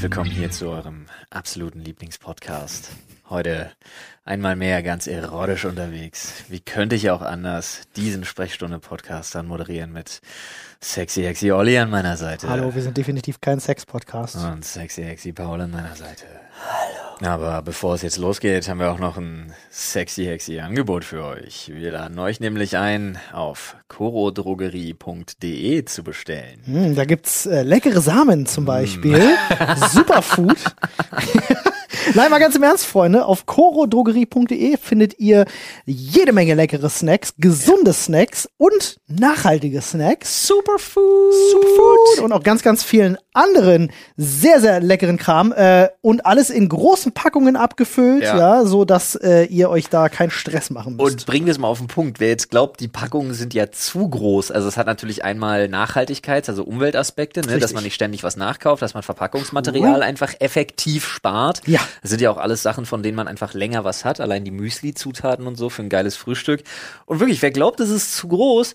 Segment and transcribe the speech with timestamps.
[0.00, 2.92] Herzlich willkommen hier zu eurem absoluten Lieblingspodcast.
[3.28, 3.70] Heute
[4.24, 6.42] einmal mehr ganz erotisch unterwegs.
[6.48, 10.22] Wie könnte ich auch anders diesen Sprechstunde-Podcast dann moderieren mit
[10.80, 12.48] Sexy Hexy Olli an meiner Seite.
[12.48, 14.36] Hallo, wir sind definitiv kein Sex-Podcast.
[14.36, 16.24] Und Sexy Hexy Paul an meiner Seite.
[16.60, 17.32] Hallo.
[17.32, 21.70] Aber bevor es jetzt losgeht, haben wir auch noch ein Sexy Hexy Angebot für euch.
[21.72, 26.62] Wir laden euch nämlich ein, auf corodrogerie.de zu bestellen.
[26.64, 29.36] Hm, da gibt's äh, leckere Samen zum Beispiel.
[29.92, 30.56] Superfood.
[32.14, 33.24] Nein, mal ganz im Ernst, Freunde.
[33.26, 35.44] Auf corodrogerie.de findet ihr
[35.86, 40.46] jede Menge leckere Snacks, gesunde Snacks und nachhaltige Snacks.
[40.46, 41.34] Superfood.
[41.52, 46.68] Superfood und auch ganz, ganz vielen anderen sehr, sehr leckeren Kram äh, und alles in
[46.68, 48.64] großen Packungen abgefüllt, ja, Ja.
[48.64, 51.10] so dass äh, ihr euch da keinen Stress machen müsst.
[51.20, 52.20] Und bringen wir es mal auf den Punkt.
[52.20, 56.48] Wer jetzt glaubt, die Packungen sind ja zu groß, also es hat natürlich einmal Nachhaltigkeits-,
[56.48, 61.62] also Umweltaspekte, ne, dass man nicht ständig was nachkauft, dass man Verpackungsmaterial einfach effektiv spart.
[61.66, 61.79] Ja.
[62.02, 64.50] Das sind ja auch alles Sachen, von denen man einfach länger was hat, allein die
[64.50, 66.62] Müsli-Zutaten und so für ein geiles Frühstück.
[67.06, 68.74] Und wirklich, wer glaubt, es ist zu groß,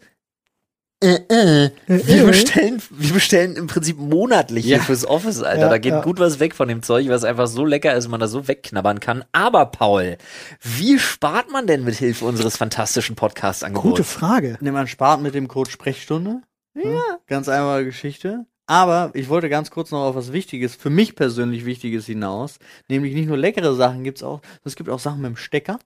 [1.04, 1.72] äh, äh.
[1.88, 2.26] Wir äh.
[2.26, 4.84] bestellen, wir bestellen im Prinzip monatlich hier Ja.
[4.84, 5.64] fürs Office, Alter.
[5.64, 6.02] Ja, da geht ja.
[6.02, 9.00] gut was weg von dem Zeug, was einfach so lecker ist, man da so wegknabbern
[9.02, 9.26] kann.
[9.34, 10.18] Aber Paul,
[10.62, 13.84] wie spart man denn mit Hilfe unseres fantastischen Podcast-Angebots?
[13.84, 14.58] Gute Frage.
[14.62, 16.42] Ne, man spart mit dem Code Sprechstunde.
[16.74, 17.02] Ja.
[17.28, 18.46] Ganz einfache Geschichte.
[18.68, 22.58] Aber ich wollte ganz kurz noch auf was Wichtiges, für mich persönlich Wichtiges hinaus.
[22.90, 25.80] Nämlich nicht nur leckere Sachen gibt's auch, es gibt auch Sachen mit dem Stecker.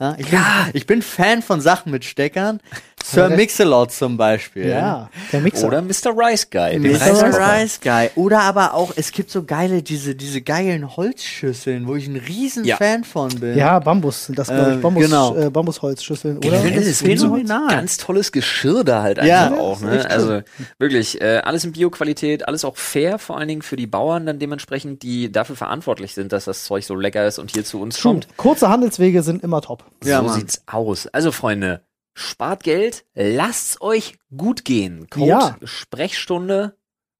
[0.00, 0.28] Ja, ich.
[0.28, 0.40] Bin,
[0.72, 2.60] ich bin Fan von Sachen mit Steckern.
[3.04, 3.28] Sir.
[3.30, 4.68] Mix-a-Lot zum Beispiel.
[4.68, 5.66] Ja, der Mixer.
[5.66, 6.12] Oder Mr.
[6.16, 6.78] Rice Guy.
[6.78, 7.00] Mr.
[7.00, 7.60] Reiskocher.
[7.62, 8.10] Rice Guy.
[8.16, 12.64] Oder aber auch, es gibt so geile, diese, diese geilen Holzschüsseln, wo ich ein riesen
[12.64, 12.76] Ja.
[12.76, 13.56] Fan von bin.
[13.56, 14.74] Ja, Bambus sind das, glaube ich.
[14.76, 15.36] Ähm, Bambus, genau.
[15.36, 16.48] äh, Bambusholzschüsseln, oder?
[16.48, 17.68] Generell das ist so phänomenal.
[17.68, 19.80] ganz tolles Geschirr da halt Ja, einfach auch.
[19.80, 20.08] Ne?
[20.10, 20.42] Also
[20.78, 24.38] wirklich, äh, alles in Bio-Qualität, alles auch fair, vor allen Dingen für die Bauern dann
[24.38, 27.96] dementsprechend, die dafür verantwortlich sind, dass das Zeug so lecker ist und hier zu uns
[27.98, 28.12] True.
[28.12, 28.28] kommt.
[28.36, 29.84] Kurze Handelswege sind immer top.
[30.04, 30.38] Ja, so Mann.
[30.38, 31.06] sieht's aus.
[31.08, 31.80] Also Freunde,
[32.14, 35.08] spart Geld, lasst's euch gut gehen.
[35.10, 35.56] Code Ja.
[35.64, 36.76] Sprechstunde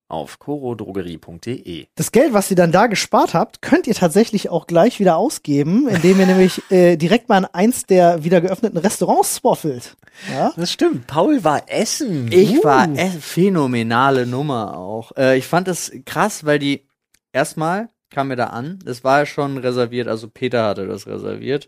[0.09, 1.87] auf corodrogerie.de.
[1.95, 5.89] Das Geld, was ihr dann da gespart habt, könnt ihr tatsächlich auch gleich wieder ausgeben,
[5.89, 9.97] indem ihr nämlich äh, direkt mal in eins der wieder geöffneten Restaurants swaffelt.
[10.31, 10.53] Ja?
[10.57, 11.07] Das stimmt.
[11.07, 12.31] Paul war essen.
[12.31, 12.65] Ich Uh.
[12.65, 15.13] war äh, phänomenale Nummer auch.
[15.17, 16.87] Äh, ich fand das krass, weil die
[17.33, 21.67] erstmal kam mir da an, das war ja schon reserviert, also Peter hatte das reserviert,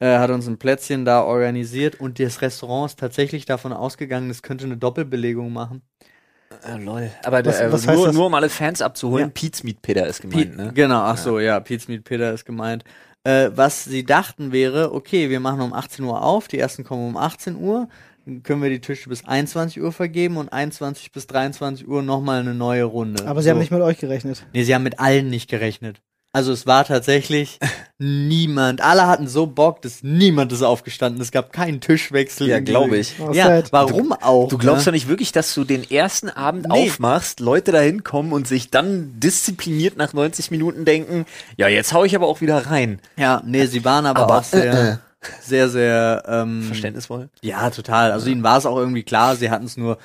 [0.00, 4.42] äh, hat uns ein Plätzchen da organisiert und das Restaurant ist tatsächlich davon ausgegangen, es
[4.42, 5.82] könnte eine Doppelbelegung machen.
[6.66, 7.10] Äh, lol.
[7.24, 9.32] Aber Was- äh, was heißt nur, nur um alle Fans abzuholen, Ja.
[9.34, 10.72] Pete's Meat Peter ist gemeint, ne?
[10.74, 12.84] Genau, ach so, ja, Pete's Meat Peter ist gemeint.
[13.24, 17.08] Äh, was sie dachten wäre, okay, wir machen um 18 Uhr auf, die ersten kommen
[17.08, 17.88] um 18 Uhr,
[18.26, 22.40] dann können wir die Tische bis 21 Uhr vergeben und 21 bis 23 Uhr nochmal
[22.40, 23.26] eine neue Runde.
[23.26, 24.44] Aber sie haben nicht mit euch gerechnet.
[24.52, 26.00] Nee, sie haben mit allen nicht gerechnet.
[26.34, 27.60] Also es war tatsächlich
[27.98, 28.80] niemand.
[28.80, 31.22] Alle hatten so Bock, dass niemand ist aufgestanden.
[31.22, 32.48] Es gab keinen Tischwechsel.
[32.48, 33.14] Ja, glaube ich.
[33.20, 33.72] Oh, Ja, sad.
[33.72, 34.48] warum auch?
[34.48, 34.84] Du glaubst ne?
[34.86, 36.88] doch nicht wirklich, dass du den ersten Abend Nee.
[36.88, 41.24] aufmachst, Leute da hinkommen und sich dann diszipliniert nach 90 Minuten denken,
[41.56, 42.98] ja, jetzt hau ich aber auch wieder rein.
[43.16, 44.96] Ja, nee, sie waren aber, Aber, auch sehr, äh,
[45.40, 47.28] sehr, sehr ähm, Verständnisvoll.
[47.42, 48.10] Ja, total.
[48.10, 49.36] Also ihnen war es auch irgendwie klar.
[49.36, 49.98] Sie hatten es nur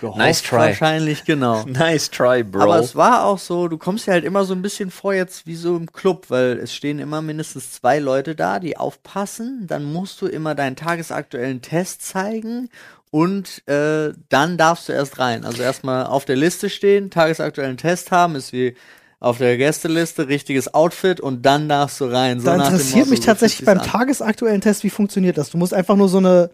[0.00, 0.56] gehofft Nice try.
[0.56, 1.64] wahrscheinlich, genau.
[1.66, 2.62] Nice try, Bro.
[2.62, 5.46] Aber es war auch so, du kommst dir halt immer so ein bisschen vor jetzt
[5.46, 9.66] wie so im Club, weil es stehen immer mindestens zwei Leute da, die aufpassen.
[9.66, 12.68] Dann musst du immer deinen tagesaktuellen Test zeigen
[13.10, 15.44] und äh, dann darfst du erst rein.
[15.44, 18.74] Also erstmal auf der Liste stehen, tagesaktuellen Test haben, ist wie
[19.20, 22.40] auf der Gästeliste, richtiges Outfit und dann darfst du rein.
[22.40, 23.86] So Da nach dem interessiert Motto, mich tatsächlich beim an.
[23.86, 25.50] tagesaktuellen Test, wie funktioniert das?
[25.50, 26.50] Du musst einfach nur so eine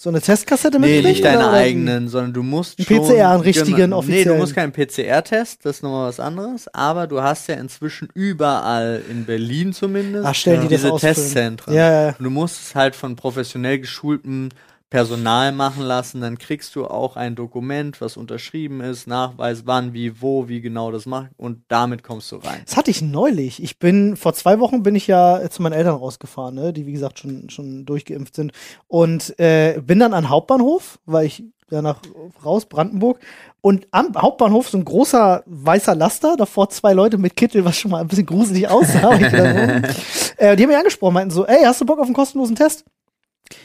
[0.00, 1.08] so eine Testkassette Nee, mitbringen?
[1.08, 3.00] nicht deine eigenen, sondern du musst Einen schon...
[3.16, 4.38] PCR, einen richtigen, genau, Nee, du offiziellen.
[4.38, 9.24] musst keinen PCR-Test, das ist nochmal was anderes, aber du hast ja inzwischen überall, in
[9.24, 11.14] Berlin zumindest, Ach, stellen die das diese ausfüllen.
[11.16, 11.74] Testzentren.
[11.74, 12.14] Ja, ja, ja.
[12.16, 14.50] Und du musst es halt von professionell geschultem
[14.90, 20.22] Personal machen lassen, dann kriegst du auch ein Dokument, was unterschrieben ist, Nachweis, wann, wie,
[20.22, 22.62] wo, wie genau das macht und damit kommst du rein.
[22.64, 23.62] Das hatte ich neulich.
[23.62, 26.92] Ich bin, vor zwei Wochen bin ich ja zu meinen Eltern rausgefahren, ne, die wie
[26.92, 28.52] gesagt schon, schon durchgeimpft sind.
[28.86, 32.00] Und äh, bin dann an Hauptbahnhof, weil ich ja nach
[32.44, 33.18] raus, Brandenburg.
[33.60, 37.90] Und am Hauptbahnhof so ein großer weißer Laster, davor zwei Leute mit Kittel, was schon
[37.90, 39.14] mal ein bisschen gruselig aussah.
[39.16, 39.22] Ich
[40.38, 42.84] äh, die haben mich angesprochen, meinten so, ey, hast du Bock auf einen kostenlosen Test?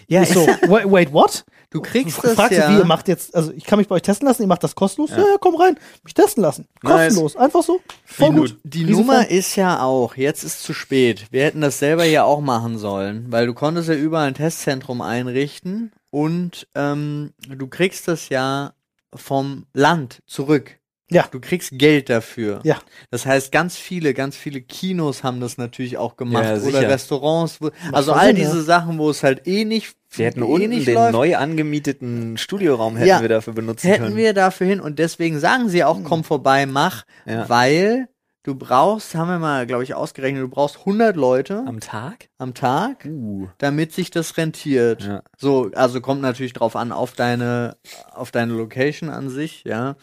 [0.08, 1.46] Ja, Ich so, wait, wait what?
[1.74, 2.70] du kriegst Ich das fragte, ja.
[2.70, 4.76] wie ihr macht jetzt, also ich kann mich bei euch testen lassen, ihr macht das
[4.76, 5.10] kostenlos?
[5.12, 6.68] Ja, ja, komm rein, mich testen lassen.
[6.84, 7.08] Nice.
[7.16, 7.82] Kostenlos, einfach so.
[8.06, 8.58] Voll Viel gut.
[8.64, 9.28] Die Riesen Nummer Fan.
[9.28, 11.26] ist ja auch, jetzt ist zu spät.
[11.32, 15.02] Wir hätten das selber ja auch machen sollen, weil du konntest ja überall ein Testzentrum
[15.02, 18.74] einrichten und ähm, du kriegst das ja
[19.16, 20.80] vom Land zurück.
[21.12, 21.26] Ja.
[21.30, 22.60] Du kriegst Geld dafür.
[22.64, 22.80] Ja.
[23.12, 26.44] Das heißt, ganz viele, ganz viele Kinos haben das natürlich auch gemacht.
[26.46, 26.90] Ja, oder.
[26.90, 27.62] Restaurants.
[27.62, 28.64] Wo, also all Sinn, diese ja.
[28.64, 32.38] Sachen, wo es halt eh nicht, Wir hätten eh unten nicht den läuft, neu angemieteten
[32.38, 33.22] Studioraum hätten Ja.
[33.22, 34.16] wir dafür benutzen hätten können.
[34.16, 34.80] wir dafür hin.
[34.80, 37.04] Und deswegen sagen sie auch, komm vorbei, mach.
[37.26, 37.48] Ja.
[37.50, 38.08] Weil
[38.44, 42.28] du brauchst, haben wir mal, glaube ich, ausgerechnet, du brauchst 100 Leute Am Tag?
[42.38, 43.06] am Tag.
[43.06, 43.48] Uh.
[43.58, 45.04] damit sich das rentiert.
[45.04, 45.22] Ja.
[45.38, 47.78] So, also kommt natürlich drauf an, auf deine,
[48.14, 49.96] auf deine Location an sich, ja.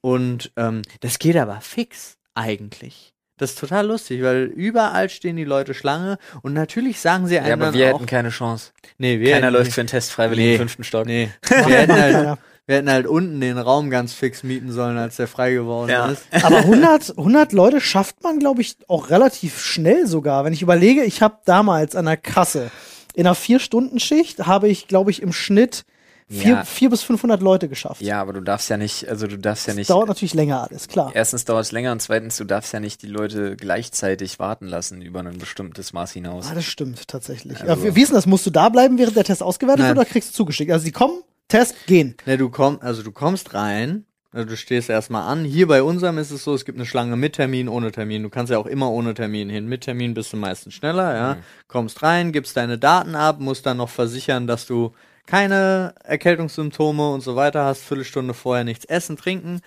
[0.00, 3.14] Und ähm, das geht aber fix eigentlich.
[3.36, 7.60] Das ist total lustig, weil überall stehen die Leute Schlange und natürlich sagen sie einem
[7.60, 8.72] Ja, aber wir auch, hätten keine Chance.
[8.98, 10.52] nee, wir Keiner läuft nicht- für einen Test freiwillig Nee.
[10.54, 11.06] im fünften Stock.
[11.06, 15.16] Nee, wir hätten, halt, wir hätten halt unten den Raum ganz fix mieten sollen, als
[15.16, 16.06] der frei geworden Ja.
[16.06, 16.24] ist.
[16.42, 20.44] Aber 100, 100 Leute schafft man, glaube ich, auch relativ schnell sogar.
[20.44, 22.72] Wenn ich überlege, ich habe damals an der Kasse
[23.14, 25.84] in einer Vier-Stunden-Schicht habe ich, glaube ich, im Schnitt
[26.30, 26.64] vier, Ja.
[26.64, 28.00] vier bis 500 Leute geschafft.
[28.02, 29.90] Ja, aber du darfst ja nicht, also du darfst ja das nicht.
[29.90, 31.10] dauert natürlich länger alles, klar.
[31.14, 35.00] Erstens dauert es länger und zweitens, du darfst ja nicht die Leute gleichzeitig warten lassen
[35.02, 36.46] über ein bestimmtes Maß hinaus.
[36.50, 37.60] Ah, das stimmt tatsächlich.
[37.62, 38.26] Also- ja, wie, ist denn das?
[38.26, 39.88] Musst du da bleiben, während der Test ausgewertet Nein.
[39.96, 40.70] wird, oder kriegst du zugeschickt?
[40.70, 42.14] Also sie kommen, Test, gehen.
[42.26, 45.46] Ne, du kommst, also du kommst rein, also du stehst erstmal an.
[45.46, 48.22] Hier bei unserem ist es so, es gibt eine Schlange mit Termin, ohne Termin.
[48.22, 49.66] Du kannst ja auch immer ohne Termin hin.
[49.66, 51.36] Mit Termin bist du meistens schneller, ja.
[51.66, 54.92] Kommst rein, gibst deine Daten ab, musst dann noch versichern, dass du
[55.28, 59.60] keine Erkältungssymptome und so weiter hast, Viertelstunde vorher nichts essen, trinken.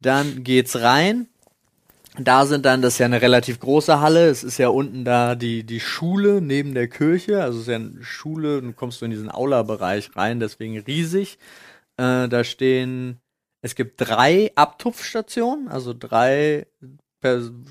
[0.00, 1.28] Dann geht's rein.
[2.18, 5.36] Da sind dann, das ist ja eine relativ große Halle, es ist ja unten da
[5.36, 9.04] die, die Schule neben der Kirche, also es ist ja eine Schule, dann kommst du
[9.04, 11.38] in diesen Aula-Bereich rein, deswegen riesig.
[11.96, 13.20] Äh, da stehen,
[13.62, 16.66] es gibt drei Abtupfstationen, also drei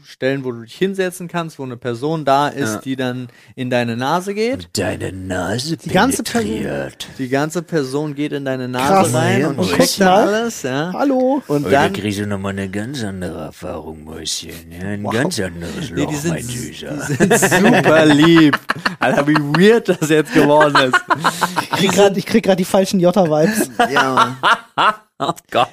[0.04, 2.80] Stellen, wo du dich hinsetzen kannst, wo eine Person da ist, Ja.
[2.82, 4.68] die dann in deine Nase geht.
[4.78, 6.92] Deine Nase Die ganze Person-.
[7.18, 9.14] Die ganze Person geht in deine Nase Krass.
[9.14, 10.92] rein und, und guckt da alles, ja.
[10.94, 11.42] Hallo.
[11.48, 14.70] Und Heute dann, kriegst du nochmal eine ganz andere Erfahrung, Mäuschen.
[14.70, 15.14] Ja, ein Wow.
[15.14, 17.00] ganz anderes Nee, Loch, die sind, mein die Süßer.
[17.00, 18.60] sind super lieb.
[19.00, 21.02] Alter, wie weird das jetzt geworden ist.
[22.16, 23.70] Ich krieg gerade die falschen Jota-Vibes.
[23.94, 24.36] Ja,
[24.76, 24.94] Mann.
[25.20, 25.70] Oh Gott.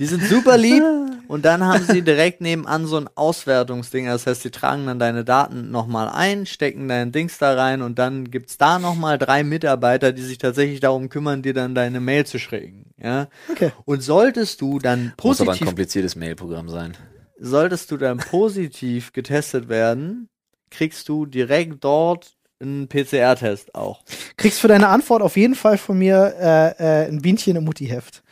[0.00, 0.82] Die sind super lieb
[1.28, 4.06] und dann haben sie direkt nebenan so ein Auswertungsding.
[4.06, 7.98] Das heißt, sie tragen dann deine Daten nochmal ein, stecken dein Dings da rein und
[7.98, 12.24] dann gibt's da nochmal drei Mitarbeiter, die sich tatsächlich darum kümmern, dir dann deine Mail
[12.24, 12.86] zu schicken.
[12.96, 13.28] Ja?
[13.50, 13.72] Okay.
[13.84, 16.96] Und solltest du dann Muss aber ein positiv, kompliziertes Mailprogramm sein.
[17.38, 20.30] solltest du dann positiv getestet werden,
[20.70, 24.02] kriegst du direkt dort einen PCR-Test auch.
[24.38, 28.22] Kriegst für deine Antwort auf jeden Fall von mir äh, äh, ein Bienchen im Mutti-Heft.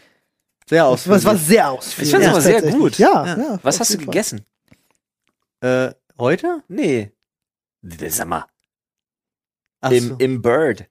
[0.69, 1.43] Sehr war, das war ausführlich.
[1.43, 2.09] sehr ausführlich.
[2.09, 2.99] Ich fand's aber sehr gut.
[2.99, 3.39] Ja, Ja.
[3.39, 3.59] ja.
[3.63, 4.45] Was hast du gegessen?
[5.61, 6.63] Äh, heute?
[6.69, 7.13] Nee.
[7.83, 8.45] Sag mal.
[9.81, 10.15] Ach Im, so.
[10.17, 10.87] Im Bird.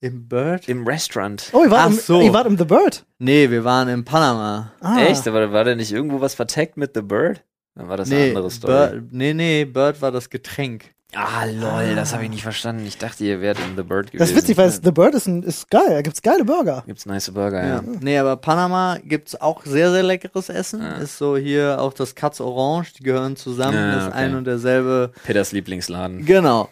[0.00, 0.68] Im Bird?
[0.68, 1.48] Im Restaurant.
[1.52, 2.20] Oh, ihr wart, Ach im, so.
[2.20, 3.06] ihr wart im The Bird.
[3.18, 4.72] Nee, wir waren in Panama.
[4.80, 5.00] Ah.
[5.00, 5.26] Echt?
[5.26, 7.44] Aber war da nicht irgendwo was verteckt mit The Bird?
[7.74, 8.72] Dann war das eine nee, andere Story.
[8.72, 10.94] Bird, nee, nee, Bird war das Getränk.
[11.14, 12.84] Ah, lol, das habe ich nicht verstanden.
[12.84, 14.18] Ich dachte, ihr wärt in The Bird gewesen.
[14.18, 15.88] Das ist witzig, weil es- The Bird ist, ein, ist geil.
[15.88, 16.82] Da gibt's geile Burger.
[16.86, 17.74] Gibt's nice Burger, ja.
[17.76, 17.82] Ja.
[18.00, 20.82] Nee, aber Panama gibt's auch sehr, sehr leckeres Essen.
[20.82, 20.96] Ja.
[20.96, 24.16] Ist so hier auch das Katz Orange, die gehören zusammen, Ja, ist okay.
[24.16, 25.12] ein und derselbe.
[25.24, 26.24] Petters Lieblingsladen.
[26.26, 26.68] Genau.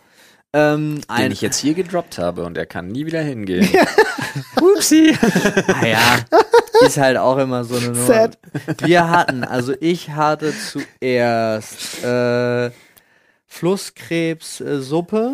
[0.53, 3.69] Ähm, Den ich jetzt hier gedroppt habe und er kann nie wieder hingehen.
[4.61, 5.17] Upsi.
[5.81, 5.99] naja,
[6.87, 8.07] ist halt auch immer so eine Nummer.
[8.07, 8.39] Sad.
[8.83, 12.71] Wir hatten, also ich hatte zuerst äh,
[13.55, 15.31] Flusskrebssuppe.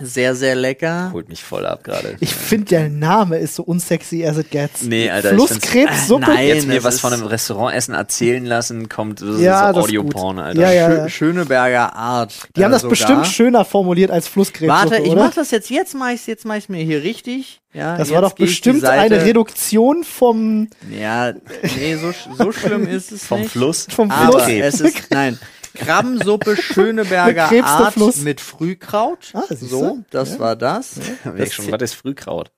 [0.00, 1.10] Sehr, sehr lecker.
[1.12, 2.16] Holt mich voll ab gerade.
[2.20, 4.82] Ich finde, der Name ist so unsexy as it gets.
[4.82, 6.24] Nee, Alter, Flusskrebssuppe.
[6.24, 6.48] Äh, nein.
[6.48, 9.82] Jetzt mir was von einem Restaurantessen erzählen lassen, kommt das Ja, ist so.
[9.82, 10.60] Audio-Porn, Alter.
[10.60, 11.08] Ja, ja.
[11.08, 12.48] Schö Schöneberger Art.
[12.56, 12.90] Die haben äh, das sogar.
[12.90, 15.24] bestimmt schöner formuliert als Flusskrebssuppe, Warte, ich oder?
[15.26, 17.60] mach das jetzt, jetzt mach ich's, jetzt mach ich's mir hier richtig.
[17.74, 21.32] Ja, das war doch bestimmt eine Reduktion vom, Ja,
[21.76, 23.50] nee, so, so schlimm ist es Vom nicht.
[23.52, 23.86] Fluss.
[23.90, 24.48] vom Aber Fluss.
[24.48, 25.38] es ist, nein,
[25.74, 29.30] Krabbensuppe Schöneberger Art mit Frühkraut.
[29.34, 30.38] Ah, so, das Ja.
[30.38, 30.96] war das.
[30.98, 32.50] Weg das schon, was ist Frühkraut?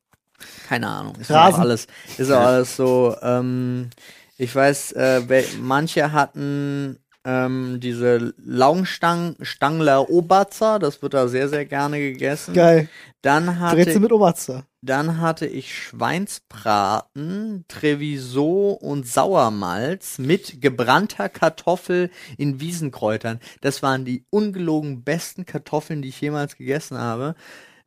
[0.69, 1.15] keine Ahnung.
[1.21, 1.55] Ist Rasen.
[1.55, 1.87] auch alles,
[2.19, 3.91] ist auch alles so, ähm,
[4.37, 5.23] ich weiß, äh,
[5.61, 12.55] manche hatten ähm, diese Laugenstangen, Stangler Oberzer, das wird da sehr, sehr gerne gegessen.
[12.55, 12.89] Geil.
[13.23, 14.67] Dann hatte, Brezel mit Oberster.
[14.83, 23.41] dann hatte ich Schweinsbraten, Treviso und Sauermalz mit gebrannter Kartoffel in Wiesenkräutern.
[23.63, 27.35] Das waren die ungelogen besten Kartoffeln, die ich jemals gegessen habe.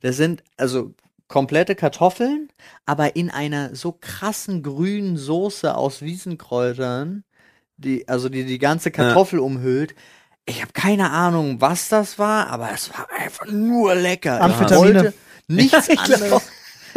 [0.01, 0.95] Das sind also
[1.27, 2.49] komplette Kartoffeln,
[2.87, 7.23] aber in einer so krassen grünen Soße aus Wiesenkräutern,
[7.77, 9.95] die also die die ganze Kartoffel umhüllt.
[10.45, 14.37] Ich habe keine Ahnung, was das war, aber es war einfach nur lecker.
[14.37, 14.95] Ich Amphetamine.
[15.03, 15.13] wollte
[15.47, 16.21] nichts Ich glaub.
[16.21, 16.43] anderes.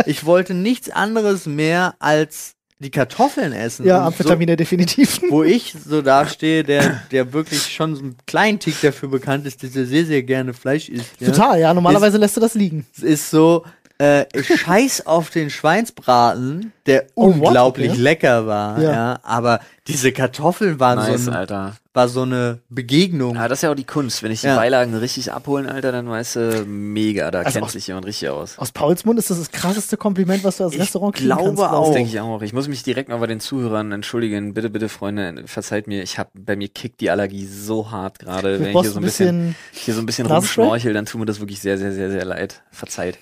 [0.06, 3.84] Ich wollte nichts anderes mehr als die Kartoffeln essen.
[3.84, 5.16] Ja, Amphetamine definitiv.
[5.20, 9.46] So, wo ich so dastehe, der, der wirklich schon so einen kleinen Tick dafür bekannt
[9.46, 11.10] ist, dass er sehr, sehr gerne Fleisch isst.
[11.18, 11.26] Ja?
[11.28, 11.74] Total, ja.
[11.74, 12.86] Normalerweise lässt du das liegen.
[12.96, 13.64] Es ist so,
[14.00, 18.00] äh, Scheiß auf den Schweinsbraten, der Oh, unglaublich Okay.
[18.00, 18.90] lecker war, Ja.
[18.92, 19.20] ja.
[19.22, 21.76] aber diese Kartoffeln waren Nice, so, ein, Alter.
[21.92, 23.34] war so eine Begegnung.
[23.34, 24.22] Ja, das ist ja auch die Kunst.
[24.22, 24.56] Wenn ich die Ja.
[24.56, 28.28] Beilagen richtig abholen, Alter, dann weißt du, mega, da Also kennt aus- sich jemand richtig
[28.30, 28.58] aus.
[28.58, 31.42] Aus Pauls Mund ist das das krasseste Kompliment, was du als Ich Restaurant kriegen glaube
[31.44, 31.56] kannst.
[31.58, 31.92] glaub Das auch.
[31.92, 32.42] denke ich auch.
[32.42, 34.54] Ich muss mich direkt mal bei den Zuhörern entschuldigen.
[34.54, 36.02] Bitte, bitte, Freunde, verzeiht mir.
[36.02, 38.60] Ich habe bei mir kickt die Allergie so hart gerade.
[38.60, 39.56] Wenn ich hier so ein bisschen, bisschen.
[39.72, 42.62] hier so ein bisschen rumschnorchel, dann tut mir das wirklich sehr, sehr, sehr, sehr leid.
[42.70, 43.18] Verzeiht.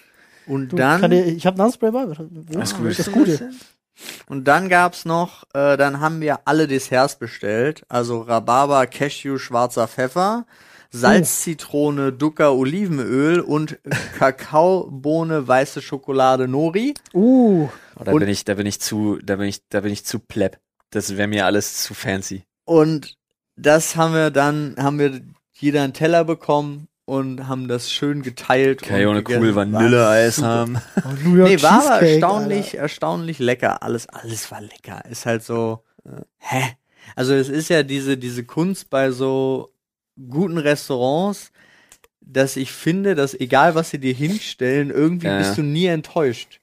[0.48, 2.00] Und Du, dann kann dir, ich habe Nasenspray bei.
[2.54, 2.90] Alles gut.
[2.90, 3.50] Das ist Gute.
[4.28, 7.84] Und dann gab's noch, äh, dann haben wir alle Desserts bestellt.
[7.88, 10.46] Also Rhabarber, Cashew, schwarzer Pfeffer,
[10.90, 13.78] Salz, Zitrone, Ducker, Olivenöl und
[14.18, 16.94] Kakaobohne, weiße Schokolade, Nori.
[17.12, 17.68] Uh,
[18.00, 20.04] Oh, da Und- bin ich, da bin ich zu, da bin ich, da bin ich
[20.04, 20.58] zu pleb.
[20.90, 22.44] Das wäre mir alles zu fancy.
[22.64, 23.16] Und
[23.56, 25.20] das haben wir dann, haben wir
[25.54, 28.82] jeder einen Teller bekommen und haben das schön geteilt.
[28.82, 29.42] Kann ja auch und eine gegessen.
[29.42, 30.78] cool War Vanilleeis haben.
[31.24, 32.78] New York Nee, war aber erstaunlich, Alter.
[32.78, 33.82] erstaunlich lecker.
[33.82, 35.02] Alles, alles war lecker.
[35.10, 35.82] Ist halt so,
[36.36, 36.76] hä?
[37.16, 39.70] Also es ist ja diese, diese Kunst bei so
[40.28, 41.50] guten Restaurants,
[42.20, 46.60] dass ich finde, dass egal was sie dir hinstellen, irgendwie Ja, bist du nie enttäuscht.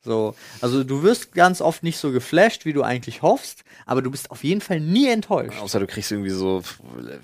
[0.00, 4.12] So, also du wirst ganz oft nicht so geflasht, wie du eigentlich hoffst, aber du
[4.12, 5.60] bist auf jeden Fall nie enttäuscht.
[5.60, 6.62] Außer du kriegst irgendwie so,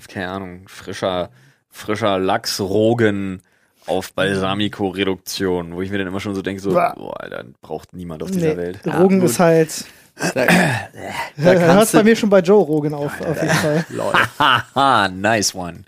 [0.09, 1.31] keine Ahnung, frischer,
[1.75, 3.43] frischer Lachsrogen
[3.87, 8.23] auf Balsamico-Reduktion, wo ich mir dann immer schon so denke, so, boah, Alter, braucht niemand
[8.23, 8.81] auf dieser Nee, Welt.
[8.87, 9.28] Rogen gut.
[9.31, 9.85] ist halt.
[10.35, 10.47] Da,
[11.37, 13.85] Da hört bei mir schon bei Joe Rogan auf, auf jeden Fall.
[14.38, 15.83] Haha, nice one.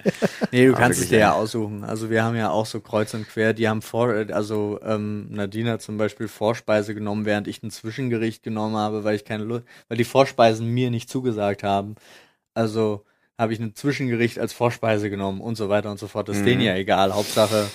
[0.50, 1.32] Nee, du Ah, kannst es dir ja ja.
[1.34, 1.84] aussuchen.
[1.84, 5.70] Also wir haben ja auch so kreuz und quer, die haben vor, also ähm, Nadine
[5.70, 9.62] hat zum Beispiel Vorspeise genommen, während ich ein Zwischengericht genommen habe, weil ich keine Lust,
[9.88, 11.94] weil die Vorspeisen mir nicht zugesagt haben.
[12.52, 13.04] Also
[13.38, 16.28] habe ich ein Zwischengericht als Vorspeise genommen und so weiter und so fort.
[16.28, 16.46] Das ist Mhm.
[16.46, 17.12] denen ja egal.
[17.14, 17.66] Hauptsache,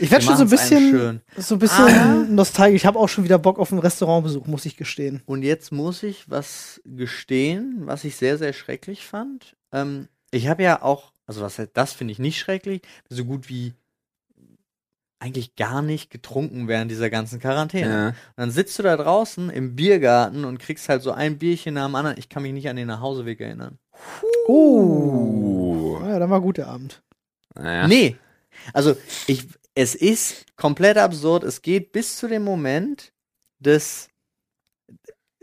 [0.00, 1.20] Ich werde schon so ein bisschen, schön.
[1.36, 2.82] so ein bisschen nostalgisch.
[2.82, 5.22] Ich habe auch schon wieder Bock auf einen Restaurantbesuch, muss ich gestehen.
[5.26, 9.54] Und jetzt muss ich was gestehen, was ich sehr, sehr schrecklich fand.
[9.72, 13.48] Ähm, ich habe ja auch, also was heißt, das finde ich nicht schrecklich, so gut
[13.48, 13.74] wie
[15.20, 17.88] eigentlich gar nicht getrunken während dieser ganzen Quarantäne.
[17.90, 18.08] Ja.
[18.08, 21.86] Und dann sitzt du da draußen im Biergarten und kriegst halt so ein Bierchen nach
[21.86, 22.18] dem anderen.
[22.18, 23.78] Ich kann mich nicht an den Nachhauseweg erinnern.
[24.46, 25.98] Oh.
[26.00, 26.06] Uh.
[26.06, 27.02] Ja, dann war gut der Abend.
[27.54, 27.86] Naja.
[27.88, 28.16] Nee.
[28.72, 31.44] Also, ich, es ist komplett absurd.
[31.44, 33.12] Es geht bis zu dem Moment
[33.58, 34.08] des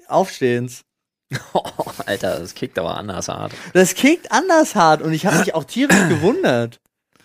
[0.08, 0.84] Aufstehens.
[1.54, 1.63] Oh,
[2.06, 3.54] Alter, das kickt aber anders hart.
[3.74, 6.80] Das kickt anders hart und ich habe mich auch tierisch gewundert.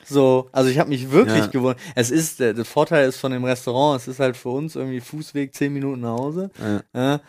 [0.07, 1.47] So, also ich habe mich wirklich Ja.
[1.47, 1.81] gewundert.
[1.95, 5.00] Es ist, der, der Vorteil ist von dem Restaurant, es ist halt für uns irgendwie
[5.00, 6.50] Fußweg, zehn Minuten nach Hause.
[6.61, 6.83] Ja.
[6.95, 7.21] Ja.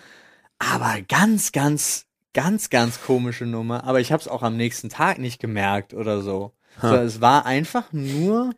[0.60, 3.86] Aber ganz, ganz, ganz, ganz komische Nummer.
[3.86, 6.52] Aber ich habe es auch am nächsten Tag nicht gemerkt oder so.
[6.82, 6.90] Ha.
[6.90, 8.52] so es war einfach nur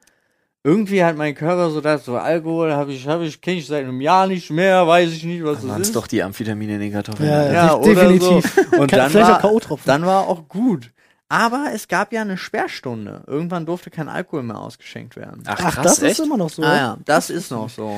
[0.64, 3.84] irgendwie hat mein Körper so das so Alkohol habe ich habe ich kenne ich seit
[3.84, 5.96] einem Jahr nicht mehr, weiß ich nicht, was das Waren es ist.
[5.96, 7.30] doch die Amphetamine in den Kartoffeln.
[7.30, 7.54] Ja.
[7.54, 8.54] Ja, oder definitiv.
[8.72, 8.78] so.
[8.82, 10.92] Und dann war, dann war auch gut.
[11.30, 13.24] Aber es gab ja eine Sperrstunde.
[13.28, 15.44] Irgendwann durfte kein Alkohol mehr ausgeschenkt werden.
[15.46, 16.20] Ach, Ach, krass, das echt?
[16.20, 16.64] ist immer noch so.
[16.64, 17.98] ah ja, das ist noch so.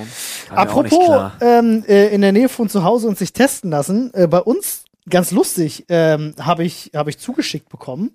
[0.50, 4.40] Apropos ähm, äh, in der Nähe von zu Hause und sich testen lassen, äh, bei
[4.40, 8.12] uns ganz lustig ähm, habe ich habe ich zugeschickt bekommen.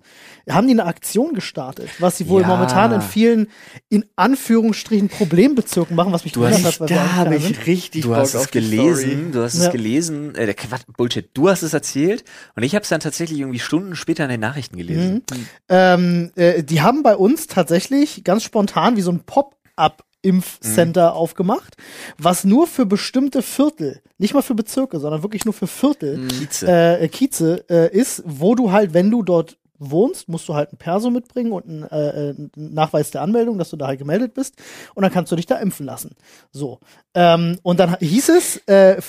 [0.49, 2.47] Haben die eine Aktion gestartet, was sie wohl Ja.
[2.47, 3.47] momentan in vielen
[3.89, 8.01] in Anführungsstrichen Problembezirken machen, was mich Du gewundert hast- hat, weil Da habe ich richtig
[8.03, 9.31] Du Bock hast es gelesen, Story.
[9.31, 9.65] du hast Ja.
[9.67, 12.23] es gelesen, äh, der Quatsch, Bullshit, du hast es erzählt
[12.55, 15.23] und ich habe es dann tatsächlich irgendwie Stunden später in den Nachrichten gelesen.
[15.31, 15.45] Mhm.
[15.69, 21.15] Ähm, äh, die haben bei uns tatsächlich ganz spontan wie so ein Pop-up Impfcenter Mhm.
[21.17, 21.75] aufgemacht,
[22.17, 26.27] was nur für bestimmte Viertel, nicht mal für Bezirke, sondern wirklich nur für Viertel, Mhm.
[26.27, 26.67] Kieze.
[26.67, 30.77] äh, Kieze äh, ist, wo du halt, wenn du dort wohnst, musst du halt ein
[30.77, 34.33] Perso mitbringen und einen, äh, äh, einen Nachweis der Anmeldung, dass du da halt gemeldet
[34.33, 34.55] bist
[34.95, 36.15] und dann kannst du dich da impfen lassen.
[36.51, 36.79] So.
[37.13, 39.01] Ähm, und dann hieß es, äh, äh,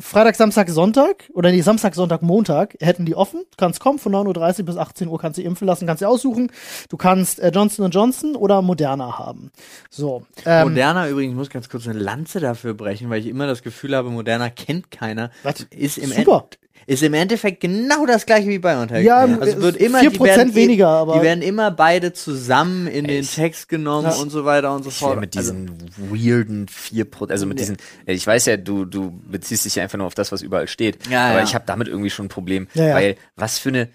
[0.00, 3.40] Freitag, Samstag, Sonntag oder nee, Samstag, Sonntag, Montag hätten die offen.
[3.50, 6.06] Du kannst kommen, von 9.30 Uhr bis 18 Uhr kannst du impfen lassen, kannst du
[6.06, 6.50] aussuchen.
[6.88, 9.52] Du kannst äh, Johnson Johnson oder Moderna haben.
[9.90, 10.24] So.
[10.46, 13.62] Ähm, Moderna übrigens, ich muss ganz kurz eine Lanze dafür brechen, weil ich immer das
[13.62, 15.30] Gefühl habe, Moderna kennt keiner.
[15.42, 15.66] Was?
[15.70, 16.46] Ist im, Super.
[16.50, 19.04] End, ist im Endeffekt genau das gleiche wie BioNTech.
[19.04, 22.86] Ja, also es wird immer 4% die werden, weniger, aber- die werden immer beide zusammen
[22.86, 23.26] in den?
[23.26, 24.14] Text genommen Ja.
[24.16, 25.18] und so weiter und so fort.
[25.20, 27.76] mit Also, diesen weirden vier Pro also mit diesen,
[28.06, 30.68] äh, ich weiß ja, du, du beziehst dich ja einfach nur auf das, was überall
[30.68, 31.08] steht.
[31.10, 31.44] Ja, aber ja.
[31.44, 32.94] ich habe damit irgendwie schon ein Problem, Ja, ja.
[32.94, 33.88] weil was für eine,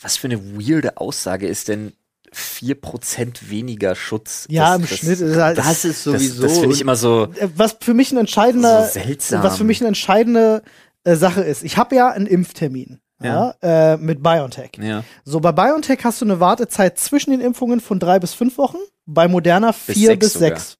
[0.00, 1.92] was für eine weirde Aussage ist denn
[2.30, 4.46] 4% weniger Schutz?
[4.50, 6.42] ja, Das- im das, Schnitt ist halt, das ist Das, sowieso.
[6.42, 9.42] das finde ich immer so, äh, was für mich ein entscheidender, so seltsam.
[9.42, 10.62] was für mich eine entscheidende
[11.08, 13.00] äh, Sache ist, ich habe ja einen Impftermin.
[13.20, 13.54] Ja.
[13.62, 14.70] äh, mit BioNTech.
[14.80, 15.02] Ja.
[15.24, 18.76] So, bei BioNTech hast du eine Wartezeit zwischen den Impfungen von drei bis fünf Wochen,
[19.06, 20.48] bei Moderna vier sechs bis sogar.
[20.50, 20.78] sechs.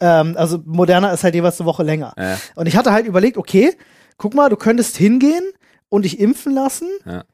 [0.00, 2.14] Ähm, also Moderna ist halt jeweils eine Woche länger.
[2.18, 2.38] Ja.
[2.54, 3.76] Und ich hatte halt überlegt, okay,
[4.16, 5.44] guck mal, du könntest hingehen
[5.90, 7.24] und dich impfen lassen, Ja.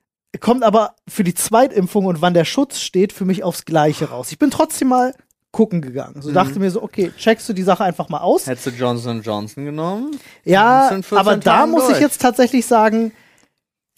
[0.40, 4.32] kommt aber für die Zweitimpfung und wann der Schutz steht, für mich aufs Gleiche raus.
[4.32, 5.14] Ich bin trotzdem mal
[5.52, 6.22] gucken gegangen.
[6.22, 8.46] So dachte mir so, okay, checkst du die Sache einfach mal aus.
[8.46, 10.18] Hättest du Johnson Johnson genommen?
[10.44, 12.00] Ja, sind 14 aber da Tagen muss ich durch.
[12.00, 13.12] jetzt tatsächlich sagen,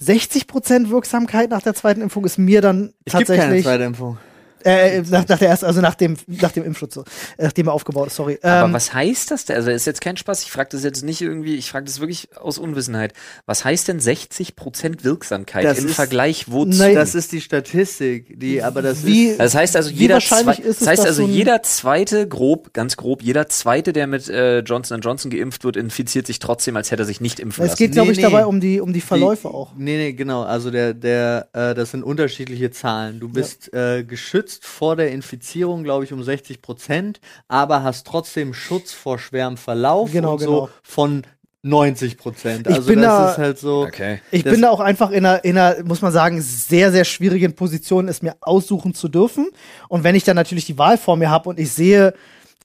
[0.02, 4.18] 60% Wirksamkeit nach der zweiten Impfung ist mir dann Es gibt keine tatsächlich zweite Impfung.
[4.64, 7.04] Äh, nach, nach der ersten, also nach dem nach dem Impfschutz, so,
[7.38, 8.38] nachdem er aufgebaut ist, sorry.
[8.42, 9.56] Aber Ähm, was heißt das denn?
[9.56, 12.28] Also ist jetzt kein Spaß, ich frage das jetzt nicht irgendwie, ich frage das wirklich
[12.36, 13.12] aus Unwissenheit.
[13.46, 16.78] Was heißt denn 60% Wirksamkeit Das im ist- Vergleich wozu?
[16.78, 16.94] Nein.
[16.94, 19.40] Das ist die Statistik, die, aber das Wie- ist.
[19.40, 22.26] Das heißt also, Wie jeder, wahrscheinlich zwei, ist es, das heißt also so jeder zweite,
[22.28, 26.76] grob, ganz grob, jeder zweite, der mit äh, Johnson Johnson geimpft wird, infiziert sich trotzdem,
[26.76, 27.78] als hätte er sich nicht impfen es lassen.
[27.78, 29.72] geht, glaube ich, Nee, dabei um die um die Verläufe die, auch.
[29.76, 30.42] Nee, nee, genau.
[30.42, 33.20] Also der, der, äh, das sind unterschiedliche Zahlen.
[33.20, 38.52] Du bist äh, geschützt vor der Infizierung, glaube ich, um 60 Prozent, aber hast trotzdem
[38.52, 40.68] Schutz vor schwerem Verlauf Genau, und so genau.
[40.82, 41.22] von
[41.62, 42.66] 90 Prozent.
[42.68, 43.82] Ich Also bin das da- ist halt so.
[43.84, 44.20] Okay.
[44.30, 47.54] Ich bin da auch einfach in einer, in einer, muss man sagen, sehr, sehr schwierigen
[47.54, 49.48] Position, es mir aussuchen zu dürfen.
[49.88, 52.12] Und wenn ich dann natürlich die Wahl vor mir habe und ich sehe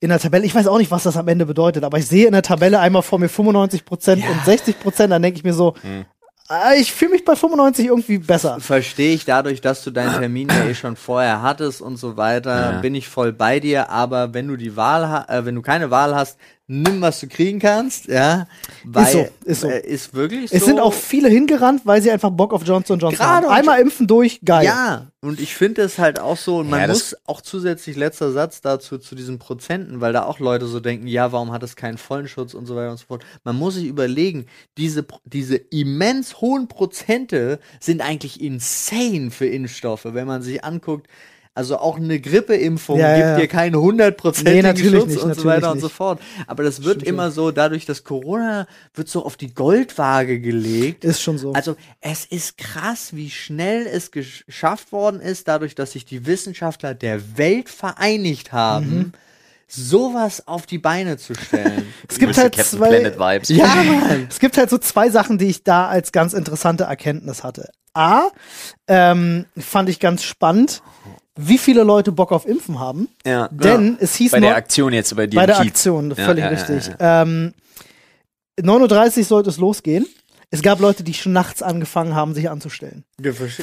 [0.01, 2.25] in der Tabelle, ich weiß auch nicht, was das am Ende bedeutet, aber ich sehe
[2.27, 5.53] in der Tabelle einmal vor mir 95 Prozent und 60 Prozent, dann denke ich mir
[5.53, 6.05] so, ah,
[6.77, 8.59] ich fühle mich bei 95 irgendwie besser.
[8.59, 12.73] Verstehe ich dadurch, dass du deinen Termin ja eh schon vorher hattest und so weiter,
[12.73, 12.79] Ja.
[12.81, 13.89] bin ich voll bei dir.
[13.89, 16.37] Aber wenn du die Wahl, äh, wenn du keine Wahl hast,
[16.71, 18.47] nimm was du kriegen kannst, ja.
[18.85, 19.67] Weil, so, ist so.
[19.67, 20.67] Äh, ist wirklich Es so.
[20.67, 23.53] sind auch viele hingerannt, weil sie einfach Bock auf Johnson Johnson Gerade haben.
[23.53, 24.65] Einmal impfen durch, geil.
[24.65, 28.31] Ja, und ich finde es halt auch so, und man Ja, muss auch zusätzlich letzter
[28.31, 31.75] Satz dazu zu diesen Prozenten, weil da auch Leute so denken, ja, warum hat es
[31.75, 33.25] keinen vollen Schutz und so weiter und so fort.
[33.43, 34.45] Man muss sich überlegen,
[34.77, 41.08] diese, diese immens hohen Prozente sind eigentlich insane für Impfstoffe, wenn man sich anguckt.
[41.55, 43.35] Also auch eine Grippeimpfung Ja, ja, gibt ja.
[43.38, 45.95] dir keinen hundertprozentigen Nee, Schutz nicht, und so weiter und so nicht.
[45.95, 46.21] fort.
[46.47, 51.03] Aber das wird Stimmt immer so, dadurch, dass Corona wird so auf die Goldwaage gelegt.
[51.03, 51.51] Ist schon so.
[51.53, 56.25] Also es ist krass, wie schnell es gesch- geschafft worden ist, dadurch, dass sich die
[56.25, 59.12] Wissenschaftler der Welt vereinigt haben, Mhm.
[59.67, 61.88] sowas auf die Beine zu stellen.
[62.07, 63.49] es gibt halt Captain zwei, Planet Vibes.
[63.49, 64.27] ja, Mann.
[64.29, 67.69] Es gibt halt so zwei Sachen, die ich da als ganz interessante Erkenntnis hatte.
[67.93, 68.27] A,
[68.88, 70.81] ähm, fand ich ganz spannend,
[71.41, 73.08] wie viele Leute Bock auf Impfen haben.
[73.25, 73.47] Ja.
[73.52, 75.60] Denn es hieß Bei der Aktion jetzt bei dir bei der.
[75.60, 76.93] Aktion, Ja, völlig ja, ja, richtig.
[76.99, 77.54] ja, Ähm,
[78.60, 80.06] 9.30 Uhr sollte es losgehen.
[80.51, 83.03] Es gab Leute, die schon nachts angefangen haben, sich anzustellen.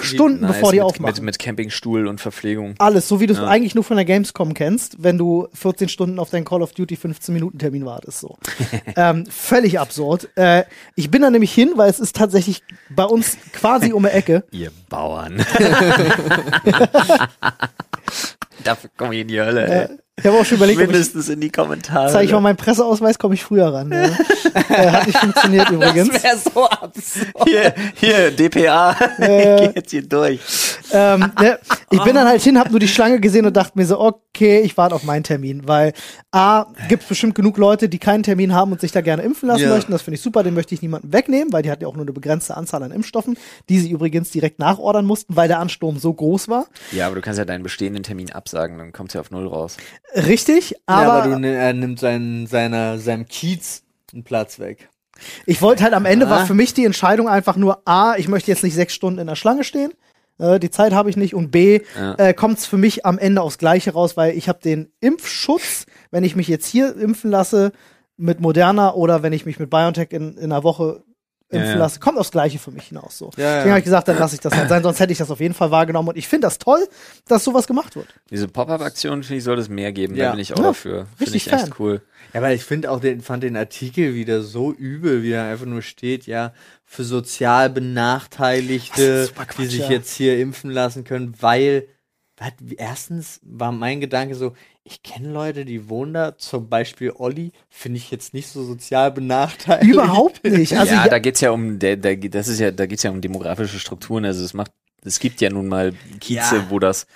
[0.02, 1.14] Stunden Nice, bevor die mit, aufmachen.
[1.16, 2.76] Mit, mit Campingstuhl und Verpflegung.
[2.78, 3.48] Alles, so wie du es Ja.
[3.48, 6.94] eigentlich nur von der Gamescom kennst, wenn du 14 Stunden auf deinen Call of Duty
[6.94, 8.20] 15-Minuten-Termin wartest.
[8.20, 8.38] So.
[8.96, 10.28] ähm, völlig absurd.
[10.36, 10.62] Äh,
[10.94, 14.44] ich bin da nämlich hin, weil es ist tatsächlich bei uns quasi um die Ecke.
[14.52, 15.38] Ihr Bauern.
[18.62, 19.66] Dafür komme ich in die Hölle.
[19.66, 19.98] Äh, ey.
[20.18, 22.10] Ich habe auch schon überlegt, ich, Mindestens in die Kommentare.
[22.10, 23.90] zeige ich mal meinen Presseausweis, komme ich früher ran.
[23.92, 24.04] Ja.
[24.70, 26.08] äh, hat nicht funktioniert übrigens.
[26.10, 27.26] Das wäre so absurd.
[27.46, 28.96] hier, hier, DPA.
[29.18, 29.66] Äh.
[29.66, 30.40] Geht jetzt hier durch.
[30.92, 31.58] ähm, ne,
[31.90, 34.60] ich bin dann halt hin, habe nur die Schlange gesehen und dachte mir so, okay,
[34.60, 35.92] ich warte auf meinen Termin, weil
[36.32, 39.62] A, gibt bestimmt genug Leute, die keinen Termin haben und sich da gerne impfen lassen
[39.64, 39.68] Ja.
[39.70, 39.92] möchten.
[39.92, 42.04] Das finde ich super, den möchte ich niemandem wegnehmen, weil die hat ja auch nur
[42.04, 43.36] eine begrenzte Anzahl an Impfstoffen,
[43.68, 46.66] die sie übrigens direkt nachordern mussten, weil der Ansturm so groß war.
[46.92, 49.76] Ja, aber du kannst ja deinen bestehenden Termin absagen, dann kommt's ja auf Null raus.
[50.14, 54.88] Richtig, Ja, aber, aber du, ne- er nimmt seinen, seiner, seinem Kiez einen Platz weg.
[55.46, 56.30] ich wollte halt am Ende Ah.
[56.30, 59.26] war für mich die Entscheidung einfach nur A, ich möchte jetzt nicht sechs Stunden in
[59.26, 59.92] der Schlange stehen.
[60.38, 62.14] Äh, die Zeit habe ich nicht und B, Ja.
[62.16, 65.86] äh, kommt es für mich am Ende aufs Gleiche raus, weil ich habe den Impfschutz,
[66.10, 67.72] wenn ich mich jetzt hier impfen lasse
[68.18, 71.02] mit Moderna oder wenn ich mich mit BioNTech in, in einer Woche
[71.48, 71.78] impfen Ja, ja.
[71.78, 73.18] lasse, kommt aufs Gleiche für mich hinaus.
[73.18, 73.30] So.
[73.36, 73.54] Ja, ja.
[73.56, 75.40] Deswegen habe ich gesagt, dann lasse ich das halt sein, sonst hätte ich das auf
[75.40, 76.86] jeden Fall wahrgenommen und ich finde das toll,
[77.28, 78.08] dass sowas gemacht wird.
[78.30, 80.16] Diese Pop-Up-Aktion, finde ich, sollte es mehr geben.
[80.16, 80.26] Ja.
[80.26, 81.06] Da bin ich auch Ja, dafür.
[81.16, 81.74] Finde richtig ich echt Fan.
[81.78, 82.02] cool.
[82.34, 85.66] Ja, weil ich finde auch den, fand den Artikel wieder so übel, wie da einfach
[85.66, 86.52] nur steht, ja,
[86.84, 89.90] für sozial Benachteiligte, Quatsch, die sich ja.
[89.90, 91.86] jetzt hier impfen lassen können, weil,
[92.36, 94.52] was, erstens war mein Gedanke so,
[94.84, 99.10] ich kenne Leute, die wohnen da, zum Beispiel Olli, finde ich jetzt nicht so sozial
[99.10, 99.92] benachteiligt.
[99.94, 100.76] Überhaupt nicht.
[100.76, 103.10] Also ja, ja, da geht's ja um, der, der, das ist ja, da geht's ja
[103.10, 104.24] um demografische Strukturen.
[104.24, 104.70] Also es macht,
[105.04, 106.66] es gibt ja nun mal Kieze, Ja.
[106.70, 107.06] wo das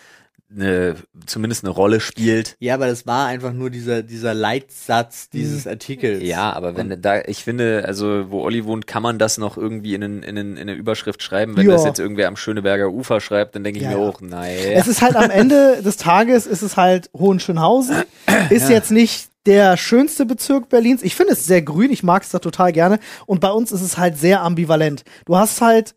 [0.54, 2.56] eine, zumindest eine Rolle spielt.
[2.58, 6.22] Ja, aber das war einfach nur dieser, dieser Leitsatz dieses Artikels.
[6.22, 9.94] Ja, aber wenn da, ich finde, also wo Olli wohnt, kann man das noch irgendwie
[9.94, 11.56] in, einen, in, einen, in eine Überschrift schreiben.
[11.56, 11.72] Wenn Ja.
[11.74, 14.08] das jetzt irgendwer am Schöneberger Ufer schreibt, dann denke ich Ja, mir ja.
[14.08, 14.56] auch, nein.
[14.74, 17.96] es ist halt am Ende des Tages ist es halt Hohenschönhausen,
[18.50, 21.02] ist jetzt nicht der schönste Bezirk Berlins.
[21.02, 22.98] Ich finde es sehr grün, ich mag es da total gerne.
[23.26, 25.04] Und bei uns ist es halt sehr ambivalent.
[25.24, 25.94] Du hast halt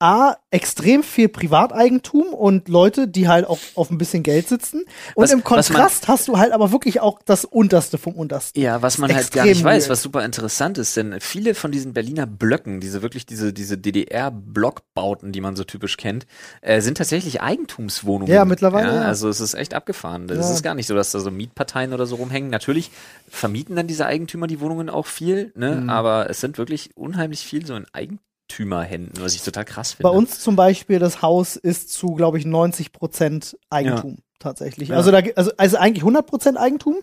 [0.00, 4.84] A, extrem viel Privateigentum und Leute, die halt auch auf ein bisschen Geld sitzen.
[5.14, 8.14] Und Was- im was man- Kontrast hast du halt aber wirklich auch das Unterste vom
[8.14, 8.60] Untersten.
[8.60, 9.90] Ja, was man halt gar nicht weiß, weird.
[9.90, 15.32] was super interessant ist, denn viele von diesen Berliner Blöcken, diese wirklich diese diese DDR-Blockbauten,
[15.32, 16.26] die man so typisch kennt,
[16.60, 18.32] äh, sind tatsächlich Eigentumswohnungen.
[18.32, 19.02] Ja, mittlerweile, ja.
[19.02, 20.28] Also es ist echt abgefahren.
[20.30, 20.52] Es Ja.
[20.54, 22.50] ist gar nicht so, dass da so Mietparteien oder so rumhängen.
[22.50, 22.90] Natürlich
[23.28, 25.76] vermieten dann diese Eigentümer die Wohnungen auch viel, ne?
[25.82, 25.90] Mhm.
[25.90, 27.86] Aber es sind wirklich unheimlich viel so in
[28.48, 30.10] Eigentümerhänden, was ich total krass finde.
[30.10, 34.92] Bei uns zum Beispiel, das Haus ist zu, glaube ich, 90 Prozent Eigentum tatsächlich.
[34.92, 36.96] Also, da, also, also eigentlich 100 Prozent Eigentum,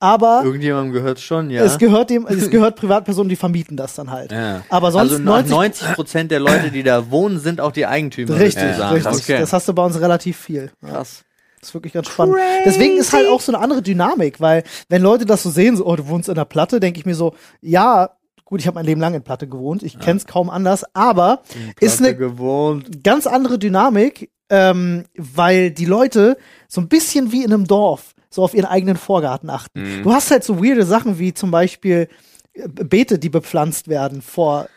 [0.00, 1.64] aber Irgendjemandem gehört schon, ja.
[1.64, 4.32] es gehört dem, es gehört Privatpersonen, die vermieten das dann halt.
[4.32, 4.62] Ja.
[4.68, 8.38] Aber sonst also 90 90 Prozent der Leute, die da wohnen, sind auch die Eigentümer.
[8.38, 9.24] Richtig, Ja, richtig.
[9.24, 9.38] Okay.
[9.38, 10.70] Das hast du bei uns relativ viel.
[10.82, 11.24] Ja, Krass.
[11.60, 12.36] das ist wirklich ganz spannend.
[12.64, 15.86] Deswegen ist halt auch so eine andere Dynamik, weil wenn Leute das so sehen, so,
[15.86, 18.10] oh, du wohnst in der Platte, denke ich mir so, ja,
[18.48, 21.42] gut, ich habe mein Leben lang in Platte gewohnt, ich kenn's kaum anders, aber
[21.80, 23.04] ist eine gewohnt.
[23.04, 28.42] ganz andere Dynamik, ähm, weil die Leute so ein bisschen wie in einem Dorf so
[28.42, 30.02] auf ihren eigenen Vorgarten achten.
[30.02, 32.08] Du hast halt so weirde Sachen wie zum Beispiel
[32.54, 34.68] äh, Beete, die bepflanzt werden vor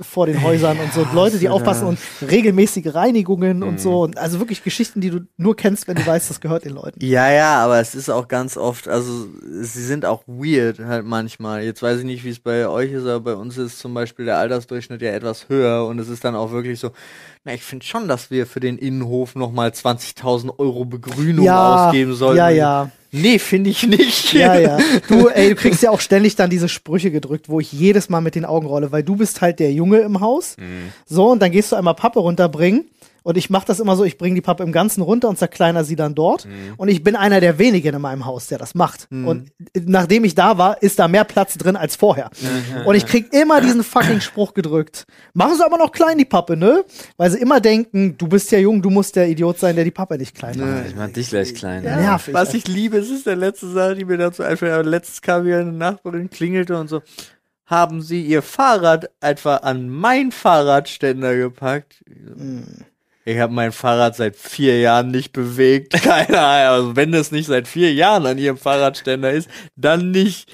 [0.00, 4.40] vor den Häusern und so Leute, die aufpassen und regelmäßige Reinigungen und so und also
[4.40, 6.98] wirklich Geschichten, die du nur kennst, wenn du weißt, das gehört den Leuten.
[7.04, 9.28] Ja, ja, aber es ist auch ganz oft, also
[9.60, 11.62] sie sind auch weird halt manchmal.
[11.62, 14.24] Jetzt weiß ich nicht, wie es bei euch ist, aber bei uns ist zum Beispiel
[14.24, 16.90] der Altersdurchschnitt ja etwas höher und es ist dann auch wirklich so,
[17.44, 22.14] na, ich finde schon, dass wir für den Innenhof nochmal 20.000 Euro Begrünung Ja, ausgeben
[22.14, 22.38] sollten.
[22.38, 22.90] ja, ja.
[23.12, 24.32] Nee, finde ich nicht.
[24.32, 24.78] Ja, ja.
[25.08, 28.20] Du, ey, du kriegst ja auch ständig dann diese Sprüche gedrückt, wo ich jedes Mal
[28.20, 30.56] mit den Augen rolle, weil du bist halt der Junge im Haus.
[31.06, 32.84] So, und dann gehst du einmal Pappe runterbringen.
[33.22, 35.84] Und ich mache das immer so, ich bringe die Pappe im Ganzen runter und zerkleiner
[35.84, 36.46] sie dann dort.
[36.76, 39.08] Und ich bin einer der wenigen in meinem Haus, der das macht.
[39.10, 42.30] Und nachdem ich da war, ist da mehr Platz drin als vorher.
[42.86, 45.04] Und ich krieg immer diesen fucking Spruch gedrückt.
[45.34, 46.84] Machen sie aber noch klein, die Pappe, ne?
[47.16, 49.90] Weil sie immer denken, du bist ja jung, du musst der Idiot sein, der die
[49.90, 50.86] Pappe nicht klein macht.
[50.88, 51.84] ich mach dich gleich klein.
[51.84, 51.96] Ja.
[51.96, 52.34] Nervig.
[52.34, 54.72] Was ich liebe, es ist der letzte Sache, die mir dazu einfällt.
[54.72, 57.02] Aber letztens kam hier eine Nachbarin, klingelte und so.
[57.66, 62.02] Haben Sie Ihr Fahrrad etwa an mein Fahrradständer gepackt?
[63.30, 65.92] Ich habe mein Fahrrad seit vier Jahren nicht bewegt.
[66.02, 66.74] Keine Ahnung.
[66.74, 70.52] Also wenn es nicht seit vier Jahren an Ihrem Fahrradständer ist, dann nicht.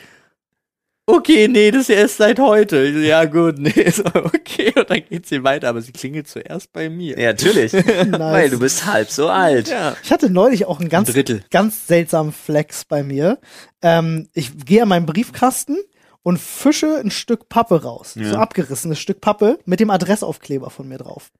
[1.09, 2.83] Okay, nee, das ist erst seit heute.
[2.83, 4.73] Ich so, Ja, gut, nee, so, okay.
[4.77, 7.19] Und dann geht sie weiter, aber sie klingelt zuerst bei mir.
[7.19, 7.73] Ja, natürlich.
[7.75, 9.69] Weil du bist halb so alt.
[9.69, 9.97] Ja.
[10.03, 13.39] Ich hatte neulich auch einen ganz, Ein ganz seltsamen Flex bei mir.
[13.83, 15.79] Ähm, ich gehe an meinen Briefkasten
[16.25, 18.17] und fische ein Stück Pappe raus.
[18.17, 18.31] Ja.
[18.31, 21.31] So abgerissenes Stück Pappe mit dem Adressaufkleber von mir drauf.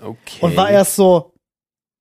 [0.00, 0.38] Okay.
[0.40, 1.34] Und war erst so,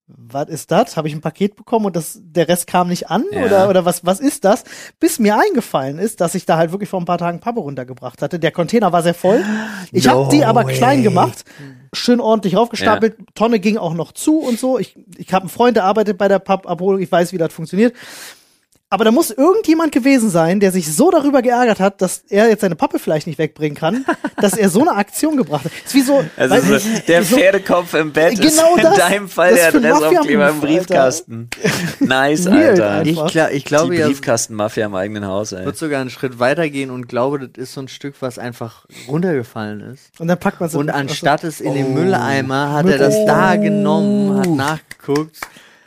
[0.08, 0.97] was ist das?
[0.97, 3.23] Habe ich ein Paket bekommen und das, der Rest kam nicht an?
[3.32, 3.45] Ja.
[3.45, 4.63] Oder, oder was, was ist das?
[4.99, 8.21] Bis mir eingefallen ist, dass ich da halt wirklich vor ein paar Tagen Pappe runtergebracht
[8.21, 8.38] hatte.
[8.38, 9.43] Der Container war sehr voll.
[9.91, 11.45] Ich habe die aber klein gemacht,
[11.93, 13.17] schön ordentlich raufgestapelt.
[13.34, 14.77] Tonne ging auch noch zu und so.
[14.77, 17.01] Ich, ich habe einen Freund, der arbeitet bei der Pappabholung.
[17.01, 17.95] Ich weiß, wie das funktioniert.
[18.93, 22.62] Aber da muss irgendjemand gewesen sein, der sich so darüber geärgert hat, dass er jetzt
[22.62, 24.06] seine Pappe vielleicht nicht wegbringen kann,
[24.39, 25.71] dass er so eine Aktion gebracht hat.
[25.84, 28.93] ist wie so, Also weil- so, der so- Pferdekopf im Bett Genau ist das.
[28.93, 31.49] in deinem Fall Das der Adressaufkleber im Briefkasten.
[32.01, 33.06] Nice, Weird, Alter.
[33.10, 35.65] Ich, gla ich glaube Die Briefkastenmafia im eigenen Haus, ey.
[35.65, 38.86] würde sogar einen Schritt weiter gehen und glaube, das ist so ein Stück, was einfach
[39.08, 40.19] runtergefallen ist.
[40.19, 41.89] Und dann packt man so Und anstatt es in den Oh.
[41.95, 45.38] Mülleimer, hat er das da genommen, hat nachgeguckt.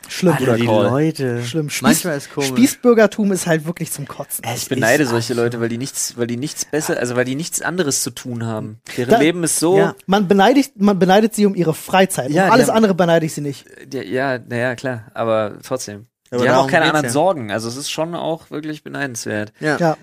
[0.09, 0.85] Schlimm, Alter, die Call.
[0.89, 1.43] Leute.
[1.43, 1.69] schlimm.
[1.69, 2.49] Spieß, Manchmal ist komisch.
[2.49, 4.43] Spießbürgertum ist halt wirklich zum Kotzen.
[4.55, 7.61] Ich beneide solche Leute, weil die nichts, weil die nichts besser, also weil die nichts
[7.61, 8.79] anderes zu tun haben.
[8.97, 9.95] Deren Da- Leben ist so, Ja.
[10.05, 12.31] Man beneidet, man beneidet sie um ihre Freizeit.
[12.31, 13.65] Ja, um die alles haben- andere beneide ich sie nicht.
[13.93, 16.07] ja, ja, naja, klar, aber trotzdem.
[16.29, 17.11] Aber die haben auch keine anderen ja.
[17.11, 19.53] Sorgen, also es ist schon auch wirklich beneidenswert.
[19.59, 19.77] Ja.
[19.77, 19.97] Ja,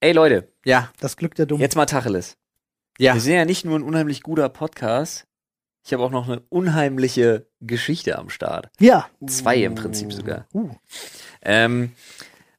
[0.00, 0.90] Ey Leute, Ja.
[1.00, 1.62] das Glück der Dummen.
[1.62, 2.36] jetzt mal Tacheles.
[2.98, 3.14] Ja.
[3.14, 5.24] Wir sind ja nicht nur ein unheimlich guter Podcast,
[5.84, 8.70] ich habe auch noch eine unheimliche Geschichte am Start.
[8.78, 9.08] Ja.
[9.26, 10.46] Zwei im Prinzip sogar.
[10.54, 10.70] Uh.
[11.42, 11.92] Ähm,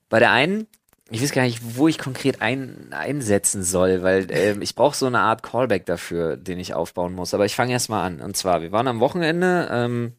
[0.10, 0.68] bei der einen,
[1.10, 5.06] ich weiß gar nicht, wo ich konkret ein, einsetzen soll, weil ähm, ich brauche so
[5.06, 7.34] eine Art Callback dafür, den ich aufbauen muss.
[7.34, 8.20] Aber ich fange erst mal an.
[8.20, 10.14] Und zwar, wir waren am Wochenende, ähm,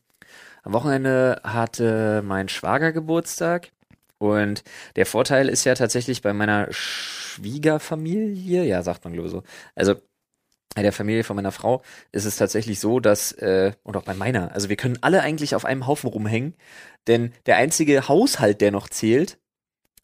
[0.63, 3.71] am Wochenende hatte mein Schwager Geburtstag.
[4.19, 4.65] Und
[4.97, 9.43] der Vorteil ist ja tatsächlich bei meiner Schwiegerfamilie, ja, sagt man glaube ich so.
[9.75, 9.97] Also
[10.75, 11.83] bei der Familie von meiner Frau
[12.13, 15.55] ist es tatsächlich so, dass, äh, und auch bei meiner, also wir können alle eigentlich
[15.55, 16.55] auf einem Haufen rumhängen,
[17.07, 19.39] denn der einzige Haushalt, der noch zählt,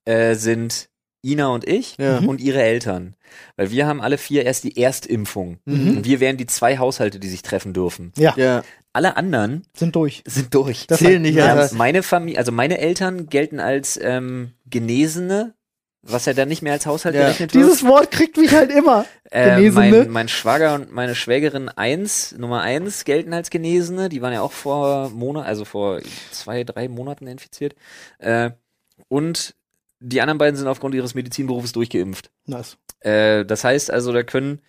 [0.05, 0.89] äh, sind
[1.23, 2.19] Ina und ich Ja.
[2.19, 3.15] und ihre Eltern.
[3.57, 5.59] Weil wir haben alle vier erst die Erstimpfung.
[5.67, 5.99] Mhm.
[5.99, 8.13] Und wir wären die zwei Haushalte, die sich treffen dürfen.
[8.17, 8.63] Ja, Ja.
[8.93, 10.23] Alle anderen sind durch.
[10.27, 10.87] sind durch.
[10.89, 15.55] Das Zählen nicht Ja, meine Familie, also meine Eltern gelten als ähm, Genesene
[16.03, 17.23] was ja dann nicht mehr als Haushalt Ja.
[17.23, 17.65] gerechnet wird.
[17.65, 19.05] Dieses Wort kriegt mich halt immer.
[19.31, 19.91] Äh, Genesene.
[19.91, 24.09] mein, mein Schwager und meine Schwägerin eins, Nummer eins, gelten als Genesene.
[24.09, 26.01] Die waren ja auch vor Monat, also vor
[26.33, 27.75] zwei, drei Monaten infiziert.
[28.19, 28.51] Äh,
[29.09, 29.55] und
[30.01, 32.31] die anderen beiden sind aufgrund ihres Medizinberufes durchgeimpft.
[32.47, 32.79] Nice.
[33.01, 34.61] Äh, das heißt also, da können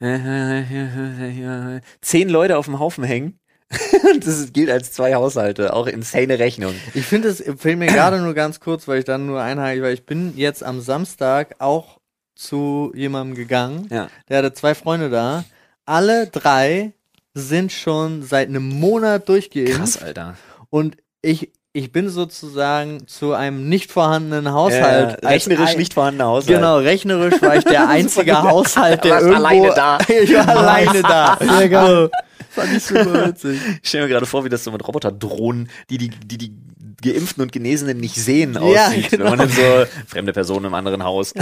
[2.00, 3.38] zehn Leute auf dem Haufen hängen.
[4.20, 5.72] Das gilt als zwei Haushalte.
[5.74, 6.74] Auch insane Rechnung.
[6.94, 9.94] Ich finde es fehlt mir gerade nur ganz kurz, weil ich dann nur einhake, weil
[9.94, 11.98] ich bin jetzt am Samstag auch
[12.34, 13.88] zu jemandem gegangen.
[13.90, 14.08] Ja.
[14.28, 15.44] Der hatte zwei Freunde da.
[15.84, 16.92] Alle drei
[17.34, 19.76] sind schon seit einem Monat durchgeimpft.
[19.76, 20.36] Krass, Alter.
[20.70, 25.18] Und ich, ich bin sozusagen zu einem nicht vorhandenen Haushalt.
[25.22, 26.56] Ja, rechnerisch ein- nicht vorhandener Haushalt.
[26.56, 29.98] Genau, rechnerisch war ich der einzige Haushalt, der irgendwo alleine da.
[30.22, 31.38] ich war alleine da.
[31.58, 32.10] Sehr geil.
[32.50, 33.60] Fand ich super witzig.
[33.82, 36.52] Ich stelle mir gerade vor, wie das so mit Roboterdrohnen, die die, die die
[37.00, 39.10] Geimpften und Genesenen nicht sehen, Ja, aussieht.
[39.10, 39.24] genau.
[39.26, 39.62] Wenn man dann so
[40.08, 41.32] fremde Personen im anderen Haus.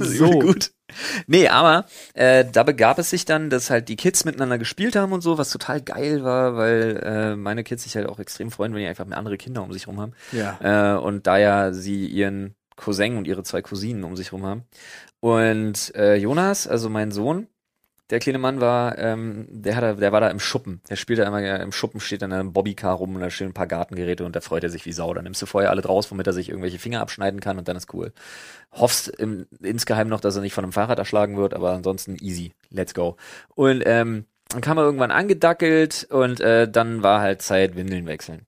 [0.00, 0.72] so gut.
[1.26, 5.12] Nee, aber äh, da begab es sich dann, dass halt die Kids miteinander gespielt haben
[5.12, 8.74] und so, was total geil war, weil äh, meine Kids sich halt auch extrem freuen,
[8.74, 10.12] wenn die einfach mehr andere Kinder um sich rum haben.
[10.32, 10.94] Ja.
[10.94, 14.64] Äh, und da ja sie ihren Cousin und ihre zwei Cousinen um sich rum haben.
[15.20, 17.46] Und äh, Jonas, also mein Sohn,
[18.10, 20.82] der kleine Mann war, ähm, der, hat, der war da im Schuppen.
[20.90, 23.30] Der spielt da immer ja, im Schuppen, steht dann in einem Bobbycar rum und da
[23.30, 25.14] stehen ein paar Gartengeräte und da freut er sich wie Sau.
[25.14, 27.76] Dann nimmst du vorher alle draus, womit er sich irgendwelche Finger abschneiden kann und dann
[27.76, 28.12] ist cool.
[28.72, 32.52] Hoffst im, insgeheim noch, dass er nicht von einem Fahrrad erschlagen wird, aber ansonsten easy.
[32.70, 33.16] Let's go.
[33.54, 38.46] Und ähm, dann kam er irgendwann angedackelt und äh, dann war halt Zeit, Windeln wechseln.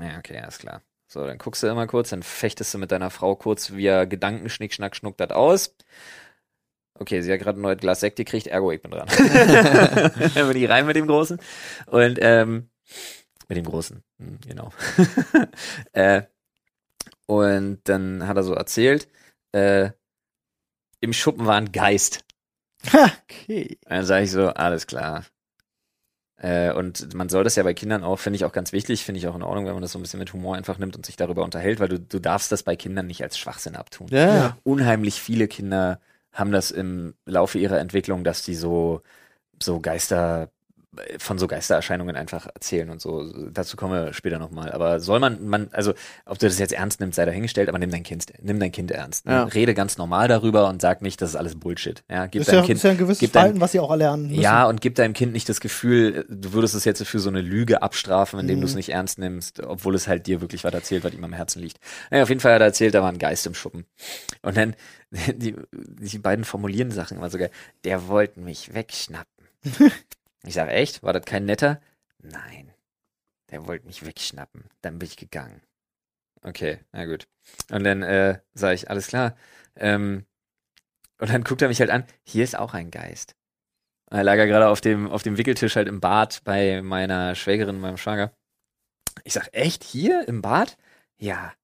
[0.00, 0.80] Ja, okay, alles klar.
[1.08, 4.48] So, dann guckst du immer kurz, dann fechtest du mit deiner Frau kurz via Gedanken,
[4.48, 5.74] Schnick, Schnack, Schnuck das aus.
[7.02, 9.08] Okay, sie hat gerade ein neues Glas Sekt gekriegt, ergo ich bin dran.
[10.34, 11.38] dann bin ich rein mit dem Großen.
[11.86, 12.70] Und, ähm,
[13.48, 14.70] mit dem Großen, hm, genau.
[15.92, 16.22] äh,
[17.26, 19.08] und dann hat er so erzählt,
[19.50, 19.90] äh,
[21.00, 22.24] im Schuppen war ein Geist.
[22.86, 23.78] Okay.
[23.82, 25.24] Dann sage ich so, alles klar.
[26.36, 29.18] Äh, und man soll das ja bei Kindern auch, finde ich auch ganz wichtig, finde
[29.18, 31.04] ich auch in Ordnung, wenn man das so ein bisschen mit Humor einfach nimmt und
[31.04, 34.06] sich darüber unterhält, weil du, du darfst das bei Kindern nicht als Schwachsinn abtun.
[34.10, 34.36] Ja.
[34.36, 34.56] Ja.
[34.62, 36.00] Unheimlich viele Kinder
[36.32, 39.02] haben das im Laufe ihrer Entwicklung, dass die so,
[39.62, 40.50] so Geister,
[41.18, 43.32] von so Geistererscheinungen einfach erzählen und so.
[43.50, 44.72] Dazu kommen wir später nochmal.
[44.72, 45.94] Aber soll man, man, also,
[46.26, 48.90] ob du das jetzt ernst nimmst, sei dahingestellt, aber nimm dein Kind, nimm dein Kind
[48.90, 49.24] ernst.
[49.24, 49.32] Ne?
[49.32, 49.44] Ja.
[49.44, 52.04] Rede ganz normal darüber und sag nicht, das ist alles Bullshit.
[52.10, 53.80] Ja, gib Ist deinem ja, Kind ist ja ein gewisses gib dein- Verhalten, was sie
[53.80, 54.40] auch erlernen müssen.
[54.42, 57.40] ja, und gib deinem Kind nicht das Gefühl, du würdest es jetzt für so eine
[57.40, 58.60] Lüge abstrafen, indem Mhm.
[58.60, 61.32] du es nicht ernst nimmst, obwohl es halt dir wirklich was erzählt, was ihm am
[61.32, 61.78] Herzen liegt.
[62.10, 63.86] Naja, auf jeden Fall hat er erzählt, da war ein Geist im Schuppen.
[64.42, 64.74] Und dann,
[65.36, 67.48] die, die beiden formulieren Sachen immer sogar,
[67.84, 69.46] der wollte mich wegschnappen.
[70.44, 71.02] ich sage, echt?
[71.02, 71.80] War das kein netter?
[72.18, 72.72] Nein.
[73.50, 74.64] Der wollte mich wegschnappen.
[74.80, 75.62] Dann bin ich gegangen.
[76.42, 77.28] Okay, na gut.
[77.70, 79.36] Und dann äh, sage ich, alles klar.
[79.76, 80.26] Ähm,
[81.18, 83.36] und dann guckt er mich halt an, hier ist auch ein Geist.
[84.10, 87.80] Er lag er gerade auf dem, auf dem Wickeltisch halt im Bad bei meiner Schwägerin,
[87.80, 88.32] meinem Schwager.
[89.24, 89.84] Ich sag, echt?
[89.84, 90.26] Hier?
[90.26, 90.76] Im Bad?
[91.18, 91.54] Ja.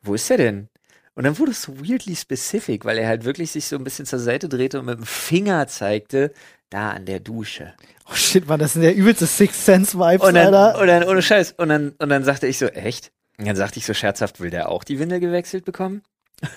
[0.00, 0.68] Wo ist er denn?
[1.14, 4.06] Und dann wurde es so weirdly specific, weil er halt wirklich sich so ein bisschen
[4.06, 6.32] zur Seite drehte und mit dem Finger zeigte,
[6.72, 7.74] da an der Dusche.
[8.10, 10.80] Oh shit, Mann, das sind der übelste Sixth Sense Vibes, Und dann, Alter.
[10.80, 11.54] und dann, ohne Scheiß.
[11.56, 13.12] Und dann, und dann sagte ich so, echt?
[13.38, 16.02] Und dann sagte ich so scherzhaft, will der auch die Windel gewechselt bekommen?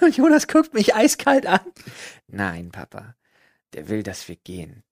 [0.01, 1.59] Und Jonas guckt mich eiskalt an.
[2.27, 3.15] Nein, Papa.
[3.73, 4.83] Der will, dass wir gehen.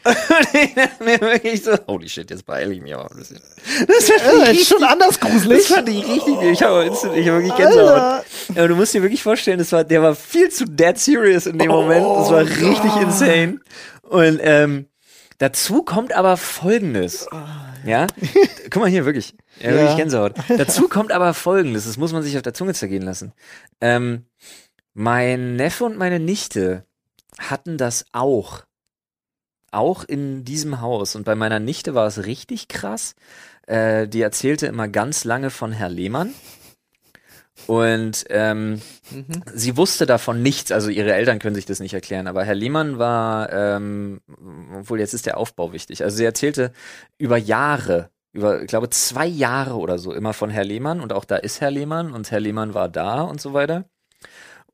[0.04, 3.40] Und ich mir wirklich so, holy shit, jetzt beeile ich mich aber ein bisschen.
[3.88, 5.66] Das Ja, ich ist schon anders gruselig.
[5.66, 8.24] das fand ich richtig, ich habe instant, ich habe wirklich Gänsehaut.
[8.50, 11.58] Aber du musst dir wirklich vorstellen, das war, der war viel zu dead serious in
[11.58, 12.06] dem Moment.
[12.06, 13.02] Das war richtig Gott.
[13.02, 13.60] insane.
[14.08, 14.86] Und ähm,
[15.38, 17.26] dazu kommt aber Folgendes.
[17.84, 18.06] Ja,
[18.70, 19.34] guck mal hier, wirklich.
[19.60, 19.76] Ja, Ja.
[19.76, 20.34] wirklich Gänsehaut.
[20.48, 23.32] Dazu kommt aber Folgendes, das muss man sich auf der Zunge zergehen lassen.
[23.80, 24.26] Ähm,
[24.94, 26.84] mein Neffe und meine Nichte
[27.38, 28.62] hatten das auch.
[29.70, 31.14] Auch in diesem Haus.
[31.14, 33.14] Und bei meiner Nichte war es richtig krass.
[33.66, 36.32] Äh, die erzählte immer ganz lange von Herr Lehmann.
[37.66, 39.42] Und ähm, Mhm.
[39.54, 42.98] sie wusste davon nichts, also ihre Eltern können sich das nicht erklären, aber Herr Lehmann
[42.98, 44.20] war, ähm,
[44.78, 46.72] obwohl jetzt ist der Aufbau wichtig, also sie erzählte
[47.18, 51.24] über Jahre, über, ich glaube, zwei Jahre oder so, immer von Herr Lehmann und auch
[51.24, 53.84] da ist Herr Lehmann und Herr Lehmann war da und so weiter.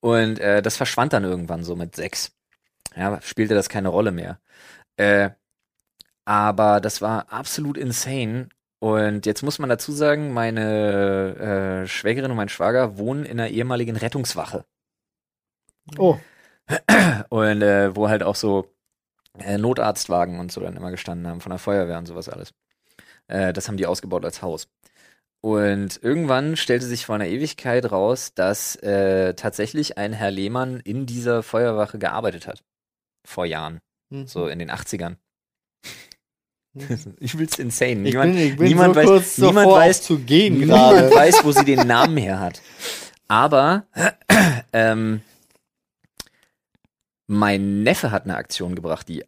[0.00, 2.32] Und äh, das verschwand dann irgendwann so mit sechs.
[2.96, 4.38] Ja, spielte das keine Rolle mehr.
[4.96, 5.30] Äh,
[6.24, 8.48] aber das war absolut insane.
[8.84, 13.48] Und jetzt muss man dazu sagen, meine äh, Schwägerin und mein Schwager wohnen in einer
[13.48, 14.66] ehemaligen Rettungswache.
[15.96, 16.18] Oh,
[17.30, 18.70] Und äh, wo halt auch so
[19.38, 22.52] äh, Notarztwagen und so dann immer gestanden haben, von der Feuerwehr und sowas alles.
[23.26, 24.68] Äh, das haben die ausgebaut als Haus.
[25.40, 31.06] Und irgendwann stellte sich vor einer Ewigkeit raus, dass äh, tatsächlich ein Herr Lehmann in
[31.06, 32.62] dieser Feuerwache gearbeitet hat.
[33.24, 33.80] Vor Jahren.
[34.10, 34.26] Mhm.
[34.26, 35.16] So in den 80ern.
[37.20, 38.08] Übelst insane.
[38.08, 41.10] Ich Niemand, bin, ich bin niemand so weiß, kurz niemand weiß, zu gehen niemand gerade.
[41.14, 42.60] weiß, wo sie den Namen her hat.
[43.28, 43.86] Aber
[44.72, 45.20] ähm,
[47.26, 49.24] mein Neffe hat eine Aktion gebracht, die,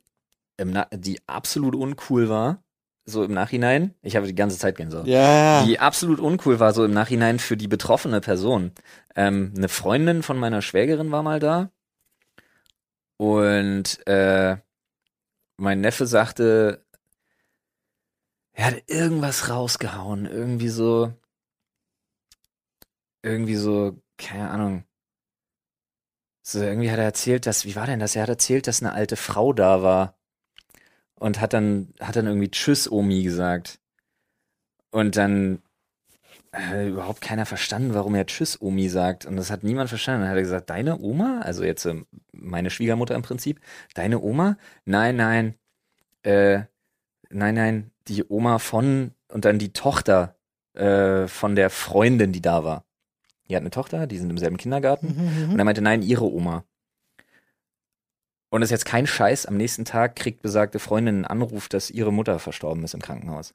[0.93, 2.63] die absolut uncool war.
[3.09, 3.95] So im Nachhinein.
[4.03, 5.07] Ich habe die ganze Zeit Gänsehaut.
[5.07, 8.73] Ja, Die absolut uncool war, so im Nachhinein für die betroffene Person.
[9.15, 11.71] Ähm, eine Freundin von meiner Schwägerin war mal da.
[13.17, 14.57] Und äh,
[15.57, 16.85] mein Neffe sagte,
[18.57, 20.25] er hat irgendwas rausgehauen.
[20.27, 21.13] Irgendwie so.
[23.23, 24.85] Irgendwie so, keine Ahnung.
[26.43, 28.17] So, irgendwie hat er erzählt, dass, wie war denn das?
[28.17, 30.17] Er hat erzählt, dass eine alte Frau da war.
[31.17, 33.79] Und hat dann, hat dann irgendwie Tschüss, Omi gesagt.
[34.91, 35.63] Und dann
[36.53, 39.27] hat überhaupt keiner verstanden, warum er Tschüss, Omi sagt.
[39.27, 40.23] Und das hat niemand verstanden.
[40.23, 41.41] Dann hat er gesagt, deine Oma?
[41.43, 43.61] Also jetzt ähm, meine Schwiegermutter im Prinzip.
[43.95, 44.57] Deine Oma?
[44.87, 45.59] Nein, nein.
[46.23, 46.63] Äh,
[47.31, 47.91] nein, nein.
[48.09, 50.37] Die Oma von und dann die Tochter
[50.75, 52.85] äh, von der Freundin, die da war.
[53.49, 55.09] Die hat eine Tochter, die sind im selben Kindergarten.
[55.09, 55.59] Und Mhm.
[55.59, 56.65] er meinte, nein, ihre Oma.
[58.51, 59.47] Und das ist jetzt kein Scheiß.
[59.47, 63.55] Am nächsten Tag kriegt besagte Freundin einen Anruf, dass ihre Mutter verstorben ist im Krankenhaus.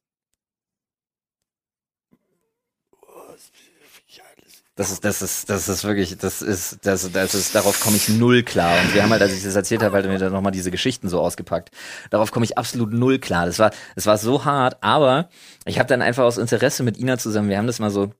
[4.75, 8.07] Das ist, das ist, das ist wirklich, das ist, das, das ist, darauf komme ich
[8.07, 8.79] null klar.
[8.81, 11.10] Und wir haben halt, als ich das erzählt habe, halt mir dann nochmal diese Geschichten
[11.10, 11.71] so ausgepackt.
[12.10, 13.45] Darauf komme ich absolut null klar.
[13.45, 15.29] Das war, das war so hart, aber
[15.65, 18.13] ich habe dann einfach aus Interesse mit Ina zusammen, wir haben das mal so,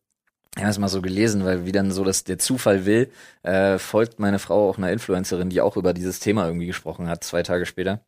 [0.56, 3.10] wir haben das mal so gelesen, weil wie dann so das der Zufall will,
[3.44, 7.24] äh, folgt meine Frau auch einer Influencerin, die auch über dieses Thema irgendwie gesprochen hat,
[7.24, 8.02] zwei Tage später,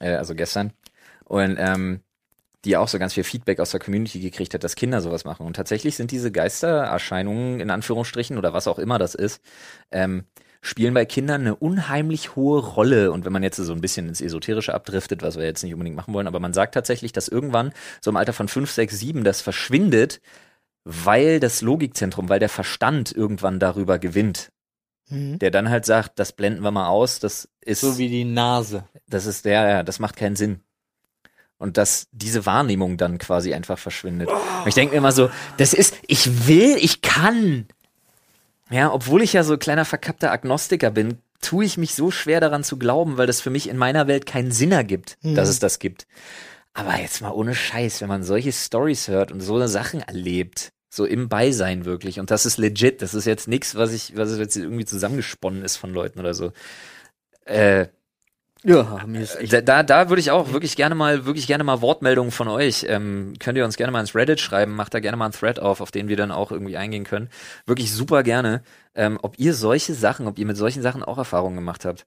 [0.00, 0.72] äh, also gestern.
[1.24, 2.00] Und ähm,
[2.64, 5.46] die auch so ganz viel Feedback aus der Community gekriegt hat, dass Kinder sowas machen.
[5.46, 9.40] Und tatsächlich sind diese Geistererscheinungen, in Anführungsstrichen, oder was auch immer das ist,
[9.90, 10.24] ähm,
[10.62, 13.12] spielen bei Kindern eine unheimlich hohe Rolle.
[13.12, 15.96] Und wenn man jetzt so ein bisschen ins Esoterische abdriftet, was wir jetzt nicht unbedingt
[15.96, 19.24] machen wollen, aber man sagt tatsächlich, dass irgendwann so im Alter von 5, 6, 7
[19.24, 20.20] das verschwindet,
[20.84, 24.50] weil das Logikzentrum, weil der Verstand irgendwann darüber gewinnt.
[25.10, 25.38] Mhm.
[25.38, 28.88] Der dann halt sagt, das blenden wir mal aus, das ist so wie die Nase.
[29.06, 30.63] das ist der, ja, das macht keinen Sinn.
[31.58, 34.28] Und dass diese Wahrnehmung dann quasi einfach verschwindet.
[34.28, 37.66] Und ich denke mir immer so, das ist, ich will, ich kann.
[38.70, 42.64] Ja, obwohl ich ja so kleiner verkappter Agnostiker bin, tue ich mich so schwer daran
[42.64, 45.34] zu glauben, weil das für mich in meiner Welt keinen Sinn ergibt, Mhm.
[45.34, 46.06] dass es das gibt.
[46.72, 51.04] Aber jetzt mal ohne Scheiß, wenn man solche Stories hört und so Sachen erlebt, so
[51.04, 54.56] im Beisein wirklich, und das ist legit, das ist jetzt nichts, was ich, was jetzt
[54.56, 56.52] irgendwie zusammengesponnen ist von Leuten oder so.
[57.44, 57.86] Äh,
[58.66, 61.64] Ja, mir ist echt da, da, da würde ich auch wirklich gerne mal, wirklich gerne
[61.64, 62.86] mal Wortmeldungen von euch.
[62.88, 65.60] Ähm, könnt ihr uns gerne mal ins Reddit schreiben, macht da gerne mal einen Thread
[65.60, 67.28] auf, auf den wir dann auch irgendwie eingehen können.
[67.66, 68.62] Wirklich super gerne.
[68.94, 72.06] Ähm, ob ihr solche Sachen, ob ihr mit solchen Sachen auch Erfahrungen gemacht habt.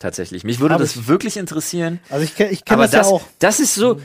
[0.00, 0.42] Tatsächlich.
[0.42, 1.06] Mich würde Hab das ich.
[1.06, 2.00] wirklich interessieren.
[2.10, 3.22] Also ich, ich kenne Aber das, das, ja auch.
[3.38, 4.00] das ist so.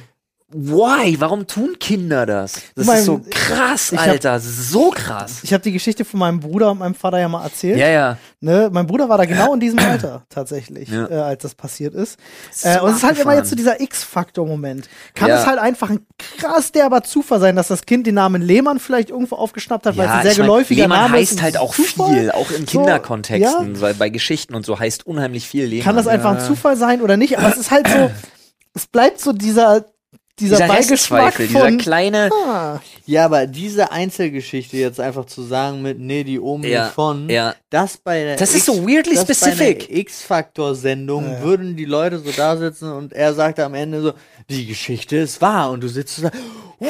[0.49, 1.19] Why?
[1.19, 2.53] Warum tun Kinder das?
[2.73, 4.39] Das mein, ist so krass, ich hab- Alter.
[4.39, 5.39] so krass.
[5.43, 7.77] Ich habe die Geschichte von meinem Bruder und meinem Vater ja mal erzählt.
[7.77, 8.17] Ja, ja.
[8.39, 8.69] Ne?
[8.71, 11.10] Mein Bruder war da genau in diesem Alter tatsächlich, Ja.
[11.10, 12.17] äh, als das passiert ist.
[12.53, 14.88] So äh, und es ist halt immer jetzt so dieser X-Faktor-Moment.
[15.15, 15.41] Kann Ja.
[15.41, 19.10] es halt einfach ein krass derber Zufall sein, dass das Kind den Namen Lehmann vielleicht
[19.10, 21.31] irgendwo aufgeschnappt hat, weil es ein sehr geläufiger Lehmann Name ist.
[21.31, 22.13] heißt und halt es ist auch Zufall.
[22.13, 25.83] viel, auch in So, Kinderkontexten, weil bei Geschichten und so heißt unheimlich viel Lehmann.
[25.83, 26.45] Kann das einfach ein Ja.
[26.45, 27.38] Zufall sein oder nicht?
[27.38, 28.10] Aber es ist halt so,
[28.73, 29.83] es bleibt so dieser,
[30.39, 35.41] dieser, Dieser Beigeschmack Restzweifel, dieser von, kleine, ah, Ja, aber diese Einzelgeschichte jetzt einfach zu
[35.41, 37.56] sagen mit, nee, die Omi Ja, von, ja.
[37.71, 39.89] das bei der Das ist so weirdly das specific.
[39.89, 41.43] X-Faktor-Sendung Ja, ja.
[41.43, 44.13] würden die Leute so da sitzen und er sagte am Ende so,
[44.50, 46.32] die Geschichte ist wahr und du sitzt so da,
[46.79, 46.89] wow!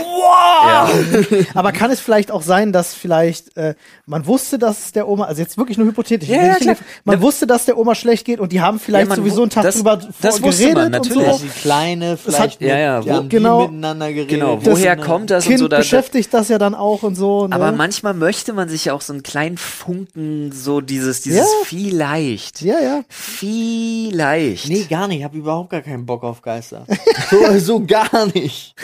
[0.68, 0.90] ja.
[1.54, 5.26] Aber kann es vielleicht auch sein, dass vielleicht äh, man wusste, dass es der Oma,
[5.26, 6.76] also jetzt wirklich nur hypothetisch, Ja, ja, klar.
[7.06, 7.22] man Ja.
[7.22, 9.76] wusste, dass der Oma schlecht geht und die haben vielleicht Ja, sowieso einen Tag das-
[9.76, 11.28] drüber das geredet man, und natürlich.
[11.28, 11.46] Dass so.
[11.46, 13.62] die Kleine vielleicht Ja, ja, mit, wo- genau.
[13.68, 14.30] miteinander geredet.
[14.30, 15.02] Genau, Das woher ne?
[15.04, 15.68] kommt das Kind und so?
[15.70, 17.48] Da, beschäftigt das ja dann auch und so.
[17.48, 17.56] Ne?
[17.56, 21.46] aber manchmal möchte man sich ja auch so einen kleinen Funken, so dieses, dieses Ja.
[21.66, 22.62] vielleicht.
[22.62, 23.02] ja, ja.
[23.10, 24.70] Vielleicht.
[24.70, 25.20] Nee, gar nicht.
[25.20, 26.86] Ich habe überhaupt gar keinen Bock auf Geister.
[27.30, 28.76] so, so gar nicht.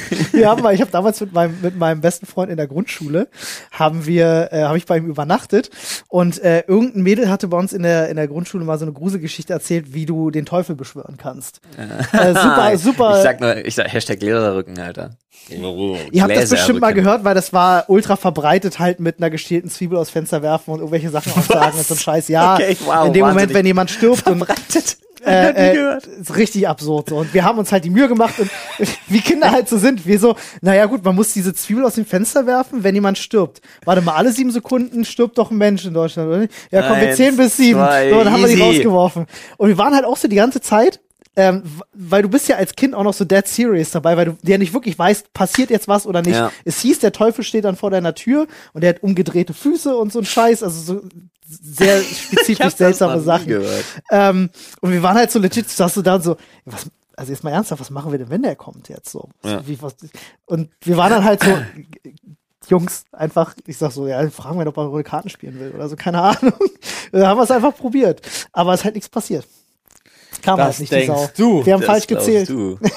[0.44, 3.28] Haben mal, ich habe damals mit meinem mit meinem besten Freund in der Grundschule
[3.72, 5.70] haben wir, äh, habe ich bei ihm übernachtet
[6.08, 8.94] und äh, irgendein Mädel hatte bei uns in der in der Grundschule mal so eine
[8.94, 11.62] Gruselgeschichte erzählt, wie du den Teufel beschwören kannst.
[12.14, 13.18] Äh, super, super.
[13.18, 15.18] Ich sag nur, ich sag Hashtag Gläserrücken, Alter.
[15.50, 19.70] Ihr habt das bestimmt mal gehört, weil das war ultra verbreitet, halt mit einer gestielten
[19.70, 22.28] Zwiebel aus Fenster werfen und irgendwelche Sachen aussagen und so ein Scheiß.
[22.30, 24.98] Ja, Okay, wow, in dem Moment, wenn jemand stirbt und Verbreitet.
[25.26, 27.10] Äh, äh, ist richtig absurd.
[27.10, 27.18] So.
[27.18, 28.50] Und wir haben uns halt die Mühe gemacht und
[29.08, 30.06] wie Kinder halt so sind.
[30.06, 33.62] Wir so, naja gut, man muss diese Zwiebel aus dem Fenster werfen, wenn jemand stirbt.
[33.86, 36.54] Warte mal, alle sieben Sekunden stirbt doch ein Mensch in Deutschland, oder nicht?
[36.72, 37.80] Ja, komm, wir zählen bis sieben.
[37.80, 38.64] zwei, so, dann haben wir die easy.
[38.64, 39.28] rausgeworfen.
[39.58, 41.00] Und wir waren halt auch so die ganze Zeit,
[41.36, 41.64] ähm,
[41.94, 44.58] weil du bist ja als Kind auch noch so dead serious dabei, weil du ja
[44.58, 46.36] nicht wirklich weißt, passiert jetzt was oder nicht.
[46.36, 46.52] Ja.
[46.64, 50.12] Es hieß, der Teufel steht dann vor deiner Tür und der hat umgedrehte Füße und
[50.12, 51.02] so ein Scheiß, also so
[51.46, 53.64] sehr spezifisch seltsame Sachen.
[54.12, 54.50] Ähm,
[54.82, 57.52] und wir waren halt so legit, saß du da und so, was, also jetzt mal
[57.52, 59.30] ernsthaft, was machen wir denn, wenn der kommt jetzt so?
[59.44, 59.66] Ja.
[59.68, 59.96] Wie, was,
[60.46, 61.52] und wir waren dann halt so,
[62.70, 65.96] Jungs, einfach, ich sag so, ja, fragen wir, ob er Karten spielen will oder so,
[65.96, 66.54] keine Ahnung.
[67.12, 68.22] Da haben wir es einfach probiert.
[68.52, 69.46] Aber es ist halt nichts passiert.
[70.42, 71.30] Kam Das halt nicht die denkst Sau.
[71.60, 71.66] du.
[71.66, 72.50] Wir haben Das falsch gezählt.
[72.50, 72.80] Du.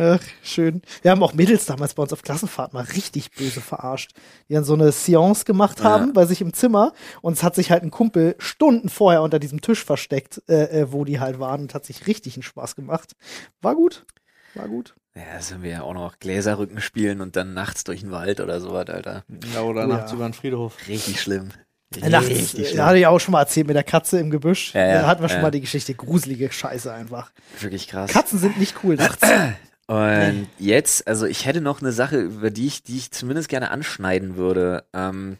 [0.00, 0.82] Ach, schön.
[1.02, 4.12] Wir haben auch Mädels damals bei uns auf Klassenfahrt mal richtig böse verarscht.
[4.48, 6.12] Die dann so eine Seance gemacht haben Ja.
[6.12, 9.60] bei sich im Zimmer und es hat sich halt ein Kumpel Stunden vorher unter diesem
[9.60, 13.16] Tisch versteckt, äh, äh, wo die halt waren und hat sich richtig einen Spaß gemacht.
[13.60, 14.06] War gut.
[14.54, 14.94] War gut.
[15.16, 18.38] Ja, das haben wir ja auch noch Gläserrücken spielen und dann nachts durch den Wald
[18.40, 19.24] oder sowas, Alter.
[19.52, 20.16] Ja, oder Oh, nachts ja.
[20.16, 20.76] über den Friedhof.
[20.86, 21.48] Richtig schlimm.
[21.96, 22.84] Nachts, Richtig äh, schlimm.
[22.84, 24.74] hatte ich auch schon mal erzählt mit der Katze im Gebüsch.
[24.74, 25.42] Ja, ja, da hatten wir schon ja.
[25.42, 25.94] mal die Geschichte.
[25.94, 27.32] Gruselige Scheiße einfach.
[27.60, 28.10] Wirklich krass.
[28.10, 29.26] Katzen sind nicht cool nachts.
[29.86, 33.70] Und jetzt, also ich hätte noch eine Sache, über die ich, die ich zumindest gerne
[33.70, 34.84] anschneiden würde.
[34.92, 35.38] Ähm,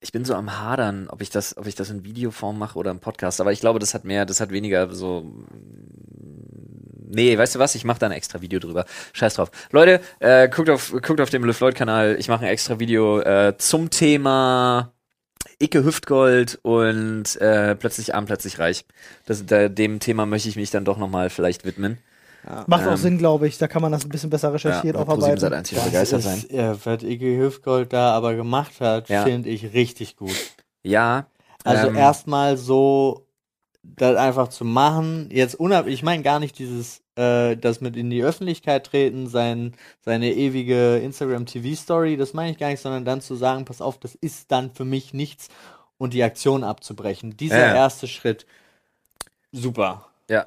[0.00, 2.90] ich bin so am Hadern, ob ich das, ob ich das in Videoform mache oder
[2.90, 3.40] im Podcast.
[3.40, 5.32] Aber ich glaube, das hat mehr, das hat weniger so.
[7.14, 7.74] Nee, weißt du was?
[7.74, 8.84] Ich mache da ein extra Video drüber.
[9.12, 9.50] Scheiß drauf.
[9.70, 12.16] Leute, äh, guckt auf, guckt auf dem LeFloid-Kanal.
[12.18, 14.92] Ich mache ein extra Video äh, zum Thema
[15.60, 18.84] Icke Hüftgold und äh, plötzlich arm, plötzlich reich.
[19.26, 21.98] Das, da, dem Thema möchte ich mich dann doch nochmal vielleicht widmen.
[22.66, 23.56] Macht auch Ähm, Sinn, glaube ich.
[23.56, 25.38] Da kann man das ein bisschen besser recherchiert Ja, aufarbeiten.
[25.40, 26.36] Sat.1 wieder begeistert sein.
[26.38, 29.22] ist, ja, was Iggy Hüftgold da aber gemacht hat, Ja.
[29.22, 30.36] finde ich richtig gut.
[30.82, 31.26] Ja.
[31.62, 33.23] Also ähm, erstmal so
[33.96, 38.10] das einfach zu machen, jetzt unabhängig, ich meine gar nicht dieses, äh, das mit in
[38.10, 43.34] die Öffentlichkeit treten, sein, seine ewige Instagram-TV-Story, das meine ich gar nicht, sondern dann zu
[43.36, 45.48] sagen, pass auf, das ist dann für mich nichts
[45.98, 47.36] und die Aktion abzubrechen.
[47.36, 47.74] Dieser Ja.
[47.74, 48.46] erste Schritt,
[49.52, 50.06] super.
[50.28, 50.46] Ja.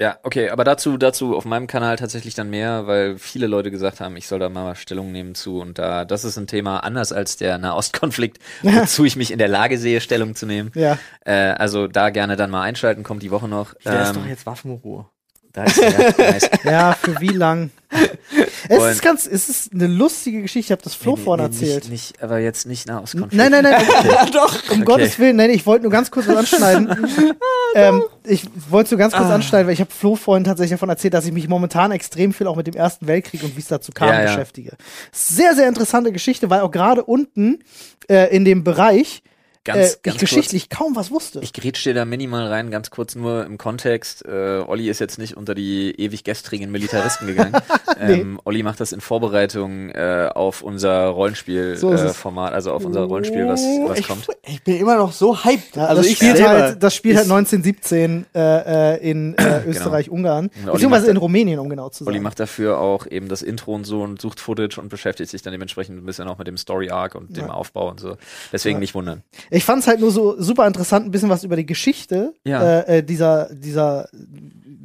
[0.00, 4.00] Ja, okay, aber dazu, dazu auf meinem Kanal tatsächlich dann mehr, weil viele Leute gesagt
[4.00, 7.12] haben, ich soll da mal Stellung nehmen zu und da, das ist ein Thema anders
[7.12, 10.72] als der Nahostkonflikt, wozu ich mich in der Lage sehe, Stellung zu nehmen.
[10.74, 10.98] Ja.
[11.24, 13.72] Äh, also da gerne dann mal einschalten, kommt die Woche noch.
[13.74, 15.06] Ist Ähm, doch jetzt Waffenruhe.
[15.52, 16.50] da ist ja, nice.
[16.64, 17.70] Ja, für wie lang?
[18.68, 20.66] es Und- ist ganz, es ist eine lustige Geschichte.
[20.66, 21.88] Ich habe das Flo Nee, vorhin nee, erzählt.
[21.90, 23.34] Nicht, nicht, aber jetzt nicht Nahostkonflikt.
[23.34, 23.82] Nein, nein, nein.
[24.04, 24.54] Ja, doch.
[24.70, 24.84] Um Okay.
[24.84, 26.88] Gottes Willen, nein, ich wollte nur ganz kurz was anschneiden.
[27.74, 29.34] ähm, ich wollte so ganz kurz Ah.
[29.34, 32.46] anschneiden, weil ich habe Flo vorhin tatsächlich davon erzählt, dass ich mich momentan extrem viel
[32.46, 34.26] auch mit dem Ersten Weltkrieg und wie es dazu kam Ja, ja.
[34.26, 34.72] beschäftige.
[35.12, 37.60] Sehr, sehr interessante Geschichte, weil auch gerade unten
[38.08, 39.22] äh, in dem Bereich
[39.64, 40.20] Ganz, äh, ganz ich kurz.
[40.20, 41.40] geschichtlich kaum was wusste.
[41.40, 44.24] Ich dir da minimal rein, ganz kurz nur im Kontext.
[44.26, 47.54] Äh, Olli ist jetzt nicht unter die ewig gestrigen Militaristen gegangen.
[48.00, 52.12] ähm, Olli macht das in Vorbereitung äh, auf unser Rollenspiel-Format, So äh.
[52.12, 54.26] Format, also auf unser Rollenspiel, was, was ich, kommt.
[54.46, 55.78] ich bin immer noch so hyped.
[55.78, 59.62] Also das, ich spielt selber halt, das spielt halt ist- 1917 äh, äh, in äh,
[59.66, 62.22] Österreich-Ungarn, Und Olli beziehungsweise in Rumänien, um genau zu Olli sein.
[62.22, 65.52] macht dafür auch eben das Intro und so und sucht Footage und beschäftigt sich dann
[65.52, 67.52] dementsprechend ein bisschen auch mit dem Story-Arc und dem Ja.
[67.54, 68.16] Aufbau und so.
[68.52, 68.80] Deswegen Ja.
[68.80, 69.22] nicht wundern.
[69.54, 72.80] Ich fand es halt nur so super interessant, ein bisschen was über die Geschichte Ja.
[72.80, 74.08] äh, äh, dieser, dieser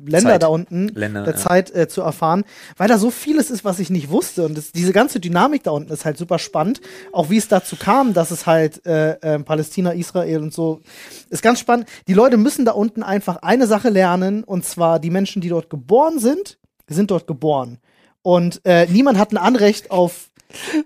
[0.06, 0.44] Länder Zeit.
[0.44, 1.40] da unten, Länder, der ja.
[1.40, 2.44] Zeit äh, zu erfahren,
[2.78, 4.46] weil da so vieles ist, was ich nicht wusste.
[4.46, 6.82] Und das, diese ganze Dynamik da unten ist halt super spannend.
[7.12, 10.82] Auch wie es dazu kam, dass es halt äh, äh, Palästina, Israel und so
[11.30, 11.88] ist ganz spannend.
[12.08, 15.70] Die Leute müssen da unten einfach eine Sache lernen, und zwar die Menschen, die dort
[15.70, 16.58] geboren sind,
[16.88, 17.80] sind dort geboren.
[18.22, 20.29] Und äh, niemand hat ein Anrecht auf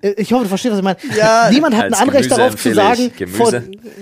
[0.02, 0.98] ich hoffe, du verstehst, was ich meine.
[1.18, 3.52] Ja, Niemand hat ein Anrecht Gemüse darauf zu sagen, vor,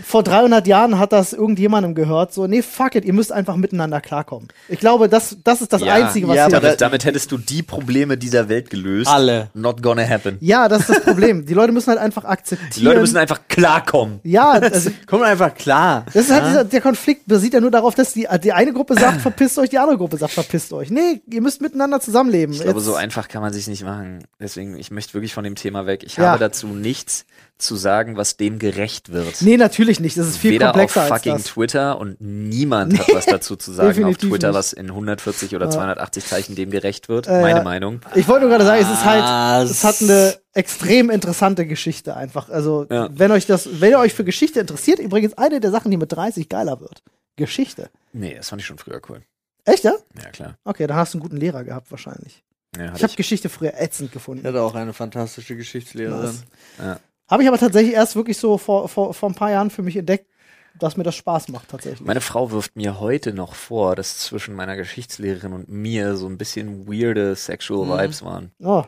[0.03, 2.33] vor 300 Jahren hat das irgendjemandem gehört.
[2.33, 4.47] So, nee, fuck it, ihr müsst einfach miteinander klarkommen.
[4.69, 7.37] Ich glaube, das, das ist das Ja, Einzige, was ja, hier Damit, damit hättest du
[7.37, 9.07] die Probleme dieser Welt gelöst.
[9.09, 9.49] Alle.
[9.53, 10.37] Not gonna happen.
[10.41, 11.45] Ja, das ist das Problem.
[11.45, 12.71] Die Leute müssen halt einfach akzeptieren.
[12.75, 14.19] Die Leute müssen einfach klarkommen.
[14.23, 16.05] ja, also, Kommt einfach klar.
[16.13, 18.95] das ist halt dieser, der Konflikt basiert ja nur darauf, dass die, die eine Gruppe
[18.95, 20.89] sagt, verpisst euch, die andere Gruppe sagt, verpisst euch.
[20.89, 22.55] Nee, ihr müsst miteinander zusammenleben.
[22.55, 24.23] Ich glaube, Jetzt- so einfach kann man sich nicht machen.
[24.39, 26.03] Deswegen, ich möchte wirklich von dem Thema weg.
[26.03, 26.29] Ich Ja.
[26.31, 27.25] habe dazu nichts
[27.57, 29.41] zu sagen, was dem gerecht wird.
[29.41, 30.17] Nee, natürlich nicht.
[30.17, 31.43] Das ist viel Weder auf komplexer als fucking das.
[31.43, 34.57] Twitter und niemand hat was dazu zu sagen auf Twitter, nicht.
[34.57, 35.71] was in 140 oder Ja.
[35.71, 37.27] 280 Zeichen dem gerecht wird.
[37.27, 37.63] Äh, Meine ja.
[37.63, 38.01] Meinung.
[38.15, 42.49] Ich wollte nur gerade sagen, es ist halt, es hat eine extrem interessante Geschichte einfach.
[42.49, 43.09] Also, Ja.
[43.11, 46.11] wenn euch das, wenn ihr euch für Geschichte interessiert, übrigens eine der Sachen, die mit
[46.11, 47.03] 30 geiler wird.
[47.35, 47.89] Geschichte.
[48.11, 49.21] Nee, das fand ich schon früher cool.
[49.65, 49.93] Echt, ja?
[50.21, 50.55] Ja, klar.
[50.63, 52.43] Okay, dann hast du einen guten Lehrer gehabt wahrscheinlich.
[52.77, 53.15] Ja, Ich habe ich.
[53.17, 54.45] Geschichte früher ätzend Ich gefunden.
[54.47, 56.35] hatte auch eine fantastische Geschichtslehrerin.
[56.79, 56.99] Ja.
[57.29, 59.95] Habe ich aber tatsächlich erst wirklich so vor, vor, vor ein paar Jahren für mich
[59.97, 60.27] entdeckt,
[60.79, 62.01] dass mir das Spaß macht tatsächlich.
[62.07, 66.37] Meine Frau wirft mir heute noch vor, dass zwischen meiner Geschichtslehrerin und mir so ein
[66.37, 68.01] bisschen weirde Sexual Mhm.
[68.01, 68.51] Vibes waren.
[68.59, 68.85] oh,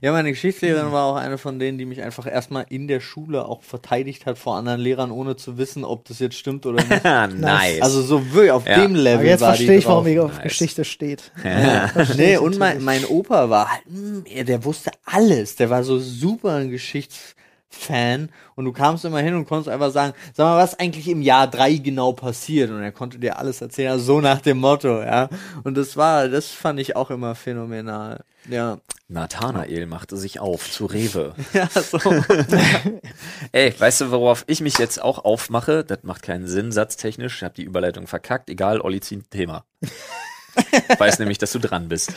[0.00, 3.46] Ja, meine Geschichtslehrerin war auch eine von denen, die mich einfach erstmal in der Schule
[3.46, 7.02] auch verteidigt hat vor anderen Lehrern, ohne zu wissen, ob das jetzt stimmt oder nicht.
[7.40, 7.82] nice.
[7.82, 8.80] Also so wirklich auf Ja.
[8.82, 10.12] dem Level aber jetzt war verstehe die ich, warum drauf.
[10.14, 10.42] ihr auf Nice.
[10.44, 11.32] Geschichte steht.
[11.44, 11.90] ja.
[12.16, 15.56] Nee, und mein, mein Opa war halt, mm, der wusste alles.
[15.56, 18.28] Der war so super ein Geschichtsfan.
[18.54, 21.48] Und du kamst immer hin und konntest einfach sagen, sag mal, was eigentlich im Jahr
[21.48, 22.70] drei genau passiert?
[22.70, 25.28] Und er konnte dir alles erzählen, also so nach dem Motto, ja.
[25.64, 28.22] Und das war, das fand ich auch immer phänomenal.
[28.48, 28.78] Ja.
[29.08, 31.34] Nathanael machte sich auf zu Rewe.
[31.52, 31.98] Ja, so.
[33.52, 35.84] Ey, weißt du, worauf ich mich jetzt auch aufmache?
[35.84, 37.36] Das macht keinen Sinn, satztechnisch.
[37.36, 38.50] Ich habe die Überleitung verkackt.
[38.50, 39.64] Egal, Olli zieht Thema.
[40.98, 42.10] Weiß nämlich, dass du dran bist.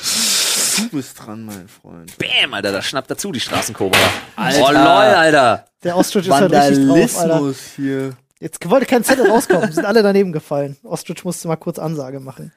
[0.77, 2.17] du bist dran, mein Freund.
[2.17, 3.99] Bäm, Alter, da schnappt dazu die Straßenkobra.
[4.36, 4.61] Alter.
[4.61, 5.65] Oh lol, Alter.
[5.84, 7.53] Der Ostrich ist halt richtig drauf, Alter.
[7.75, 8.17] Hier.
[8.39, 10.77] Jetzt wollte kein Zettel rauskommen, sind alle daneben gefallen.
[10.84, 12.53] Ostrich musste mal kurz Ansage machen.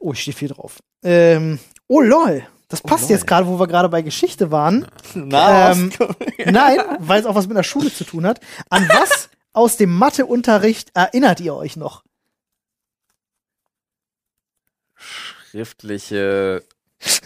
[0.00, 0.78] Oh, ich stehe viel drauf.
[1.04, 2.44] Ähm, oh lol.
[2.74, 3.10] Das passt lol.
[3.12, 4.86] jetzt gerade, wo wir gerade bei Geschichte waren.
[5.14, 5.92] Na, Ähm,
[6.44, 8.40] Nein, weil es auch was mit der Schule zu tun hat.
[8.68, 12.02] An was aus dem Matheunterricht erinnert ihr euch noch?
[14.96, 16.64] Schriftliche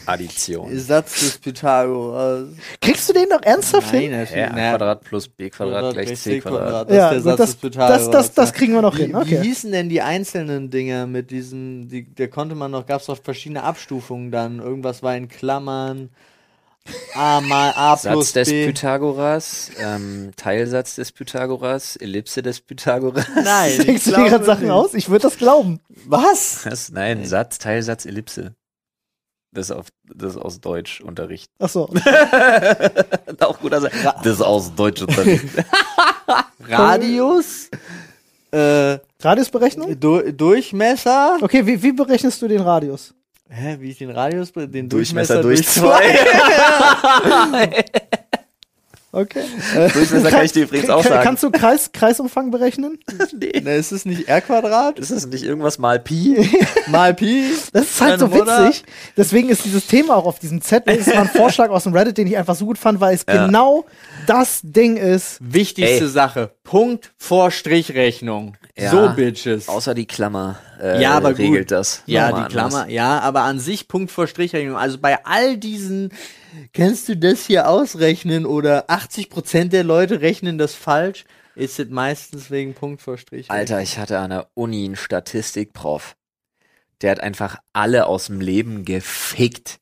[0.07, 0.77] Addition.
[0.79, 2.49] Satz des Pythagoras.
[2.81, 4.11] Kriegst du den noch ernsthaft hin?
[4.13, 4.31] natürlich.
[4.31, 6.89] Hä, a Quadrat plus b Quadrat gleich c Quadrat.
[6.91, 8.03] Das Ja, ist der gut, Satz das, des Pythagoras.
[8.05, 9.13] das, das, das kriegen wir noch wie, hin.
[9.13, 9.43] wie Okay.
[9.43, 13.19] hießen denn die einzelnen Dinger mit diesen, die, der konnte man noch, gab es doch
[13.23, 14.59] verschiedene Abstufungen dann.
[14.61, 16.11] Irgendwas war in Klammern.
[17.15, 18.65] A mal A plus Satz des B.
[18.67, 23.27] Pythagoras, ähm, Teilsatz des Pythagoras, Ellipse des Pythagoras.
[23.45, 23.73] Nein.
[23.79, 24.71] ich Denkst du dir gerade Sachen nicht.
[24.73, 24.95] aus?
[24.95, 25.81] Ich würde das glauben.
[26.07, 26.65] Was?
[26.65, 26.91] Was?
[26.91, 28.55] Nein, Satz, Teilsatz, Ellipse.
[29.53, 31.51] Das ist, auf, das aus Deutschunterricht.
[31.59, 31.89] Ach so.
[33.41, 33.89] Auch gut, also,
[34.23, 35.47] das ist aus Deutschunterricht.
[36.69, 37.71] Radius?
[38.51, 39.99] äh, Radiusberechnung?
[39.99, 41.39] du Durchmesser?
[41.41, 43.15] Okay, wie, wie berechnest du den Radius?
[43.49, 46.19] Hä, wie ich den Radius, den Durchmesser Durchmesser, durch durch zwei.
[49.11, 49.43] Okay.
[49.95, 51.23] Durchmesser kann ich dir übrigens auch sagen.
[51.25, 52.99] Kannst du Kreis, Kreisumfang berechnen?
[53.33, 53.61] nee.
[53.61, 54.99] Ne, ist es nicht R Quadrat?
[54.99, 56.49] Ist das nicht irgendwas mal Pi?
[56.89, 57.45] Mal Pi?
[57.73, 58.85] Das ist halt Meine so Mutter- witzig.
[59.17, 60.97] Deswegen ist dieses Thema auch auf diesem Zettel.
[60.97, 63.15] Das ist mal ein Vorschlag aus dem Reddit, den ich einfach so gut fand, weil
[63.15, 63.47] es Ja.
[63.47, 63.87] genau
[64.27, 65.39] das Ding ist.
[65.41, 66.09] Wichtigste Ey.
[66.11, 66.51] Sache.
[66.63, 68.57] Punkt vor Strichrechnung.
[68.77, 68.91] Ja.
[68.91, 69.69] So, Bitches.
[69.69, 71.39] Außer die Klammer äh, Ja, aber gut.
[71.41, 72.03] regelt das.
[72.07, 72.93] ja, die Klammer, anders.
[72.93, 74.77] ja, aber an sich Punkt vor Strichrechnung.
[74.77, 76.13] Also bei all diesen,
[76.73, 81.25] kannst du das hier ausrechnen oder 80% der Leute rechnen das falsch,
[81.55, 83.59] ist es meistens wegen Punkt vor Strichrechnung.
[83.59, 86.15] Alter, ich hatte an der Uni einen Statistikprof.
[87.03, 89.79] Der hat einfach alle aus dem Leben gefickt,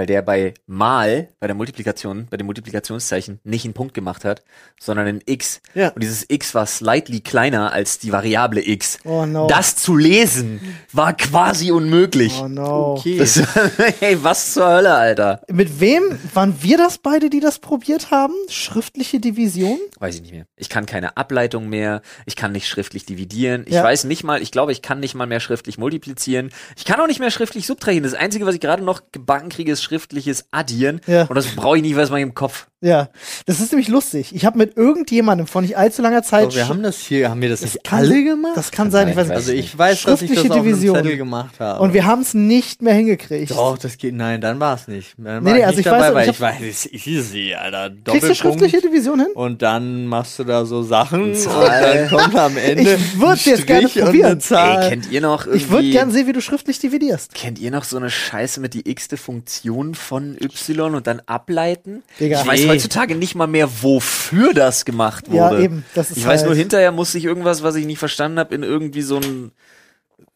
[0.00, 4.42] weil der bei Mal, bei der Multiplikation, bei dem Multiplikationszeichen nicht einen Punkt gemacht hat,
[4.80, 5.60] sondern ein X.
[5.74, 5.88] Ja.
[5.90, 8.96] Und dieses X war slightly kleiner als die Variable X.
[9.04, 9.46] Oh no.
[9.46, 10.58] Das zu lesen
[10.94, 12.40] war quasi unmöglich.
[12.42, 12.94] oh no.
[12.94, 13.18] Okay.
[13.18, 13.36] Das,
[14.00, 15.42] hey, was zur Hölle, Alter?
[15.50, 18.32] Mit wem waren wir das beide, die das probiert haben?
[18.48, 19.78] Schriftliche Division?
[19.98, 20.46] Weiß ich nicht mehr.
[20.56, 22.00] Ich kann keine Ableitung mehr.
[22.24, 23.64] Ich kann nicht schriftlich dividieren.
[23.66, 23.84] Ich Ja.
[23.84, 26.48] weiß nicht mal, ich glaube, ich kann nicht mal mehr schriftlich multiplizieren.
[26.78, 28.04] Ich kann auch nicht mehr schriftlich subtrahieren.
[28.04, 31.00] Das Einzige, was ich gerade noch gebacken kriege, ist schriftliches Addieren.
[31.08, 31.22] Ja.
[31.24, 32.68] Und das brauche ich nicht, was man im Kopf.
[32.82, 33.10] Ja.
[33.44, 34.34] Das ist nämlich lustig.
[34.34, 36.44] Ich habe mit irgendjemandem vor nicht allzu langer Zeit.
[36.44, 38.52] Aber wir haben das hier, haben wir das, Das nicht kann- alle gemacht?
[38.56, 39.64] das kann sein, ich weiß Nein, also nicht.
[39.66, 40.96] ich weiß, dass ich das Schriftliche auf Division.
[40.96, 41.82] Zettel gemacht habe.
[41.82, 43.50] Und wir haben es nicht mehr hingekriegt.
[43.50, 45.12] Doch, das geht, nein, dann war es nicht.
[45.18, 46.86] Dann Nee, war nee, ich also nicht ich weiß, dabei, weil ich ich weiß, es
[46.86, 47.90] ist easy, Alter.
[47.90, 48.36] Kriegst du Doppelpunkt.
[48.38, 49.28] schriftliche Division hin?
[49.34, 53.50] Und dann machst du da so Sachen und dann kommt am Ende Ich würd's ein
[53.50, 54.40] jetzt gerne probieren.
[54.50, 57.34] Ey, kennt ihr noch irgendwie, Ich würde gern sehen, wie du schriftlich dividierst.
[57.34, 62.02] kennt ihr noch so eine Scheiße mit die x-te Funktion von y und dann ableiten?
[62.18, 62.40] Digga.
[62.40, 65.62] Ich weiß heutzutage nicht mal mehr, wofür das gemacht Ja, wurde.
[65.62, 65.84] eben.
[65.94, 68.54] Das ist Ich weiß halt- nur, hinterher musste ich irgendwas, was ich nicht verstanden habe,
[68.54, 69.52] in irgendwie so ein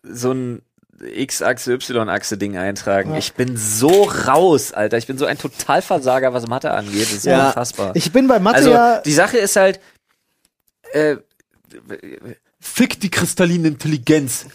[0.03, 0.63] so ein
[1.03, 3.13] X-Achse, Y-Achse-Ding eintragen.
[3.13, 3.19] Ja.
[3.19, 4.97] Ich bin so raus, Alter.
[4.99, 7.03] Ich bin so ein Totalversager, was Mathe angeht.
[7.07, 7.49] Das ist Ja.
[7.49, 7.93] unfassbar.
[7.97, 9.01] Ich bin bei Mathe also, ja.
[9.01, 9.81] die Sache ist halt,
[10.93, 11.17] äh,
[12.61, 14.47] fick die kristalline Intelligenz.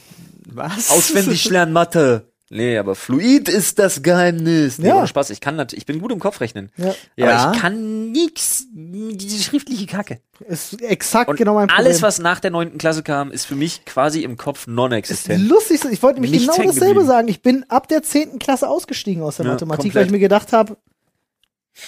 [0.46, 0.90] Was?
[0.92, 2.29] Auswendig lernen Mathe.
[2.52, 4.80] Nee, aber Fluid ist das Geheimnis.
[4.80, 4.96] Nee, Ja.
[4.98, 5.30] ohne Spaß.
[5.30, 6.72] Ich kann natürlich, ich bin gut im Kopf rechnen.
[6.78, 7.38] Ja, Ja.
[7.38, 10.20] Aber ich kann nix, diese schriftliche Kacke.
[10.48, 11.86] ist exakt Und genau mein Problem.
[11.86, 15.48] alles, was nach der neunten Klasse kam, ist für mich quasi im Kopf ist non-existent.
[15.48, 17.06] lustig, ich wollte nämlich genau dasselbe geblieben.
[17.06, 17.28] sagen.
[17.28, 18.40] Ich bin ab der 10.
[18.40, 19.96] Klasse ausgestiegen aus der Ja, Mathematik, komplett.
[19.96, 20.78] weil ich mir gedacht habe,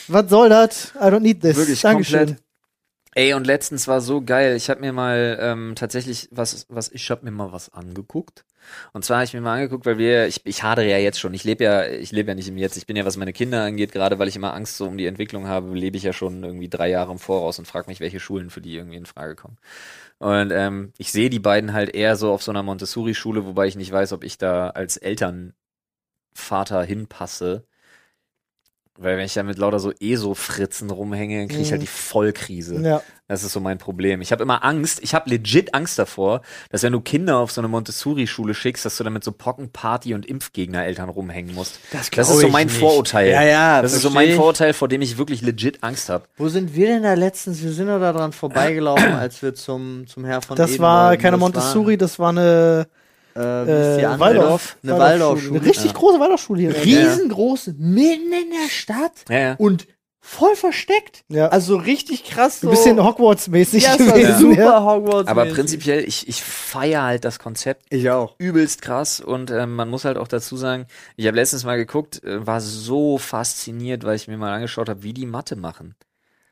[0.08, 0.94] was soll das?
[0.96, 1.56] I don't need this.
[1.58, 2.20] Wirklich Dankeschön.
[2.20, 2.44] komplett.
[3.14, 4.56] Ey, und letztens war so geil.
[4.56, 8.46] Ich habe mir mal ähm, tatsächlich was, was, ich habe mir mal was angeguckt.
[8.94, 11.34] Und zwar habe ich mir mal angeguckt, weil wir, ich, ich hadere ja jetzt schon.
[11.34, 12.78] Ich lebe ja, ich lebe ja nicht im Jetzt.
[12.78, 15.08] Ich bin ja, was meine Kinder angeht, gerade weil ich immer Angst so um die
[15.08, 18.22] Entwicklung habe, lebe ich ja schon irgendwie drei Jahre im Voraus und frage mich, welche
[18.22, 19.58] Schulen für die irgendwie in Frage kommen.
[20.20, 23.76] Und ähm, ich sehe die beiden halt eher so auf so einer Montessori-Schule, wobei ich
[23.76, 25.56] nicht weiß, ob ich da als Elternvater
[26.86, 27.66] hinpasse.
[29.02, 32.82] Weil wenn ich da mit lauter so ESO-Fritzen rumhänge, dann kriege ich halt die Vollkrise.
[32.82, 33.02] Ja.
[33.28, 34.22] Das ist so mein Problem.
[34.22, 37.62] Ich habe immer Angst, ich habe legit Angst davor, dass wenn du Kinder auf so
[37.62, 41.80] eine Montessori-Schule schickst, dass du damit so Pockenparty- und Impfgegner-Eltern rumhängen musst.
[41.92, 42.78] Das Das ist so mein nicht.
[42.78, 43.32] Vorurteil.
[43.32, 44.36] Ja, ja, Das ist so mein.
[44.36, 46.26] Vorurteil, vor dem ich wirklich legit Angst habe.
[46.38, 47.64] Wo sind wir denn da letztens?
[47.64, 51.18] Wir sind doch da dran vorbeigelaufen, als wir zum, zum Herr von Das Eden war
[51.18, 52.88] keine Das Montessori, das war eine
[53.36, 54.20] äh, äh?
[54.20, 54.78] Waldorf.
[54.84, 55.00] Eine Waldorfschule.
[55.00, 55.60] Waldorfschule.
[55.60, 55.98] Eine richtig Ja.
[55.98, 56.76] große Waldorfschule hier.
[56.84, 59.56] Riesengroße, mitten in der Stadt Ja, ja.
[59.58, 59.88] und
[60.24, 61.24] voll versteckt.
[61.30, 61.48] Ja.
[61.48, 62.68] Also richtig krass so.
[62.68, 64.40] Ein bisschen Hogwarts-mäßig ja, gewesen.
[64.40, 64.84] super Ja.
[64.86, 65.28] Hogwarts.
[65.28, 68.36] Aber prinzipiell, ich, ich feiere halt das Konzept Ich auch.
[68.38, 72.24] übelst krass und ähm, man muss halt auch dazu sagen, ich habe letztens mal geguckt,
[72.24, 75.96] äh, war so fasziniert, weil ich mir mal angeschaut habe, wie die Mathe machen.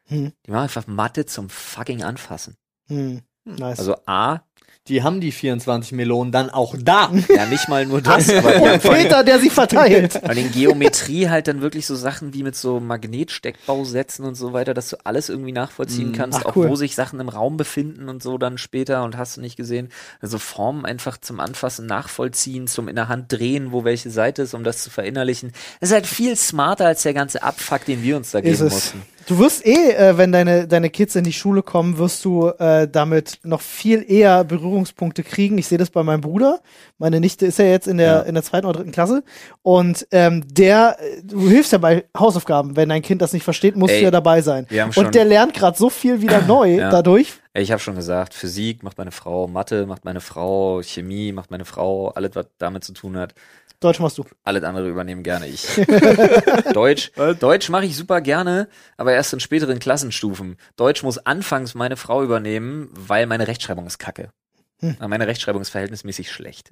[0.07, 0.31] Hm.
[0.47, 2.55] Die machen einfach Mathe zum fucking Anfassen.
[2.87, 3.21] Hm.
[3.45, 3.77] Nice.
[3.79, 4.39] Also A,
[4.87, 7.11] Die haben die 24 Melonen dann auch da.
[7.29, 10.19] ja nicht mal nur das, aber die haben und Peter, der sie verteilt.
[10.23, 14.73] Bei den Geometrie halt dann wirklich so Sachen wie mit so Magnetsteckbausätzen und so weiter,
[14.73, 16.69] dass du alles irgendwie nachvollziehen Mm, kannst, ach, auch cool.
[16.69, 19.89] wo sich Sachen im Raum befinden und so dann später und hast du nicht gesehen.
[20.21, 24.55] Also Formen einfach zum Anfassen, nachvollziehen, zum in der Hand drehen, wo welche Seite ist,
[24.55, 25.51] um das zu verinnerlichen.
[25.81, 29.01] Das ist halt viel smarter als der ganze Abfuck, den wir uns da geben mussten.
[29.29, 32.87] Du wirst eh, äh, wenn deine, deine Kids in die Schule kommen, wirst du äh,
[32.87, 35.59] damit noch viel eher Berührungspunkte kriegen.
[35.59, 36.61] Ich sehe das bei meinem Bruder.
[36.97, 38.19] Meine Nichte ist ja jetzt in der, Ja.
[38.21, 39.23] in der zweiten oder dritten Klasse.
[39.61, 42.75] Und ähm, der, äh, du hilfst ja bei Hausaufgaben.
[42.75, 44.65] Wenn dein Kind das nicht versteht, musst Ey, du ja dabei sein.
[44.95, 46.89] Und der lernt gerade so viel wieder neu Ja.
[46.89, 47.33] dadurch.
[47.53, 51.51] Ey, Ich habe schon gesagt, Physik macht meine Frau, Mathe macht meine Frau, Chemie macht
[51.51, 53.35] meine Frau, alles, was damit zu tun hat.
[53.79, 54.25] Deutsch machst du.
[54.43, 55.65] Alles andere übernehmen gerne ich.
[56.73, 58.67] Deutsch, Deutsch mache ich super gerne,
[58.97, 60.57] aber erst in späteren Klassenstufen.
[60.75, 64.31] Deutsch muss anfangs meine Frau übernehmen, weil meine Rechtschreibung ist kacke.
[64.79, 64.97] Hm.
[65.07, 66.71] Meine Rechtschreibung ist verhältnismäßig schlecht.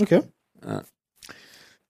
[0.00, 0.22] Okay.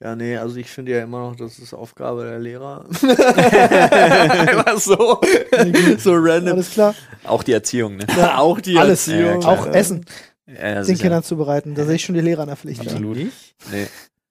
[0.01, 2.85] Ja, nee, also ich finde ja immer noch, das ist Aufgabe der Lehrer.
[3.03, 5.21] Einfach so.
[5.99, 6.55] so random.
[6.55, 6.95] Alles klar.
[7.25, 8.07] Auch die Erziehung, ne?
[8.37, 9.07] auch die Alles.
[9.07, 9.41] Ja, Erziehung.
[9.41, 9.53] klar.
[9.53, 10.05] Auch Essen
[10.47, 10.99] Ja, den.
[10.99, 11.75] Kindern zubereiten.
[11.75, 12.83] Da sehe ich schon die Lehrer in der Pflicht.
[12.83, 12.91] Ja.
[12.91, 13.17] Absolut.
[13.17, 13.55] Nicht?
[13.71, 13.87] Nee.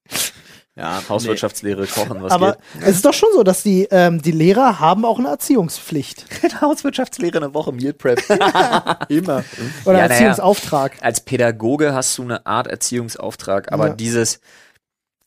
[0.75, 4.79] Ja, Hauswirtschaftslehre, kochen, was Aber es ist doch schon so, dass die, ähm, die Lehrer
[4.79, 6.25] haben auch eine Erziehungspflicht.
[6.41, 6.61] geht.
[6.61, 8.19] Hauswirtschaftslehre eine Woche Meal Prep.
[9.07, 9.43] immer.
[9.85, 10.05] Oder Ja.
[10.07, 10.93] Erziehungsauftrag.
[11.01, 13.93] als Pädagoge hast du eine Art Erziehungsauftrag, aber Ja.
[13.93, 14.39] dieses,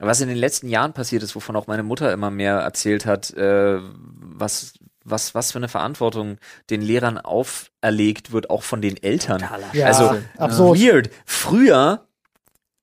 [0.01, 3.33] was in den letzten Jahren passiert ist, wovon auch meine Mutter immer mehr erzählt hat,
[3.35, 3.79] äh,
[4.19, 4.73] was,
[5.09, 6.39] was, was für eine Verantwortung
[6.71, 9.45] den Lehrern auferlegt wird, auch von den Eltern.
[9.73, 10.79] Ja, Also, absurd.
[10.81, 11.11] Weird.
[11.25, 12.07] Früher,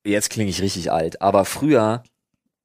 [0.05, 2.03] jetzt klinge ich richtig alt, aber früher,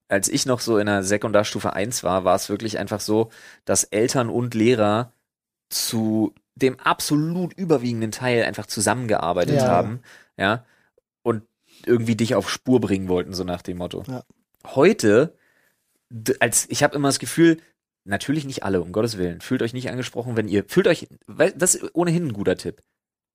[0.09, 3.31] als ich noch so in der Sekundarstufe 1 war, war es wirklich einfach so,
[3.65, 5.13] dass Eltern und Lehrer
[5.71, 9.69] zu dem absolut überwiegenden Teil einfach zusammengearbeitet Ja.
[9.69, 10.01] haben,
[10.37, 10.65] ja,
[11.23, 11.43] und
[11.85, 14.03] irgendwie dich auf Spur bringen wollten, so nach dem Motto.
[14.09, 14.23] Ja.
[14.67, 15.35] Heute,
[16.41, 17.59] als ich habe immer das Gefühl,
[18.09, 21.07] natürlich nicht alle, um Gottes Willen, fühlt euch nicht angesprochen, wenn ihr, fühlt euch,
[21.57, 22.83] das ist ohnehin ein guter Tipp,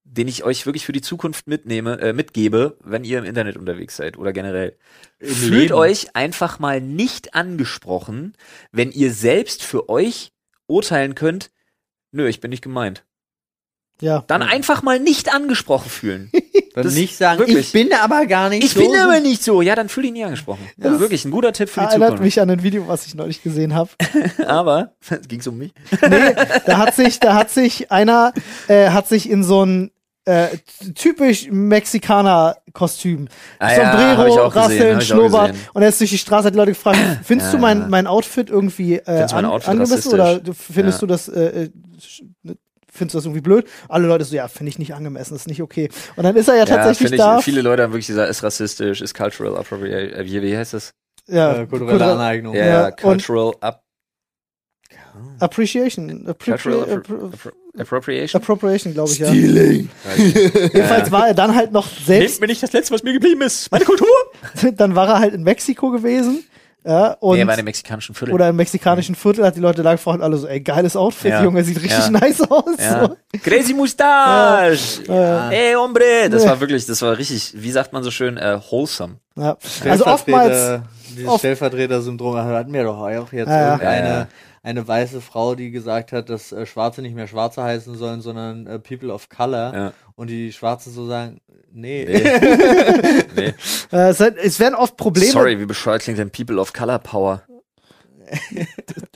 [0.04, 3.96] den ich euch wirklich für die Zukunft mitnehme, äh, mitgebe, wenn ihr im Internet unterwegs
[3.96, 4.78] seid oder generell.
[5.20, 5.74] Fühlt Leben.
[5.74, 8.34] euch einfach mal nicht angesprochen,
[8.72, 10.34] wenn ihr selbst für euch
[10.68, 11.52] urteilen könnt,
[12.12, 13.06] nö, ich bin nicht gemeint.
[14.02, 14.24] Ja.
[14.28, 16.32] Dann einfach mal nicht angesprochen fühlen.
[16.74, 17.58] Dann Das- nicht sagen, wirklich.
[17.68, 18.80] ich bin aber gar nicht Ich so.
[18.80, 19.62] bin aber nicht so.
[19.62, 20.68] Ja, dann fühl dich nie angesprochen.
[20.78, 22.24] Ja, wirklich ein guter Tipp für die Erinnert Zukunft.
[22.24, 23.90] mich an ein Video, was ich neulich gesehen habe.
[24.48, 24.94] Aber
[25.28, 25.72] ging's um mich?
[26.10, 26.34] Nee,
[26.66, 28.34] da hat sich, da hat sich einer,
[28.68, 29.92] äh, hat sich in so ein
[30.26, 30.48] äh,
[30.96, 33.28] typisch Mexikaner-Kostüm.
[33.60, 33.94] Ah ja, hab
[34.28, 35.56] ich Sombrero, gesehen, Rasseln, ich Schnurrbart.
[35.74, 37.58] Und er ist durch die Straße, hat die Leute gefragt, findest Ja.
[37.58, 41.00] du mein, mein Outfit irgendwie äh, an, angemessen oder findest Ja.
[41.02, 41.70] du das, äh, äh,
[42.94, 43.66] findest du das irgendwie blöd?
[43.90, 45.90] Alle Leute so, ja, finde ich nicht angemessen, ist nicht okay.
[46.16, 47.42] Und dann ist er ja tatsächlich finde ich, da.
[47.42, 50.92] viele Leute haben wirklich gesagt, ist rassistisch, ist cultural appropriation, äh, wie, wie heißt das?
[51.28, 52.54] ja, Äh, kulturelle kulturell- Aneignung.
[52.56, 53.82] Ja, Ja, ja, cultural up,
[55.40, 56.28] Appreciation.
[56.28, 56.54] appro
[57.78, 58.42] appropriation.
[58.42, 59.28] Appropriation, glaube ich, ja.
[59.28, 59.90] Stealing.
[60.18, 63.72] Jedenfalls war er dann halt noch selbst mir nicht das Letzte, was mir geblieben ist.
[63.72, 64.08] Meine Kultur.
[64.76, 66.44] dann war er halt in Mexiko gewesen.
[66.86, 68.34] Ja, und Nee, war in dem mexikanischen Viertel.
[68.34, 71.44] oder im mexikanischen Viertel hat die Leute da gefragt, alle so, ey, geiles Outfit, Ja.
[71.44, 72.10] Junge, sieht richtig Ja.
[72.10, 72.64] nice aus.
[72.78, 73.06] ja.
[73.08, 73.16] So.
[73.44, 75.04] Crazy Mustache.
[75.08, 75.50] Ja.
[75.50, 76.30] Ey, hombre.
[76.30, 79.16] Das war wirklich, das war richtig, wie sagt man so schön, äh, wholesome.
[79.38, 79.58] Ja.
[79.90, 83.68] Also oftmals, Dieses oft- Stellvertreter-Syndrom hatten wir doch auch jetzt Ja, ja.
[83.74, 84.28] irgendeine Ja, ja.
[84.64, 88.66] Eine weiße Frau, die gesagt hat, dass äh, Schwarze nicht mehr Schwarze heißen sollen, sondern
[88.66, 89.74] äh, People of Color.
[89.76, 89.94] Ja.
[90.16, 91.42] Und die Schwarzen so sagen,
[91.72, 92.06] nee.
[93.36, 93.54] Nee.
[93.92, 95.32] Äh, es, werden oft Probleme.
[95.32, 97.44] Sorry, wie bescheuert klingt denn People of Color Power?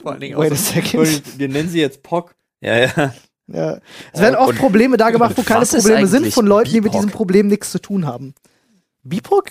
[0.00, 1.38] Vor allen Dingen Wait auch a second.
[1.38, 2.32] Wir nennen sie jetzt POC.
[2.60, 3.14] Ja, ja.
[3.48, 3.78] Ja.
[4.12, 6.94] Es werden oft Und- Probleme da gemacht, wo keine Probleme sind von Leuten, die mit
[6.94, 8.34] diesem Problem nichts zu tun haben.
[9.02, 9.50] BIPOC?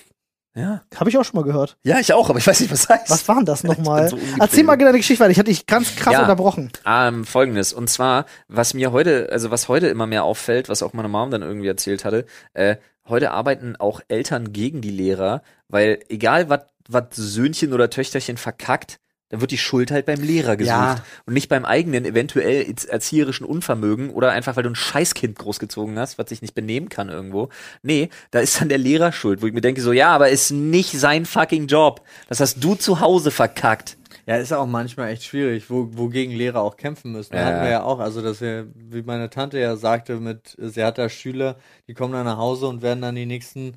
[0.58, 0.82] Ja.
[0.96, 1.78] Habe ich auch schon mal gehört.
[1.84, 3.10] Ja, ich auch, aber ich weiß nicht, was heißt.
[3.10, 4.10] Was war denn das nochmal?
[4.10, 4.18] so.
[4.40, 5.32] Erzähl mal deine Geschichte weiter.
[5.32, 6.22] Ich hatte dich ganz krass Ja.
[6.22, 6.72] unterbrochen.
[6.86, 7.74] Ähm, Folgendes.
[7.74, 11.30] Und zwar, was mir heute, also was heute immer mehr auffällt, was auch meine Mom
[11.32, 12.78] dann irgendwie erzählt hatte, äh,
[13.08, 19.00] heute arbeiten auch Eltern gegen die Lehrer, weil egal was was Söhnchen oder Töchterchen verkackt,
[19.30, 21.04] dann wird die Schuld halt beim Lehrer gesucht Ja.
[21.26, 25.98] und nicht beim eigenen eventuell erz- erzieherischen Unvermögen oder einfach weil du ein Scheißkind großgezogen
[26.00, 27.50] hast, was sich nicht benehmen kann irgendwo.
[27.82, 30.52] Nee, da ist dann der Lehrer schuld, wo ich mir denke so, ja, aber ist
[30.52, 32.02] nicht sein fucking Job.
[32.30, 33.98] Das hast du zu Hause verkackt.
[34.26, 37.34] Ja, ist auch manchmal echt schwierig, wo, wogegen Lehrer auch kämpfen müssen.
[37.34, 37.46] Ja.
[37.46, 40.98] Hatten wir ja auch, also dass wir, wie meine Tante ja sagte, mit, sie hat
[40.98, 41.58] da Schüler,
[41.88, 43.76] die kommen dann nach Hause und werden dann die nächsten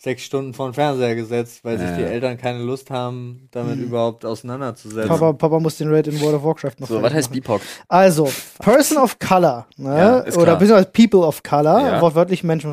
[0.00, 4.24] sechs Stunden vor den Fernseher gesetzt, weil sich die Eltern keine Lust haben, damit überhaupt
[4.24, 5.08] auseinanderzusetzen.
[5.08, 7.40] Papa, Papa muss den Raid in World of Warcraft noch So, was heißt machen.
[7.40, 7.60] BIPOC?
[7.88, 8.30] Also,
[8.60, 9.88] Person of Color, ne?
[9.98, 12.00] Ja, oder beziehungsweise People of Color, Ja.
[12.00, 12.72] wortwörtlich Menschen,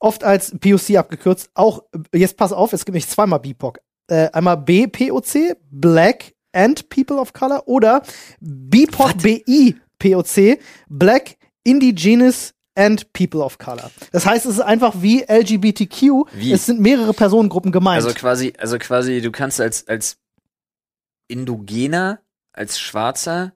[0.00, 1.48] oft als POC abgekürzt.
[1.54, 1.82] Auch,
[2.14, 3.78] jetzt pass auf, es gibt nicht zweimal BIPOC.
[4.08, 8.02] Äh, einmal BPOC, Black and People of Color, oder
[8.40, 10.58] BIPOC, BI POC,
[10.90, 13.90] Black, Indigenous and People of Color.
[14.12, 16.26] Das heißt, es ist einfach wie LGBTQ.
[16.34, 16.52] Wie?
[16.52, 18.04] Es sind mehrere Personengruppen gemeint.
[18.04, 20.18] Also quasi, also quasi, du kannst als, als
[21.28, 22.20] Indogener,
[22.52, 23.52] als Schwarzer,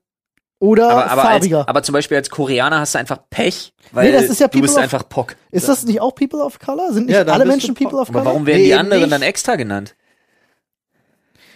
[0.58, 1.68] oder aber, aber, als, farbiger.
[1.68, 4.60] aber zum Beispiel als Koreaner hast du einfach Pech, weil Nee, das ist ja du
[4.60, 5.36] bist of- einfach Pock.
[5.50, 6.92] ist das nicht auch People of Color?
[6.92, 8.24] Sind nicht Ja, alle Menschen People of Aber Color?
[8.26, 9.12] warum werden Nee, die anderen nicht.
[9.12, 9.96] dann extra genannt?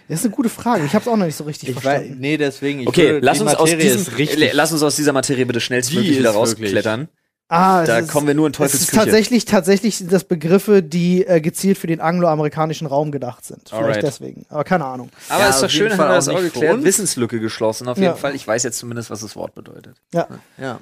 [0.09, 0.85] Das ist eine gute Frage.
[0.85, 2.17] Ich habe es auch noch nicht so richtig ich weiß, verstanden.
[2.21, 4.07] nee, deswegen, ich Okay, würde, lass uns, aus diesem,
[4.53, 7.09] lass uns aus dieser Materie bitte schnellstmöglich Die wieder ist wirklich- rausklettern.
[7.49, 10.25] Ah, es Da ist, kommen wir nur in es Teufels ist tatsächlich, tatsächlich sind das
[10.25, 13.69] Begriffe, die äh, gezielt für den angloamerikanischen Raum gedacht sind.
[13.69, 14.03] Vielleicht Alright.
[14.03, 14.47] deswegen.
[14.49, 15.11] Aber keine Ahnung.
[15.29, 16.83] Aber Ja, ist doch schön, haben wir das auch geklärt.
[16.83, 18.15] Wissenslücke geschlossen auf jeden Ja.
[18.17, 18.35] Fall.
[18.35, 19.97] Ich weiß jetzt zumindest, was das Wort bedeutet.
[20.13, 20.27] Ja.
[20.59, 20.81] Ja.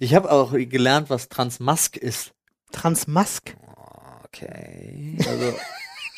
[0.00, 2.32] Ich habe auch gelernt, was Transmask ist.
[2.72, 3.54] Transmask.
[4.24, 5.18] Okay.
[5.28, 5.54] Also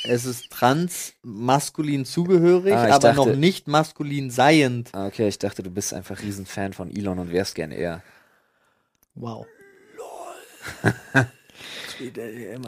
[0.05, 4.91] es ist transmaskulin zugehörig, Ah, aber dachte- noch nicht maskulin seiend.
[4.95, 8.03] Okay, ich dachte, du bist einfach Riesenfan von Elon und wärst gern eher.
[9.21, 9.47] Wow.
[12.01, 12.13] Ich,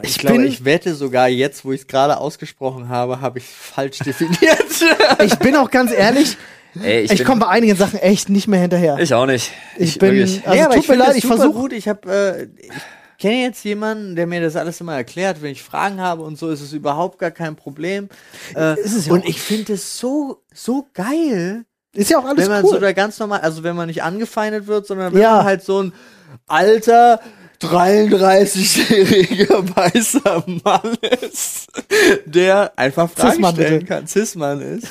[0.01, 3.45] Ich glaube, bin- ich wette sogar jetzt, wo ich es gerade ausgesprochen habe, habe ich
[3.45, 4.39] es falsch definiert.
[5.23, 6.35] Ich bin auch ganz ehrlich,
[6.81, 8.97] Ey, ich, ich, bin- komme bei einigen Sachen echt nicht mehr hinterher.
[8.99, 9.51] Ich auch nicht.
[9.77, 10.45] Ich bin- wirklich.
[10.45, 11.71] Also aber tut ich mir leid, ich super versuch- gut.
[11.73, 12.71] Ich habe, äh, ich
[13.19, 15.41] kenne jetzt jemanden, der mir das alles immer erklärt.
[15.41, 18.09] Wenn ich Fragen habe und so, ist es überhaupt gar kein Problem.
[18.53, 19.29] Äh, Ist es ja und auch.
[19.29, 21.63] ich finde es so, so geil,
[21.93, 22.71] Ist ja auch alles wenn man cool.
[22.71, 25.37] so da ganz normal, also wenn man nicht angefeindet wird, sondern wenn Ja.
[25.37, 25.93] man halt so ein
[26.47, 27.19] alter
[27.61, 31.67] 33-jähriger weißer Mann ist,
[32.25, 33.85] der einfach Fragen stellen bitte.
[33.85, 34.87] kann, Cis-Mann ist,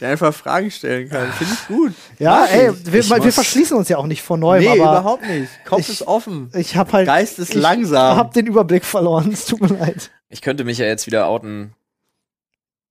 [0.00, 1.32] der einfach Fragen stellen kann.
[1.32, 1.92] Finde ich gut.
[2.18, 2.92] ja, Mag ey, ich.
[2.92, 5.48] wir, Ich wir muss- verschließen uns ja auch nicht vor neuem, nee, aber überhaupt nicht.
[5.64, 6.50] Kopf ich- ist offen.
[6.54, 8.16] ich habe halt Geist ist ich langsam.
[8.16, 9.30] hab den Überblick verloren.
[9.32, 10.10] Es tut mir leid.
[10.28, 11.74] Ich könnte mich ja jetzt wieder outen.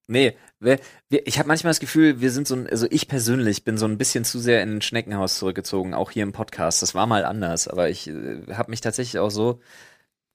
[0.08, 3.64] Nee, wir, wir, ich habe manchmal das Gefühl, wir sind so ein, also ich persönlich
[3.64, 6.82] bin so ein bisschen zu sehr in ein Schneckenhaus zurückgezogen, auch hier im Podcast.
[6.82, 9.60] Das war mal anders, aber ich äh, habe mich tatsächlich auch so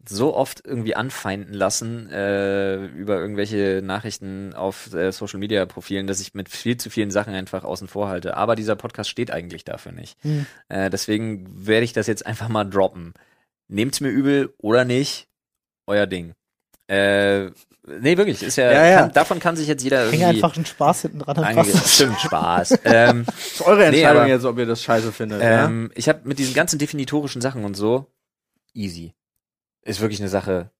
[0.08, 6.20] so oft irgendwie anfeinden lassen äh, über irgendwelche Nachrichten auf äh, Social Media Profilen, dass
[6.20, 8.36] ich mit viel zu vielen Sachen einfach außen vor halte.
[8.36, 10.16] Aber dieser Podcast steht eigentlich dafür nicht.
[10.22, 10.46] Hm.
[10.68, 13.14] Äh, deswegen werde ich das jetzt einfach mal droppen.
[13.68, 15.28] Nehmt's mir übel oder nicht,
[15.86, 16.34] euer Ding.
[16.86, 17.50] Äh,
[18.00, 19.00] nee, wirklich, ist ja, Ja, ja.
[19.02, 21.36] Kann, davon kann sich jetzt jeder Häng irgendwie einfach einen Spaß hinten dran.
[21.36, 21.94] Dann passt das.
[21.94, 22.78] Stimmt, Spaß.
[22.84, 25.40] ähm, ist eure Nee, Entscheidung aber- jetzt, ob ihr das scheiße findet.
[25.42, 28.06] ähm, ich habe mit diesen ganzen definitorischen Sachen und so,
[28.74, 29.14] easy.
[29.82, 30.70] Ist wirklich eine Sache.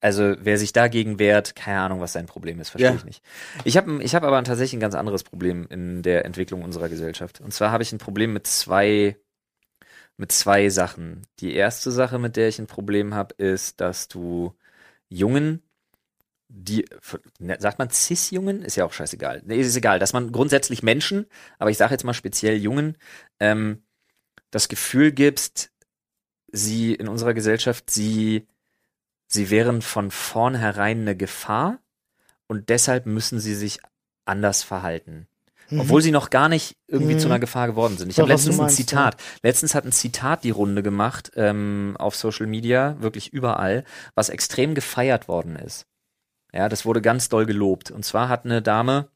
[0.00, 2.96] Also, wer sich dagegen wehrt, keine Ahnung, was sein Problem ist, verstehe Ja.
[2.96, 3.22] ich nicht.
[3.62, 7.40] Ich habe ich hab aber tatsächlich ein ganz anderes Problem in der Entwicklung unserer Gesellschaft.
[7.40, 9.16] Und zwar habe ich ein Problem mit zwei,
[10.16, 11.22] mit zwei Sachen.
[11.38, 14.54] Die erste Sache, mit der ich ein Problem habe, ist, dass du
[15.08, 15.62] Jungen,
[16.54, 16.84] die,
[17.58, 18.62] sagt man Cis-Jungen?
[18.62, 19.42] Ist ja auch scheißegal.
[19.46, 21.26] Nee, ist egal, dass man grundsätzlich Menschen,
[21.58, 22.98] aber ich sage jetzt mal speziell Jungen,
[23.40, 23.82] ähm,
[24.50, 25.70] das Gefühl gibst,
[26.52, 28.46] sie in unserer Gesellschaft, sie,
[29.26, 31.78] sie wären von vornherein eine Gefahr
[32.48, 33.78] und deshalb müssen sie sich
[34.26, 35.26] anders verhalten.
[35.78, 37.18] Obwohl sie noch gar nicht irgendwie Mhm.
[37.18, 38.10] zu einer Gefahr geworden sind.
[38.10, 39.16] Ich habe letztens ein meinst, Zitat.
[39.42, 43.84] Letztens hat ein Zitat die Runde gemacht ähm, auf Social Media, wirklich überall,
[44.14, 45.86] was extrem gefeiert worden ist.
[46.52, 47.90] Ja, das wurde ganz doll gelobt.
[47.90, 49.08] Und zwar hat eine Dame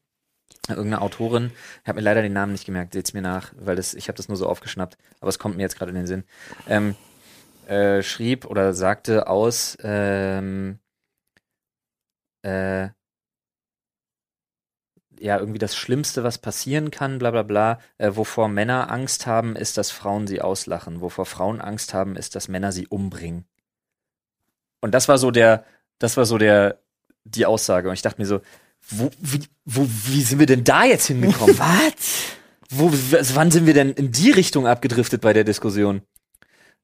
[0.69, 1.51] irgendeine Autorin,
[1.83, 4.17] ich habe mir leider den Namen nicht gemerkt, seht's mir nach, weil das, ich habe
[4.17, 6.23] das nur so aufgeschnappt, aber es kommt mir jetzt gerade in den Sinn,
[6.67, 6.95] ähm,
[7.67, 10.79] äh, schrieb oder sagte aus, ähm,
[12.43, 12.89] äh,
[15.19, 17.79] ja, irgendwie das Schlimmste, was passieren kann, bla bla bla.
[17.97, 21.01] Äh, wovor Männer Angst haben, ist, dass Frauen sie auslachen.
[21.01, 23.45] Wovor Frauen Angst haben, ist, dass Männer sie umbringen.
[24.79, 25.65] Und das war so der,
[25.97, 26.79] das war so der,
[27.35, 27.89] die Aussage.
[27.89, 28.41] Und ich dachte mir so,
[28.89, 31.57] wo, wie, wo, wie sind wir denn da jetzt hingekommen?
[31.59, 32.37] Was?
[32.69, 36.01] Wo, wann sind wir denn in die Richtung abgedriftet bei der Diskussion?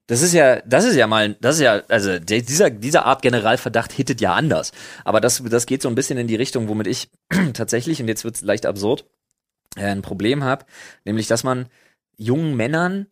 [0.08, 3.22] Das ist ja, das ist ja mal, das ist ja, also der, dieser, dieser Art
[3.22, 4.72] Generalverdacht hittet ja anders.
[5.06, 7.10] Aber das, das geht so ein bisschen in die Richtung, womit ich
[7.54, 9.06] tatsächlich, und jetzt wird's leicht absurd,
[9.78, 10.66] äh, ein Problem habe,
[11.06, 11.68] nämlich, dass man
[12.18, 13.08] jungen Männern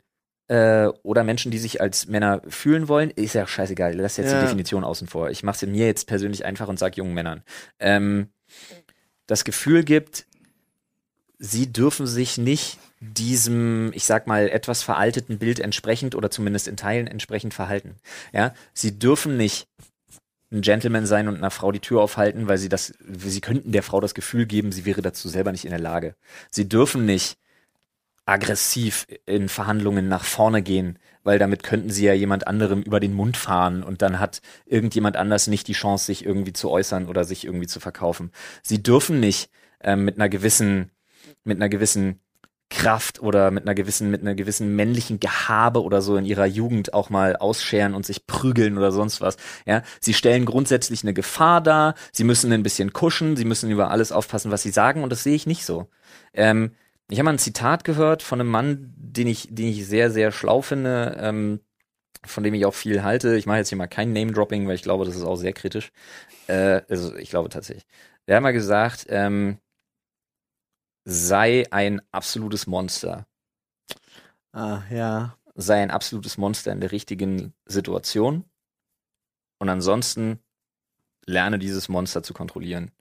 [0.52, 4.40] äh, oder Menschen, die sich als Männer fühlen wollen, ist ja scheißegal, lass jetzt Ja.
[4.40, 5.30] die Definition außen vor.
[5.30, 7.42] Ich mache es mir jetzt persönlich einfach und sag jungen Männern.
[7.80, 8.28] Ähm,
[9.28, 10.26] das Gefühl gibt,
[11.40, 16.76] sie dürfen sich nicht diesem, ich sag mal, etwas veralteten Bild entsprechend oder zumindest in
[16.76, 17.96] Teilen entsprechend verhalten.
[18.34, 19.68] Ja, sie dürfen nicht
[20.52, 23.84] ein Gentleman sein und einer Frau die Tür aufhalten, weil sie das, sie könnten der
[23.84, 26.16] Frau das Gefühl geben, sie wäre dazu selber nicht in der Lage.
[26.50, 27.38] Sie dürfen nicht
[28.32, 33.14] aggressiv in Verhandlungen nach vorne gehen, weil damit könnten sie ja jemand anderem über den
[33.14, 37.24] Mund fahren und dann hat irgendjemand anders nicht die Chance, sich irgendwie zu äußern oder
[37.24, 38.32] sich irgendwie zu verkaufen.
[38.64, 39.50] Sie dürfen nicht
[39.82, 40.92] ähm, mit einer gewissen,
[41.44, 42.22] mit einer gewissen
[42.72, 46.94] Kraft oder mit einer gewissen, mit einer gewissen männlichen Gehabe oder so in ihrer Jugend
[46.94, 49.36] auch mal ausscheren und sich prügeln oder sonst was.
[49.66, 51.96] Ja, sie stellen grundsätzlich eine Gefahr dar.
[52.14, 53.36] Sie müssen ein bisschen kuschen.
[53.36, 55.04] Sie müssen über alles aufpassen, was sie sagen.
[55.04, 55.90] Und das sehe ich nicht so.
[56.34, 56.72] Ähm,
[57.12, 60.32] ich habe mal ein Zitat gehört von einem Mann, den ich, den ich sehr, sehr
[60.32, 61.60] schlau finde, ähm,
[62.26, 63.36] von dem ich auch viel halte.
[63.36, 65.92] Ich mache jetzt hier mal kein Name-Dropping, weil ich glaube, das ist auch sehr kritisch.
[66.48, 67.86] Äh, also ich glaube tatsächlich.
[68.28, 69.58] Der hat mal gesagt, ähm,
[71.04, 73.28] sei ein absolutes Monster.
[74.54, 75.38] Ah, ja.
[75.56, 78.46] Sei ein absolutes Monster in der richtigen Situation.
[79.60, 80.40] Und ansonsten
[81.26, 82.92] lerne dieses Monster zu kontrollieren.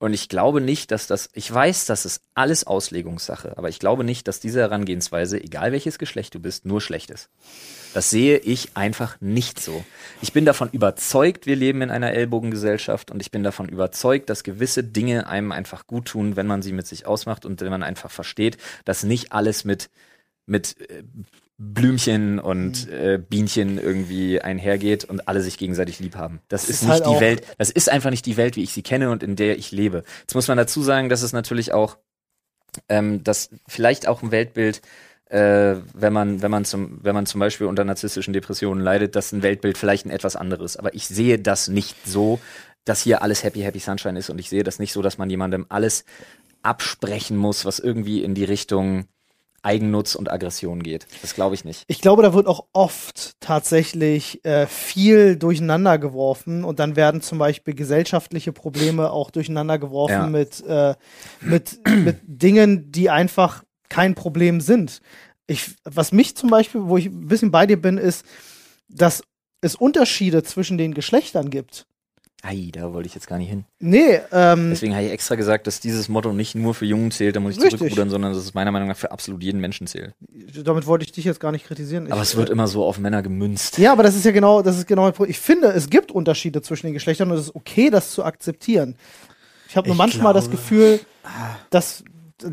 [0.00, 4.04] Und ich glaube nicht, dass das, ich weiß, das ist alles Auslegungssache, aber ich glaube
[4.04, 7.30] nicht, dass diese Herangehensweise, egal welches Geschlecht du bist, nur schlecht ist.
[7.94, 9.84] Das sehe ich einfach nicht so.
[10.22, 14.44] Ich bin davon überzeugt, wir leben in einer Ellbogengesellschaft und ich bin davon überzeugt, dass
[14.44, 17.82] gewisse Dinge einem einfach gut tun, wenn man sie mit sich ausmacht und wenn man
[17.82, 19.90] einfach versteht, dass nicht alles mit,
[20.46, 21.02] mit äh,
[21.58, 26.40] Blümchen und äh, Bienchen irgendwie einhergeht und alle sich gegenseitig lieb haben.
[26.48, 28.72] Das ist, ist nicht halt die Welt, das ist einfach nicht die Welt, wie ich
[28.72, 30.04] sie kenne und in der ich lebe.
[30.20, 31.98] Jetzt muss man dazu sagen, dass es natürlich auch,
[32.88, 34.82] ähm, dass vielleicht auch ein Weltbild,
[35.30, 39.32] äh, wenn man, wenn man zum, wenn man zum Beispiel unter narzisstischen Depressionen leidet, dass
[39.32, 40.76] ein Weltbild vielleicht ein etwas anderes.
[40.76, 42.38] Aber ich sehe das nicht so,
[42.84, 45.28] dass hier alles Happy, Happy Sunshine ist und ich sehe das nicht so, dass man
[45.28, 46.04] jemandem alles
[46.62, 49.06] absprechen muss, was irgendwie in die Richtung
[49.62, 51.06] Eigennutz und Aggression geht.
[51.22, 51.84] Das glaube ich nicht.
[51.88, 57.38] Ich glaube, da wird auch oft tatsächlich äh, viel durcheinander geworfen und dann werden zum
[57.38, 60.26] Beispiel gesellschaftliche Probleme auch durcheinander geworfen Ja.
[60.26, 60.94] mit, äh,
[61.40, 65.00] mit, mit Dingen, die einfach kein Problem sind.
[65.46, 68.24] Ich, was mich zum Beispiel, wo ich ein bisschen bei dir bin, ist,
[68.88, 69.22] dass
[69.60, 71.86] es Unterschiede zwischen den Geschlechtern gibt.
[72.42, 73.64] Ei, da wollte ich jetzt gar nicht hin.
[73.80, 77.34] Nee, ähm, Deswegen habe ich extra gesagt, dass dieses Motto nicht nur für Jungen zählt,
[77.34, 77.78] da muss ich Richtig.
[77.78, 80.14] zurückrudern, sondern dass es meiner Meinung nach für absolut jeden Menschen zählt.
[80.64, 82.06] damit wollte ich dich jetzt gar nicht kritisieren.
[82.12, 83.78] Aber ich, es wird immer so auf Männer gemünzt.
[83.78, 85.12] Ja, aber das ist ja genau, das ist genau.
[85.26, 88.94] Ich finde, es gibt Unterschiede zwischen den Geschlechtern und es ist okay, das zu akzeptieren.
[89.68, 91.00] Ich habe nur Ich manchmal das glaube- Gefühl,
[91.70, 92.04] dass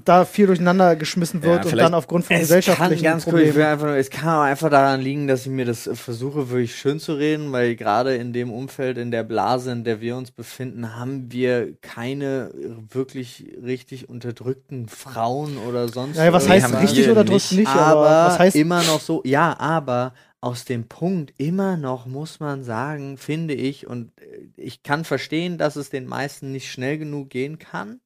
[0.04, 3.24] da viel durcheinander geschmissen Ja, wird und vielleicht- dann aufgrund von Es kann gesellschaftlichen ganz
[3.26, 3.62] Problemen.
[3.62, 6.76] einfach nur, es kann auch einfach daran liegen, dass ich mir das äh, versuche, wirklich
[6.76, 10.32] schön zu reden, weil gerade in dem Umfeld, in der Blase, in der wir uns
[10.32, 12.52] befinden, haben wir keine
[12.92, 17.52] wirklich richtig unterdrückten Frauen oder sonst Naja, was heißt richtig wir oder drückt nicht.
[17.52, 22.06] nicht, aber, aber was heißt immer noch so, ja, aber aus dem Punkt immer noch
[22.06, 26.72] muss man sagen, finde ich, und äh, ich kann verstehen, dass es den meisten nicht
[26.72, 28.00] schnell genug gehen kann,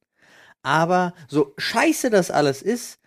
[0.62, 2.98] aber so scheiße das alles ist,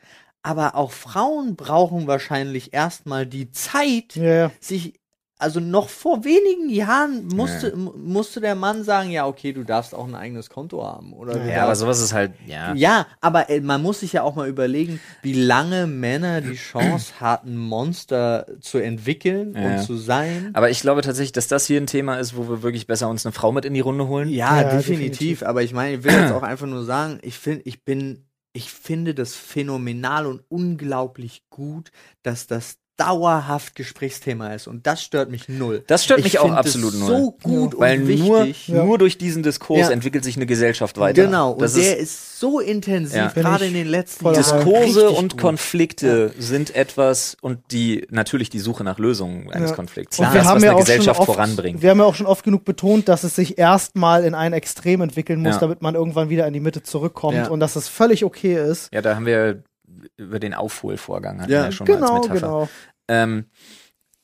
[0.42, 4.52] aber auch Frauen brauchen wahrscheinlich erstmal die Zeit, ja, ja.
[4.60, 5.00] sich,
[5.44, 9.94] also noch vor wenigen Jahren musste, m- musste der Mann sagen, ja, okay, du darfst
[9.94, 11.14] auch ein eigenes Konto haben.
[11.14, 12.74] Oder du Ja, aber sowas ist halt, ja.
[12.74, 17.14] ja, aber äh, man muss sich ja auch mal überlegen, wie lange Männer die Chance
[17.20, 19.66] hatten, Monster zu entwickeln Ja.
[19.66, 20.50] und zu sein.
[20.54, 23.26] Aber ich glaube tatsächlich, dass das hier ein Thema ist, wo wir wirklich besser uns
[23.26, 24.30] eine Frau mit in die Runde holen.
[24.30, 24.88] Ja, Ja, definitiv.
[24.88, 25.44] definitiv.
[25.44, 28.72] Aber ich meine, ich will jetzt auch einfach nur sagen, ich finde, ich bin, ich
[28.72, 31.92] finde das phänomenal und unglaublich gut,
[32.22, 35.84] dass das dauerhaft Gesprächsthema ist und das stört mich null.
[35.88, 37.10] Das stört Ich mich auch absolut es null.
[37.10, 38.70] So gut Weil und nur, wichtig.
[38.70, 39.90] nur durch diesen Diskurs Ja.
[39.90, 41.24] entwickelt sich eine Gesellschaft weiter.
[41.26, 43.28] Genau, und das der ist, ist, so intensiv, Ja.
[43.30, 44.36] Gerade in den letzten Jahren.
[44.36, 45.42] Diskurse und gut.
[45.42, 49.76] Konflikte sind etwas und die natürlich die Suche nach Lösungen eines Ja.
[49.76, 50.20] Konflikts.
[50.20, 51.82] Und das, wir was haben ja eine Gesellschaft oft, voranbringt.
[51.82, 55.02] Wir haben ja auch schon oft genug betont, dass es sich erstmal in ein Extrem
[55.02, 55.60] entwickeln muss, Ja.
[55.60, 57.48] damit man irgendwann wieder in die Mitte zurückkommt Ja.
[57.48, 58.90] und dass es völlig okay ist.
[58.94, 59.64] Ja, da haben wir
[60.18, 61.66] über den Aufholvorgang hatten Ja.
[61.66, 62.40] wir schon mal Genau, als Metapher.
[62.48, 62.70] genau.
[63.08, 63.46] Ähm,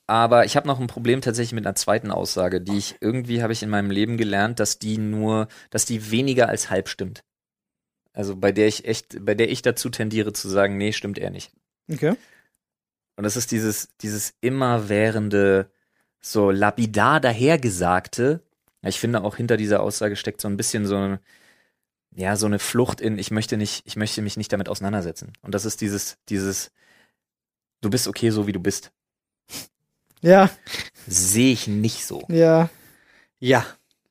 [0.08, 3.54] aber ich habe noch ein Problem tatsächlich mit einer zweiten Aussage, die ich irgendwie habe
[3.54, 7.24] ich in meinem Leben gelernt, dass die nur, dass die weniger als halb stimmt.
[8.14, 11.30] Also bei der ich echt, bei der ich dazu tendiere zu sagen, nee, stimmt eher
[11.30, 11.52] nicht.
[11.92, 12.16] Okay.
[13.18, 15.70] Und das ist dieses, dieses immerwährende,
[16.22, 18.42] so lapidar dahergesagte.
[18.82, 21.20] Ich finde auch hinter dieser Aussage steckt so ein bisschen so ein,
[22.16, 25.34] ja, so eine Flucht in, ich möchte nicht, ich möchte mich nicht damit auseinandersetzen.
[25.42, 26.72] Und das ist dieses, dieses,
[27.82, 28.92] du bist okay so wie du bist.
[30.22, 30.50] Ja,
[31.08, 32.24] Sehe ich nicht so.
[32.30, 32.70] ja.
[33.42, 33.66] Ja,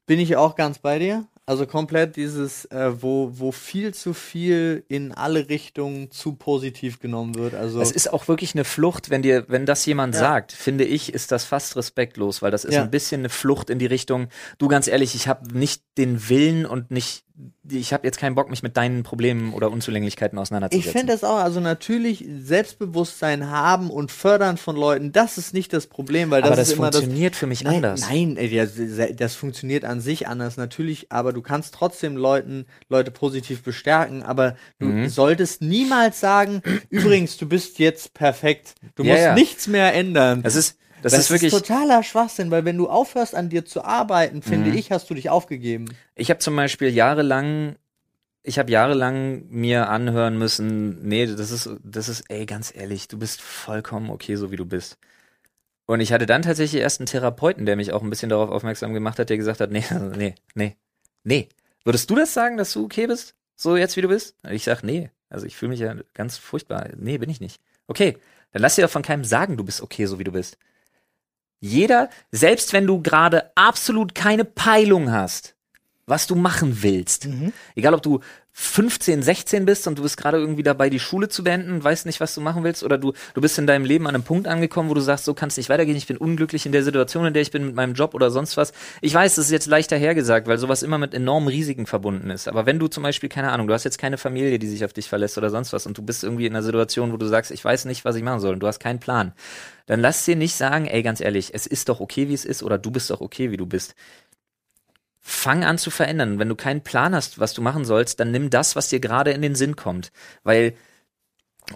[0.06, 1.26] bin ich auch ganz bei dir.
[1.44, 7.34] Also komplett dieses, äh, wo, wo viel zu viel in alle Richtungen zu positiv genommen
[7.34, 7.52] wird.
[7.54, 10.20] Also Es ist auch wirklich eine Flucht, wenn dir, wenn das jemand Ja.
[10.20, 12.82] sagt, finde ich, ist das fast respektlos, weil das ist Ja.
[12.82, 16.64] ein bisschen eine Flucht in die Richtung, du ganz ehrlich, ich habe nicht den Willen
[16.64, 17.24] und nicht,
[17.70, 20.88] ich habe jetzt keinen Bock, mich mit deinen Problemen oder Unzulänglichkeiten auseinanderzusetzen.
[20.88, 25.72] ich finde es auch, also natürlich Selbstbewusstsein haben und fördern von Leuten, das ist nicht
[25.72, 27.00] das Problem, weil das, aber das immer das.
[27.00, 28.00] funktioniert für mich Nein, anders.
[28.08, 28.72] nein, das,
[29.16, 34.56] das funktioniert an sich anders natürlich, aber du kannst trotzdem Leuten Leute positiv bestärken, aber
[34.78, 35.08] du Mhm.
[35.08, 39.34] solltest niemals sagen, übrigens, du bist jetzt perfekt, du Ja, musst ja.
[39.34, 40.42] nichts mehr ändern.
[40.42, 43.84] Das ist, das, Das, ist wirklich, totaler Schwachsinn, weil wenn du aufhörst an dir zu
[43.84, 44.76] arbeiten, finde Mhm.
[44.76, 45.86] ich, hast du dich aufgegeben.
[46.14, 47.76] ich habe zum Beispiel jahrelang,
[48.42, 53.18] ich habe jahrelang mir anhören müssen, nee, das ist, das ist, ey, ganz ehrlich, du
[53.18, 54.98] bist vollkommen okay, so wie du bist.
[55.86, 58.92] Und ich hatte dann tatsächlich erst einen Therapeuten, der mich auch ein bisschen darauf aufmerksam
[58.92, 59.84] gemacht hat, der gesagt hat, nee,
[60.16, 60.76] nee, nee,
[61.24, 61.48] nee.
[61.84, 63.34] Würdest du das sagen, dass du okay bist?
[63.56, 64.36] So jetzt, wie du bist?
[64.50, 65.10] Ich sag, nee.
[65.30, 66.88] Also ich fühle mich ja ganz furchtbar.
[66.96, 67.60] Nee, bin ich nicht.
[67.86, 68.16] Okay,
[68.52, 70.58] dann lass dir doch von keinem sagen, du bist okay, so wie du bist.
[71.60, 75.56] Jeder, selbst wenn du gerade absolut keine Peilung hast,
[76.08, 77.52] was du machen willst, Mhm.
[77.76, 78.20] egal ob du
[78.60, 82.18] 15, 16 bist und du bist gerade irgendwie dabei, die Schule zu beenden weißt nicht,
[82.18, 84.90] was du machen willst, oder du, du bist in deinem Leben an einem Punkt angekommen,
[84.90, 87.34] wo du sagst, so kann es nicht weitergehen, ich bin unglücklich in der Situation, in
[87.34, 88.72] der ich bin mit meinem Job oder sonst was.
[89.00, 92.48] Ich weiß, das ist jetzt leichter hergesagt, weil sowas immer mit enormen Risiken verbunden ist.
[92.48, 94.92] Aber wenn du zum Beispiel, keine Ahnung, du hast jetzt keine Familie, die sich auf
[94.92, 97.52] dich verlässt oder sonst was und du bist irgendwie in einer Situation, wo du sagst,
[97.52, 99.34] ich weiß nicht, was ich machen soll und du hast keinen Plan,
[99.86, 102.64] dann lass dir nicht sagen, ey, ganz ehrlich, es ist doch okay, wie es ist,
[102.64, 103.94] oder du bist doch okay, wie du bist
[105.28, 106.38] fang an zu verändern.
[106.38, 109.30] Wenn du keinen Plan hast, was du machen sollst, dann nimm das, was dir gerade
[109.30, 110.10] in den Sinn kommt.
[110.42, 110.74] Weil,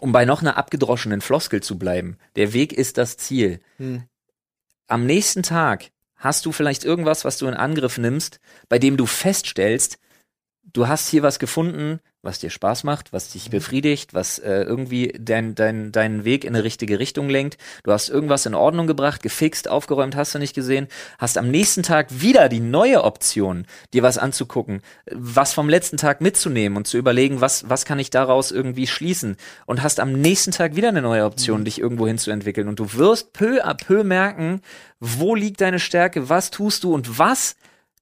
[0.00, 3.60] um bei noch einer abgedroschenen Floskel zu bleiben, der Weg ist das Ziel.
[3.76, 4.04] Hm.
[4.86, 8.40] Am nächsten Tag hast du vielleicht irgendwas, was du in Angriff nimmst,
[8.70, 9.98] bei dem du feststellst,
[10.62, 15.12] du hast hier was gefunden, was dir Spaß macht, was dich befriedigt, was äh, irgendwie
[15.18, 17.58] dein, dein, deinen Weg in eine richtige Richtung lenkt.
[17.82, 20.86] Du hast irgendwas in Ordnung gebracht, gefixt, aufgeräumt, hast du nicht gesehen,
[21.18, 26.20] hast am nächsten Tag wieder die neue Option, dir was anzugucken, was vom letzten Tag
[26.20, 29.36] mitzunehmen und zu überlegen, was, was kann ich daraus irgendwie schließen
[29.66, 32.68] und hast am nächsten Tag wieder eine neue Option, dich irgendwo hinzuentwickeln.
[32.68, 34.62] Und du wirst peu à peu merken,
[35.00, 37.56] wo liegt deine Stärke, was tust du und was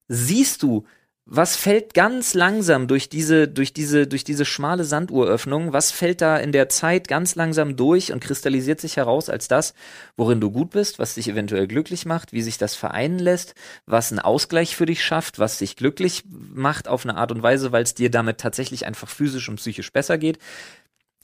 [0.09, 0.85] siehst du,
[1.33, 6.37] was fällt ganz langsam durch diese, durch diese, durch diese schmale Sanduhröffnung, was fällt da
[6.37, 9.73] in der Zeit ganz langsam durch und kristallisiert sich heraus als das,
[10.17, 13.55] worin du gut bist, was dich eventuell glücklich macht, wie sich das vereinen lässt,
[13.87, 17.71] was einen Ausgleich für dich schafft, was dich glücklich macht auf eine Art und Weise,
[17.71, 20.41] weil es dir damit tatsächlich einfach physisch und psychisch besser geht.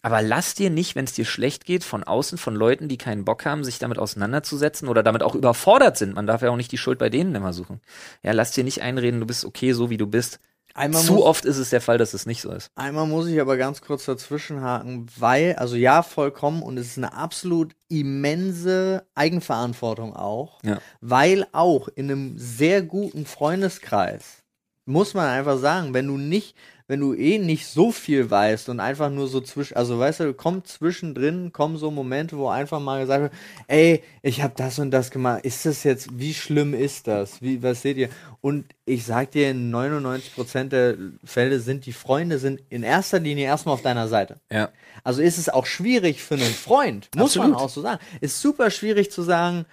[0.06, 3.24] Aber lass dir nicht, wenn es dir schlecht geht, von außen, von Leuten, die keinen
[3.24, 6.14] Bock haben, sich damit auseinanderzusetzen oder damit auch überfordert sind.
[6.14, 7.80] Man darf ja auch nicht die Schuld bei denen immer suchen.
[8.22, 10.38] Ja, lass dir nicht einreden, du bist okay, so wie du bist.
[10.74, 12.70] Einmal Zu muss, oft ist es der Fall, dass es nicht so ist.
[12.76, 17.12] Einmal muss ich aber ganz kurz dazwischenhaken, weil, also ja, vollkommen, und es ist eine
[17.12, 20.78] absolut immense Eigenverantwortung auch, Ja.
[21.00, 24.44] weil auch in einem sehr guten Freundeskreis,
[24.84, 26.54] muss man einfach sagen, wenn du nicht,
[26.88, 30.34] wenn du eh nicht so viel weißt und einfach nur so zwischen, also weißt du,
[30.34, 33.32] kommt zwischendrin, kommen so Momente, wo einfach mal gesagt wird,
[33.66, 37.42] ey, ich habe das und das gemacht, ist das jetzt, wie schlimm ist das?
[37.42, 38.08] Wie, was seht ihr?
[38.40, 43.46] Und ich sag dir, in 99% der Fälle sind die Freunde sind in erster Linie
[43.46, 44.40] erstmal auf deiner Seite.
[44.52, 44.68] Ja.
[45.02, 47.56] Also ist es auch schwierig für einen Freund, muss man Absolut.
[47.56, 48.00] auch so sagen.
[48.20, 49.66] Ist super schwierig zu sagen,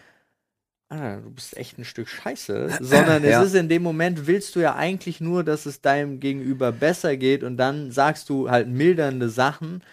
[0.89, 3.41] ah, du bist echt ein Stück Scheiße, sondern Ja.
[3.41, 7.17] es ist in dem Moment, willst du ja eigentlich nur, dass es deinem Gegenüber besser
[7.17, 9.83] geht und dann sagst du halt mildernde Sachen.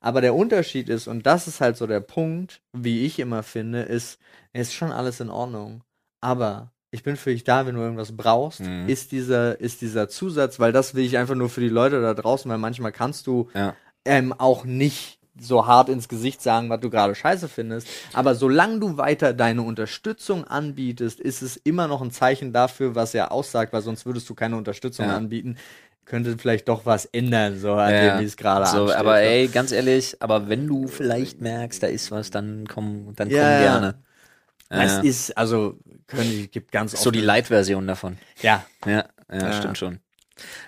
[0.00, 3.82] Aber der Unterschied ist, und das ist halt so der Punkt, wie ich immer finde,
[3.82, 4.20] ist,
[4.52, 5.82] es ist schon alles in Ordnung.
[6.20, 8.88] Aber ich bin für dich da, wenn du irgendwas brauchst, Mhm.
[8.88, 12.14] ist dieser, ist dieser Zusatz, weil das will ich einfach nur für die Leute da
[12.14, 13.74] draußen, weil manchmal kannst du Ja.
[14.04, 17.88] ähm, auch nicht so hart ins Gesicht sagen, was du gerade scheiße findest.
[18.12, 23.14] Aber solange du weiter deine Unterstützung anbietest, ist es immer noch ein Zeichen dafür, was
[23.14, 25.16] er aussagt, weil sonst würdest du keine Unterstützung Ja.
[25.16, 25.56] anbieten.
[26.04, 28.96] Könnte vielleicht doch was ändern, so an Ja, dem, wie es gerade so, ansteht.
[28.98, 29.24] aber so.
[29.24, 33.36] ey, ganz ehrlich, aber wenn du vielleicht merkst, da ist was, dann komm, dann komm
[33.36, 33.58] Ja, ja.
[33.58, 33.94] gerne.
[34.70, 35.00] Ja.
[35.00, 37.02] ist, also, können, gibt ganz oft.
[37.02, 38.16] so die Light-Version davon.
[38.42, 38.64] Ja.
[38.86, 39.52] Ja, ja, Ja.
[39.52, 40.00] stimmt schon.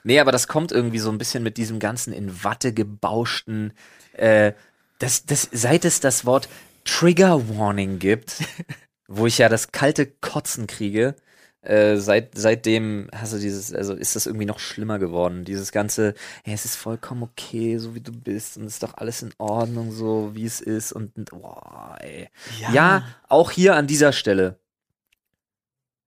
[0.04, 3.72] Nee, aber das kommt irgendwie so ein bisschen mit diesem ganzen in Watte gebauschten,
[4.12, 4.52] äh,
[4.98, 6.48] das, das, seit es das Wort
[6.84, 8.42] Trigger Warning gibt,
[9.08, 11.14] wo ich ja das kalte Kotzen kriege,
[11.62, 15.44] äh, seit, seitdem hast du dieses, also ist das irgendwie noch schlimmer geworden.
[15.44, 16.14] Dieses ganze,
[16.44, 19.32] hey, es ist vollkommen okay, so wie du bist und es ist doch alles in
[19.36, 22.28] Ordnung, so wie es ist und, und boah, ey.
[22.60, 22.72] Ja.
[23.28, 24.58] auch hier an dieser Stelle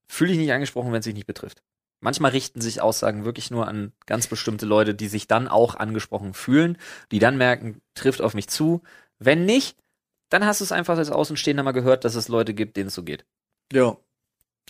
[0.07, 1.61] fühle ich nicht angesprochen, wenn es sich nicht betrifft.
[2.03, 6.33] Manchmal richten sich Aussagen wirklich nur an ganz bestimmte Leute, die sich dann auch angesprochen
[6.33, 6.77] fühlen,
[7.13, 8.81] die dann merken, trifft auf mich zu.
[9.19, 9.77] Wenn nicht,
[10.27, 12.93] dann hast du es einfach als Außenstehender mal gehört, dass es Leute gibt, denen es
[12.93, 13.25] so geht.
[13.71, 13.95] Ja.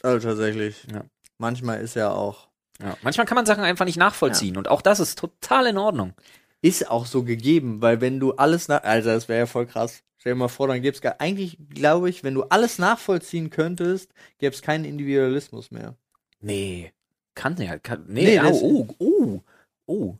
[0.03, 0.86] Also tatsächlich.
[0.93, 1.05] Ja.
[1.39, 2.49] Manchmal ist ja auch.
[2.79, 2.95] Ja.
[3.01, 6.13] Manchmal kann man Sachen einfach nicht nachvollziehen und auch das ist total in Ordnung.
[6.61, 8.84] Ist auch so gegeben, weil wenn du alles nach.
[8.84, 10.03] Also, das wäre ja voll krass.
[10.19, 11.19] Stell dir mal vor, dann gäbe es gar.
[11.19, 15.95] Eigentlich glaube ich, wenn du alles nachvollziehen könntest, gäbe es keinen Individualismus mehr.
[16.39, 16.93] Nee,
[17.36, 19.39] kann ja, kann, nee, Nee, das- oh, oh,
[19.86, 20.15] oh.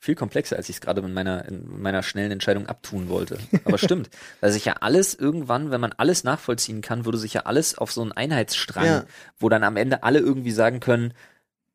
[0.00, 3.36] Viel komplexer, als ich es gerade in meiner, in meiner schnellen Entscheidung abtun wollte.
[3.64, 7.42] Aber stimmt, weil sich ja alles irgendwann, wenn man alles nachvollziehen kann, würde sich ja
[7.46, 9.04] alles auf so einen Einheitsstrang, Ja.
[9.40, 11.14] wo dann am Ende alle irgendwie sagen können,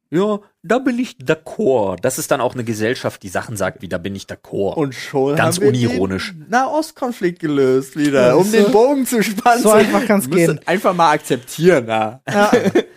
[0.09, 1.97] ja, da bin ich d'accord.
[2.01, 4.75] Das ist dann auch eine Gesellschaft, die Sachen sagt, wie da bin ich d'accord.
[4.75, 6.31] Und schon Ganz haben wir unironisch.
[6.33, 9.61] den Nahostkonflikt gelöst wieder, Ja, um so- den Bogen zu spannen.
[9.61, 10.59] so einfach kann's gehen.
[10.65, 12.21] Einfach mal akzeptieren, na.
[12.31, 12.51] Ja,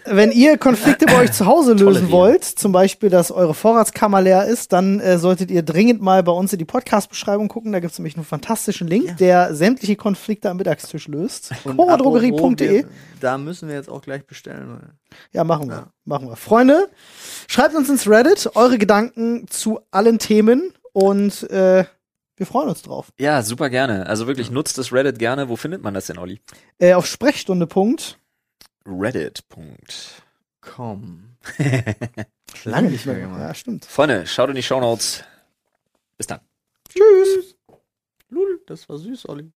[0.04, 4.44] wenn ihr Konflikte bei euch zu Hause lösen wollt, zum Beispiel, dass eure Vorratskammer leer
[4.46, 7.72] ist, dann äh, solltet ihr dringend mal bei uns in die Podcast-Beschreibung gucken.
[7.72, 11.50] Da gibt's nämlich einen fantastischen Link, der sämtliche Konflikte am Mittagstisch löst.
[11.64, 12.84] Chorodrogerie.de.
[13.20, 14.78] Da müssen wir jetzt auch gleich bestellen.
[15.32, 15.74] Ja, machen wir.
[15.76, 15.86] Ja.
[16.04, 16.36] Machen wir.
[16.36, 16.88] Freunde,
[17.56, 21.86] schreibt uns ins Reddit eure Gedanken zu allen Themen und äh,
[22.36, 23.08] wir freuen uns drauf.
[23.18, 24.06] Ja, super gerne.
[24.06, 25.48] Also wirklich, nutzt das Reddit gerne.
[25.48, 26.42] Wo findet man das denn, Olli?
[26.78, 27.66] Äh, auf Sprechstunde.
[27.66, 28.18] Punkt.
[28.84, 29.48] Reddit.
[29.48, 30.22] Punkt.
[30.60, 31.38] Komm.
[32.64, 33.40] Lange nicht mehr gemacht.
[33.40, 33.86] Ja, stimmt.
[33.86, 35.24] Freunde, schaut in die Shownotes.
[36.18, 36.40] Bis dann.
[36.90, 37.56] Tschüss.
[38.28, 39.50] Lul, das war süß, Olli.